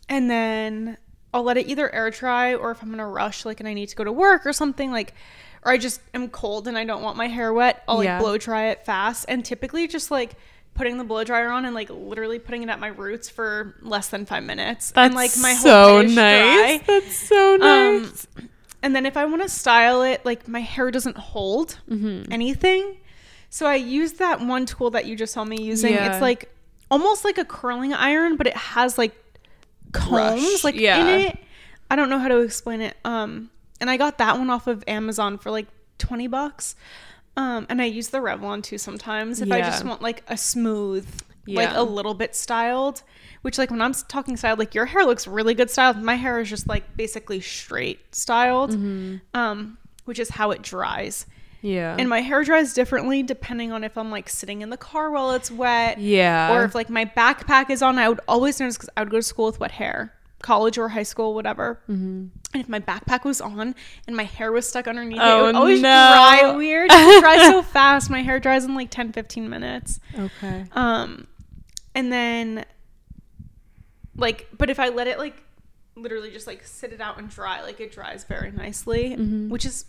[0.08, 0.96] and then
[1.32, 3.74] I'll let it either air dry or if I'm in a rush, like and I
[3.74, 5.14] need to go to work or something, like
[5.64, 8.18] or I just am cold and I don't want my hair wet, I'll like Yeah.
[8.18, 9.26] blow dry it fast.
[9.28, 10.34] And typically just like
[10.74, 14.08] putting the blow dryer on and like literally putting it at my roots for less
[14.08, 14.92] than five minutes.
[14.92, 16.14] That's and like my whole so nice.
[16.14, 16.82] dry.
[16.86, 18.26] That's so Um, nice.
[18.82, 22.32] and then if I want to style it, like my hair doesn't hold Mm-hmm.
[22.32, 22.96] anything.
[23.50, 25.92] So I use that one tool that you just saw me using.
[25.92, 26.10] Yeah.
[26.12, 26.54] It's like
[26.90, 29.14] almost like a curling iron, but it has like
[29.92, 31.00] combs Brush, like yeah.
[31.00, 31.38] in it.
[31.90, 32.96] I don't know how to explain it.
[33.04, 33.50] Um,
[33.80, 35.66] and I got that one off of Amazon for like
[35.98, 36.74] twenty bucks.
[37.36, 41.06] Um, and I use the Revlon too sometimes if I just want like a smooth,
[41.46, 43.02] like a little bit styled.
[43.42, 45.96] Which like when I'm talking styled, like your hair looks really good styled.
[46.02, 49.16] My hair is just like basically straight styled, Mm-hmm.
[49.32, 51.24] um, which is how it dries.
[51.62, 51.96] Yeah.
[51.98, 55.32] And my hair dries differently depending on if I'm like sitting in the car while
[55.32, 56.54] it's wet, yeah.
[56.54, 57.98] or if like my backpack is on.
[57.98, 60.88] I would always notice because I would go to school with wet hair, college or
[60.88, 61.80] high school, whatever.
[61.88, 62.26] Mm-hmm.
[62.52, 63.74] And if my backpack was on
[64.06, 65.88] and my hair was stuck underneath it, Oh, it would always no.
[65.88, 66.88] dry weird.
[66.92, 68.08] It dries so fast.
[68.10, 70.00] My hair dries in like 10, 15 minutes.
[70.18, 70.64] okay.
[70.72, 71.26] Um,
[71.94, 72.64] and then
[74.16, 75.36] like, but if I let it like
[75.94, 79.84] literally just like sit it out and dry, like it dries very nicely, which is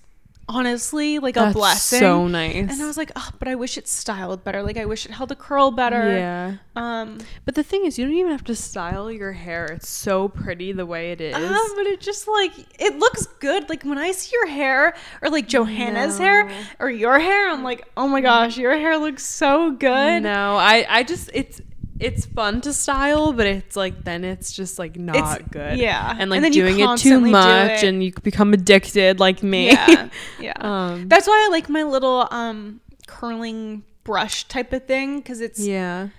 [0.51, 1.39] honestly like a.
[1.41, 1.99] That's blessing.
[1.99, 2.55] so nice.
[2.55, 4.61] And I was like, oh, but I wish it styled better.
[4.63, 6.09] Like I wish it held a curl better.
[6.17, 6.55] yeah.
[6.75, 9.65] Um, But the thing is, you don't even have to style your hair.
[9.65, 11.35] It's so pretty the way it is.
[11.35, 13.69] uh, but it just like it looks good.
[13.69, 16.25] Like when I see your hair or like Johanna's No.
[16.25, 20.23] hair or your hair, I'm like, oh my gosh, your hair looks so good.
[20.23, 21.61] No, I, I just it's
[22.01, 25.77] it's fun to style, but it's like then it's just like not It's- good.
[25.79, 26.11] yeah.
[26.11, 27.87] and And like you doing it too much, it.
[27.87, 29.67] and you become addicted like me.
[29.67, 30.09] Yeah,
[30.39, 30.53] yeah.
[30.59, 35.59] Um, That's why I like my little um curling brush type of thing because it's
[35.59, 36.09] yeah.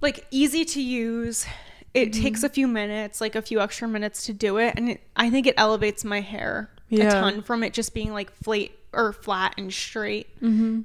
[0.00, 1.46] like easy to use.
[1.94, 2.22] It Mm-hmm.
[2.22, 5.30] takes a few minutes, like a few extra minutes to do it, and it, I
[5.30, 7.08] think it elevates my hair Yeah.
[7.08, 10.82] a ton from it just being like flat or flat and straight, Mm-hmm.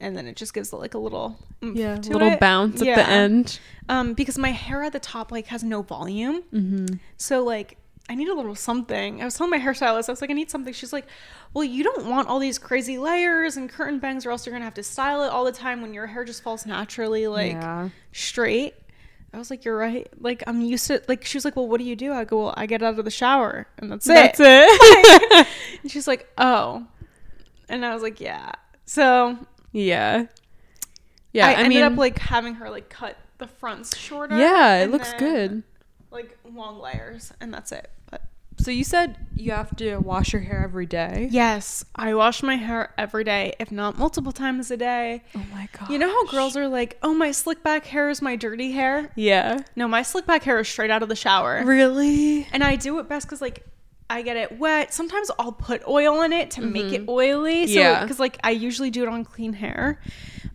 [0.00, 2.40] And then it just gives like a little Yeah, to little it.
[2.40, 3.58] bounce at the end.
[3.88, 6.96] Um, because my hair at the top like has no volume, Mm-hmm.
[7.16, 7.78] so like
[8.08, 9.20] I need a little something.
[9.20, 10.72] I was telling my hairstylist, I was like, I need something.
[10.72, 11.06] She's like,
[11.54, 14.64] Well, you don't want all these crazy layers and curtain bangs, or else you're gonna
[14.64, 17.88] have to style it all the time when your hair just falls naturally like yeah.
[18.12, 18.74] straight.
[19.34, 20.08] I was like, You're right.
[20.20, 22.12] Like I'm used to like she was like, Well, what do you do?
[22.12, 24.46] I go, Well, I get out of the shower and that's, That's it.
[24.46, 25.46] it.
[25.82, 26.86] And she's like, Oh.
[27.68, 28.52] And I was like, Yeah.
[28.84, 29.36] So
[29.76, 30.26] yeah.
[31.32, 31.46] Yeah.
[31.48, 34.38] I, I, ended mean, up like having her like cut the fronts shorter.
[34.38, 35.62] yeah, it looks then, good.
[36.10, 37.90] Like long layers, and that's it.
[38.10, 38.22] But
[38.56, 41.28] So you said you have to wash your hair every day.
[41.30, 45.22] Yes, I wash my hair every day, if not multiple times a day.
[45.34, 45.90] Oh my god.
[45.90, 49.12] You know how girls are like, "Oh, my slick back hair is my dirty hair."
[49.14, 49.58] Yeah.
[49.74, 52.46] No, my slick back hair is straight out of the shower, Really?
[52.50, 53.66] and I do it best because like
[54.08, 54.94] I get it wet.
[54.94, 57.66] Sometimes I'll put oil in it to make it oily.
[57.66, 57.78] So, Mm-hmm.
[57.78, 58.02] Yeah.
[58.02, 60.00] because like I usually do it on clean hair.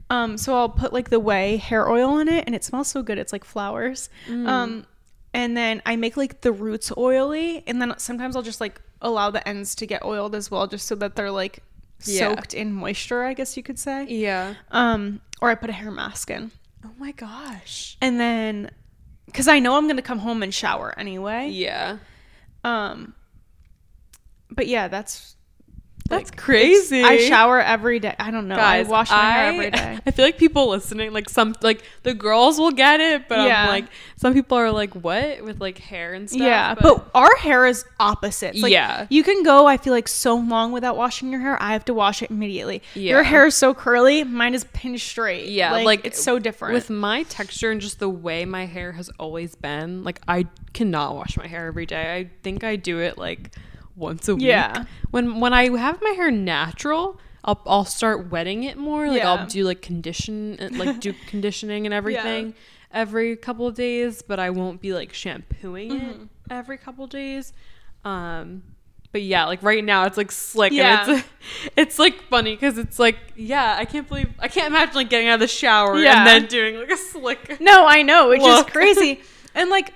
[0.09, 3.01] Um, so I'll put like the Ouai hair oil in it, and it smells so
[3.01, 3.17] good.
[3.17, 4.09] It's like flowers.
[4.27, 4.47] Mm.
[4.47, 4.85] Um,
[5.33, 9.31] and then I make like the roots oily, and then sometimes I'll just like allow
[9.31, 11.59] the ends to get oiled as well, just so that they're like
[12.03, 12.29] Yeah.
[12.35, 13.23] soaked in moisture.
[13.23, 14.05] I guess you could say.
[14.07, 14.55] Yeah.
[14.71, 16.51] Um, or I put a hair mask in,
[16.85, 17.97] Oh my gosh.
[18.01, 18.71] and then
[19.27, 21.47] because I know I'm gonna come home and shower anyway.
[21.49, 21.97] Yeah.
[22.65, 23.13] Um,
[24.51, 25.35] but yeah, that's
[26.09, 27.03] That's like, crazy.
[27.03, 28.13] I shower every day.
[28.19, 28.57] I don't know.
[28.57, 29.99] Guys, I wash my hair I- every day.
[30.05, 33.61] I feel like people listening, like some, like the girls will get it, but Yeah.
[33.63, 33.85] I'm like,
[34.17, 36.41] some people are like, what with like hair and stuff.
[36.41, 38.57] Yeah, but, our hair is opposite.
[38.57, 39.07] Like, Yeah.
[39.09, 39.67] you can go.
[39.67, 41.55] I feel like so long without washing your hair.
[41.61, 42.81] I have to wash it immediately.
[42.93, 43.11] Yeah.
[43.11, 44.25] Your hair is so curly.
[44.25, 45.47] Mine is pinned straight.
[45.47, 46.73] Yeah, like, like, it's so different.
[46.73, 51.15] with my texture and just the way my hair has always been, like I cannot
[51.15, 52.17] wash my hair every day.
[52.17, 53.51] I think I do it like
[54.01, 54.43] once a week.
[54.45, 54.83] Yeah.
[55.11, 59.07] When when I have my hair natural, I'll I'll start wetting it more.
[59.07, 59.31] Like Yeah.
[59.31, 62.53] I'll do like condition like do conditioning and everything
[62.91, 66.23] every couple of days, but I won't be like shampooing it Mm-hmm.
[66.49, 67.53] every couple of days.
[68.03, 68.63] Um
[69.13, 71.03] but yeah, like right now it's like slick Yeah.
[71.09, 71.27] and it's
[71.77, 75.27] it's like funny because it's like yeah, I can't believe I can't imagine like getting
[75.27, 76.19] out of the shower Yeah.
[76.19, 77.59] and then doing like a slick.
[77.61, 78.67] no, I know, which Look.
[78.67, 79.21] is crazy.
[79.55, 79.93] and like,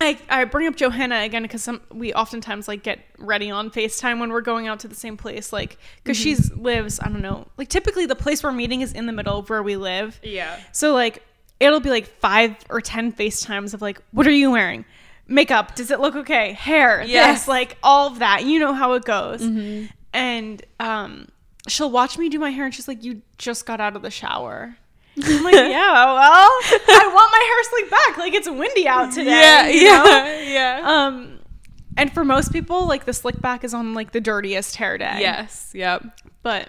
[0.00, 4.20] I I bring up Johanna again because some we oftentimes like get ready on Facetime
[4.20, 6.22] when we're going out to the same place, like because Mm-hmm.
[6.24, 9.38] she's lives I don't know, like typically the place we're meeting is in the middle
[9.38, 10.20] of where we live.
[10.22, 10.58] Yeah.
[10.72, 11.22] So like
[11.58, 14.84] it'll be like five or ten FaceTimes of like, what are you wearing?
[15.26, 16.52] Makeup, does it look okay?
[16.52, 17.40] Hair, Yes.
[17.40, 18.44] this, like all of that.
[18.44, 19.42] You know how it goes.
[19.42, 19.86] Mm-hmm.
[20.14, 21.26] And um
[21.66, 24.10] she'll watch me do my hair and she's like, You just got out of the
[24.12, 24.76] shower.
[25.26, 28.18] I'm like, yeah, well, I want my hair slicked back.
[28.18, 29.30] Like it's windy out today.
[29.30, 30.04] Yeah, you know?
[30.04, 30.40] yeah,
[30.80, 31.06] yeah.
[31.06, 31.38] Um
[31.96, 35.16] and for most people, like the slick back is on like the dirtiest hair day.
[35.20, 36.04] yes, yep.
[36.42, 36.68] But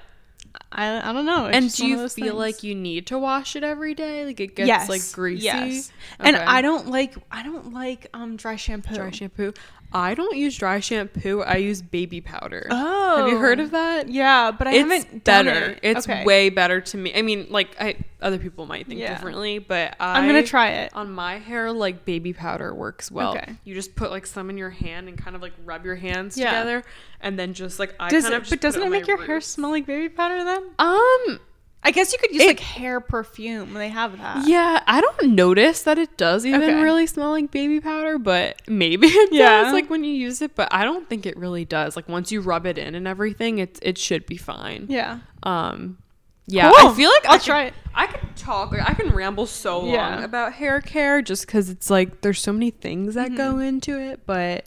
[0.72, 1.46] I, I don't know.
[1.46, 2.34] It's And do you feel things.
[2.34, 4.26] like you need to wash it every day?
[4.26, 5.46] Like it gets yes, like greasy.
[5.46, 5.92] Yes.
[6.20, 8.96] And I don't like I don't like um dry shampoo.
[8.96, 9.54] dry shampoo.
[9.92, 11.42] I don't use dry shampoo.
[11.42, 12.68] I use baby powder.
[12.70, 13.18] Oh.
[13.18, 14.08] Have you heard of that?
[14.10, 15.52] Yeah, but I it's haven't better.
[15.72, 15.80] it.
[15.82, 16.24] It's Okay.
[16.24, 17.12] way better to me.
[17.16, 19.14] I mean, like I other people might think Yeah.
[19.16, 20.92] differently, but I, I'm gonna try it.
[20.94, 21.72] on my hair.
[21.72, 23.32] Like baby powder works well.
[23.36, 23.56] Okay.
[23.64, 26.38] You just put like some in your hand and kind of like rub your hands
[26.38, 26.52] Yeah.
[26.52, 26.84] together,
[27.22, 28.44] and then just like I Does kind it, of.
[28.44, 30.64] just but doesn't it on make your hair smell like baby powder then?
[30.78, 31.40] Um.
[31.82, 33.74] I guess you could use It- like hair perfume.
[33.74, 34.46] They have that.
[34.48, 36.82] Yeah, I don't notice that it does even Okay.
[36.82, 39.64] really smell like baby powder, but maybe it Yeah.
[39.64, 41.96] does like when you use it, but I don't think it really does.
[41.96, 44.88] Like once you rub it in and everything, it it should be fine.
[44.90, 45.20] Yeah.
[45.44, 45.98] Um
[46.48, 46.90] yeah, Cool.
[46.92, 47.74] I feel like I'll I could- try it.
[47.94, 50.24] I could talk, like, I can ramble so long Yeah.
[50.24, 53.62] about hair care just cuz it's like there's so many things that go Mm-hmm.
[53.62, 54.66] into it, but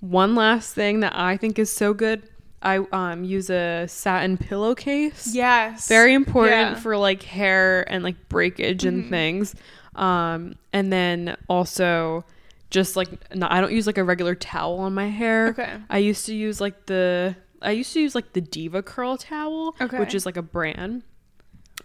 [0.00, 2.22] one last thing that I think is so good,
[2.62, 5.88] I um use a satin pillowcase Yes.
[5.88, 6.74] very important Yeah.
[6.76, 9.54] for like hair and like breakage and things
[9.96, 12.24] um and then also
[12.70, 15.76] just like no, i don't use like a regular towel on my hair Okay.
[15.90, 19.98] i used to use like the i used to use like the DevaCurl towel Okay.
[19.98, 21.02] which is like a brand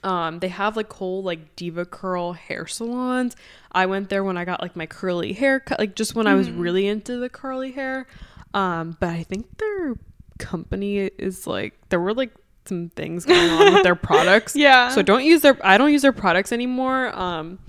[0.03, 3.35] um they have like whole like DevaCurl hair salons
[3.71, 6.35] i went there when i got like my curly hair cut like just when i
[6.35, 8.07] was really into the curly hair
[8.53, 9.95] um but i think their
[10.38, 12.31] company is like there were like
[12.65, 14.89] some things going on with their products Yeah.
[14.89, 17.59] so don't use their i don't use their products anymore um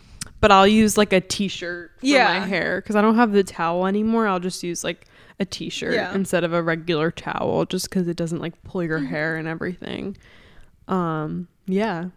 [0.41, 2.41] but i'll use like a t-shirt for Yeah.
[2.41, 5.07] my hair because i don't have the towel anymore i'll just use like
[5.41, 6.13] a t-shirt Yeah.
[6.15, 9.07] instead of a regular towel just because it doesn't like pull your Mm-hmm.
[9.09, 10.17] hair and everything
[10.89, 12.13] um yeah I'm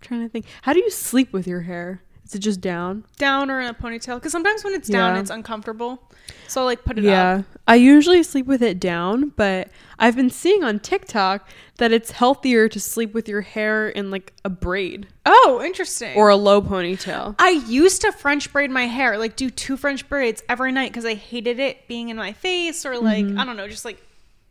[0.00, 3.50] trying to think how do you sleep with your hair is it just down down
[3.50, 5.20] or in a ponytail because sometimes when it's down Yeah.
[5.20, 6.02] it's uncomfortable
[6.48, 7.04] so I'll, like put it up.
[7.04, 9.68] yeah up i usually sleep with it down but
[9.98, 11.46] i've been seeing on tiktok
[11.78, 16.28] that it's healthier to sleep with your hair in like a braid oh interesting or
[16.30, 20.42] a low ponytail I used to French braid my hair, like do two French braids
[20.48, 23.38] every night because I hated it being in my face or like Mm-hmm.
[23.40, 24.00] I don't know, just like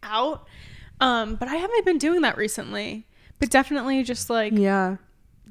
[0.04, 0.46] out.
[1.00, 3.06] Um, but I haven't been doing that recently.
[3.40, 4.98] But definitely just like yeah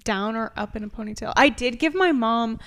[0.05, 1.33] down or up in a ponytail.
[1.37, 2.59] I did give my mom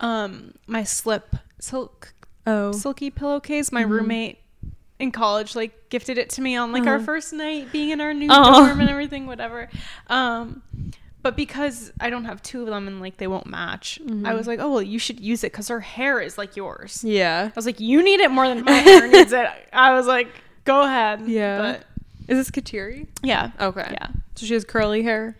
[0.00, 2.12] um my slip silk
[2.46, 3.72] oh silky pillowcase.
[3.72, 4.38] My roommate
[4.98, 7.04] in college like gifted it to me on like our Uh-huh.
[7.04, 8.66] first night being in our new Aw.
[8.66, 9.68] dorm and everything, whatever.
[10.08, 10.62] Um
[11.22, 14.46] but because I don't have two of them and like they won't match, I was
[14.46, 17.02] like, oh well, you should use it because her hair is like yours.
[17.04, 19.46] yeah I was like, you need it more than my hair needs it.
[19.72, 20.28] I was like,
[20.64, 21.22] go ahead.
[21.26, 21.58] Yeah.
[21.58, 21.84] But
[22.28, 23.50] is this kateri yeah.
[23.60, 24.08] okay Yeah.
[24.36, 25.36] so she has curly hair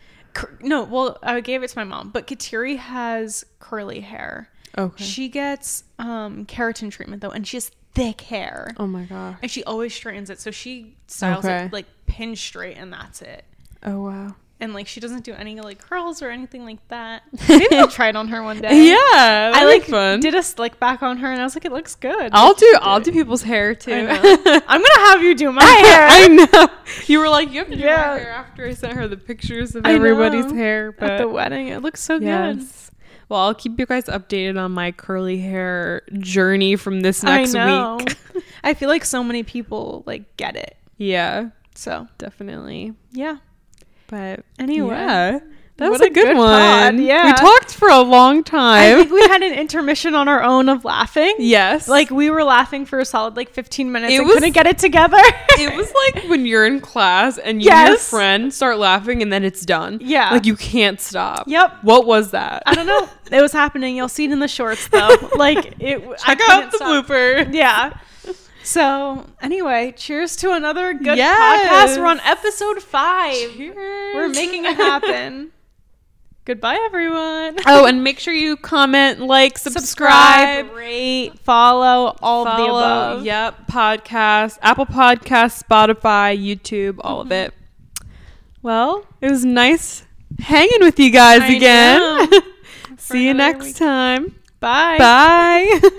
[0.61, 4.49] no, well, I gave it to my mom, but Kateri has curly hair.
[4.77, 8.75] okay She gets um keratin treatment though, and she has thick hair.
[8.79, 11.65] oh my gosh And she always straightens it, so she styles Okay.
[11.67, 13.45] it like pin straight, and that's it.
[13.83, 17.25] oh wow And like she doesn't do any like curls or anything like that.
[17.49, 18.87] Maybe I'll try it on her one day.
[18.89, 21.73] yeah I like fun did a slick back on her, and I was like, it
[21.73, 22.31] looks good.
[22.33, 23.93] I'll Like, do I'll do people's hair too.
[24.11, 24.63] I.
[24.67, 26.07] I'm gonna have you do my hair.
[26.09, 26.69] I know.
[27.07, 27.97] You were like, you have to do Yeah.
[28.15, 30.55] my hair after I sent her the pictures of I everybody's know.
[30.55, 30.95] hair.
[31.01, 32.65] At the wedding, it looks so good.
[33.29, 37.67] Well, I'll keep you guys updated on my curly hair journey from this next I
[37.67, 37.97] know.
[37.97, 38.17] week.
[38.65, 40.77] I feel like so many people like get it.
[40.97, 42.95] Yeah, So definitely.
[43.13, 43.37] yeah.
[44.09, 44.95] But Anyway.
[44.95, 45.39] yeah,
[45.79, 46.49] that was a a good, good one.
[46.49, 47.27] pod, yeah.
[47.27, 48.95] we talked for a long time.
[48.99, 51.35] I think we had an intermission on our own of laughing.
[51.39, 54.53] yes, Like we were laughing for a solid like 15 minutes It and was- couldn't
[54.53, 55.19] get it together.
[55.59, 59.33] it was like when you're in class and you and your friend start laughing and
[59.33, 59.99] then it's done.
[60.01, 60.31] Yeah.
[60.31, 61.47] like you can't stop.
[61.49, 61.79] Yep.
[61.83, 62.63] What was that?
[62.67, 63.09] I don't know.
[63.33, 63.97] It was happening.
[63.97, 65.09] You'll see it in the shorts though.
[65.35, 66.01] Like it.
[66.25, 67.07] I Check out the stop.
[67.07, 67.53] blooper.
[67.53, 67.99] Yeah.
[68.67, 71.95] So anyway, cheers to another good Yes.
[71.95, 71.99] podcast.
[72.01, 73.55] We're on episode five.
[73.57, 74.15] Cheers.
[74.15, 75.53] We're making it happen.
[76.45, 77.59] Goodbye, everyone.
[77.67, 83.25] oh, and make sure you comment, like, subscribe, rate, follow, all of the above.
[83.25, 87.35] Yep, podcast, Apple Podcast, Spotify, YouTube, all of mm-hmm.
[87.35, 87.55] it.
[88.63, 90.05] Well, it was nice
[90.41, 92.29] hanging with you guys I again.
[92.99, 93.77] See you next week.
[93.77, 94.35] time.
[94.59, 94.99] Bye.
[94.99, 95.81] Bye.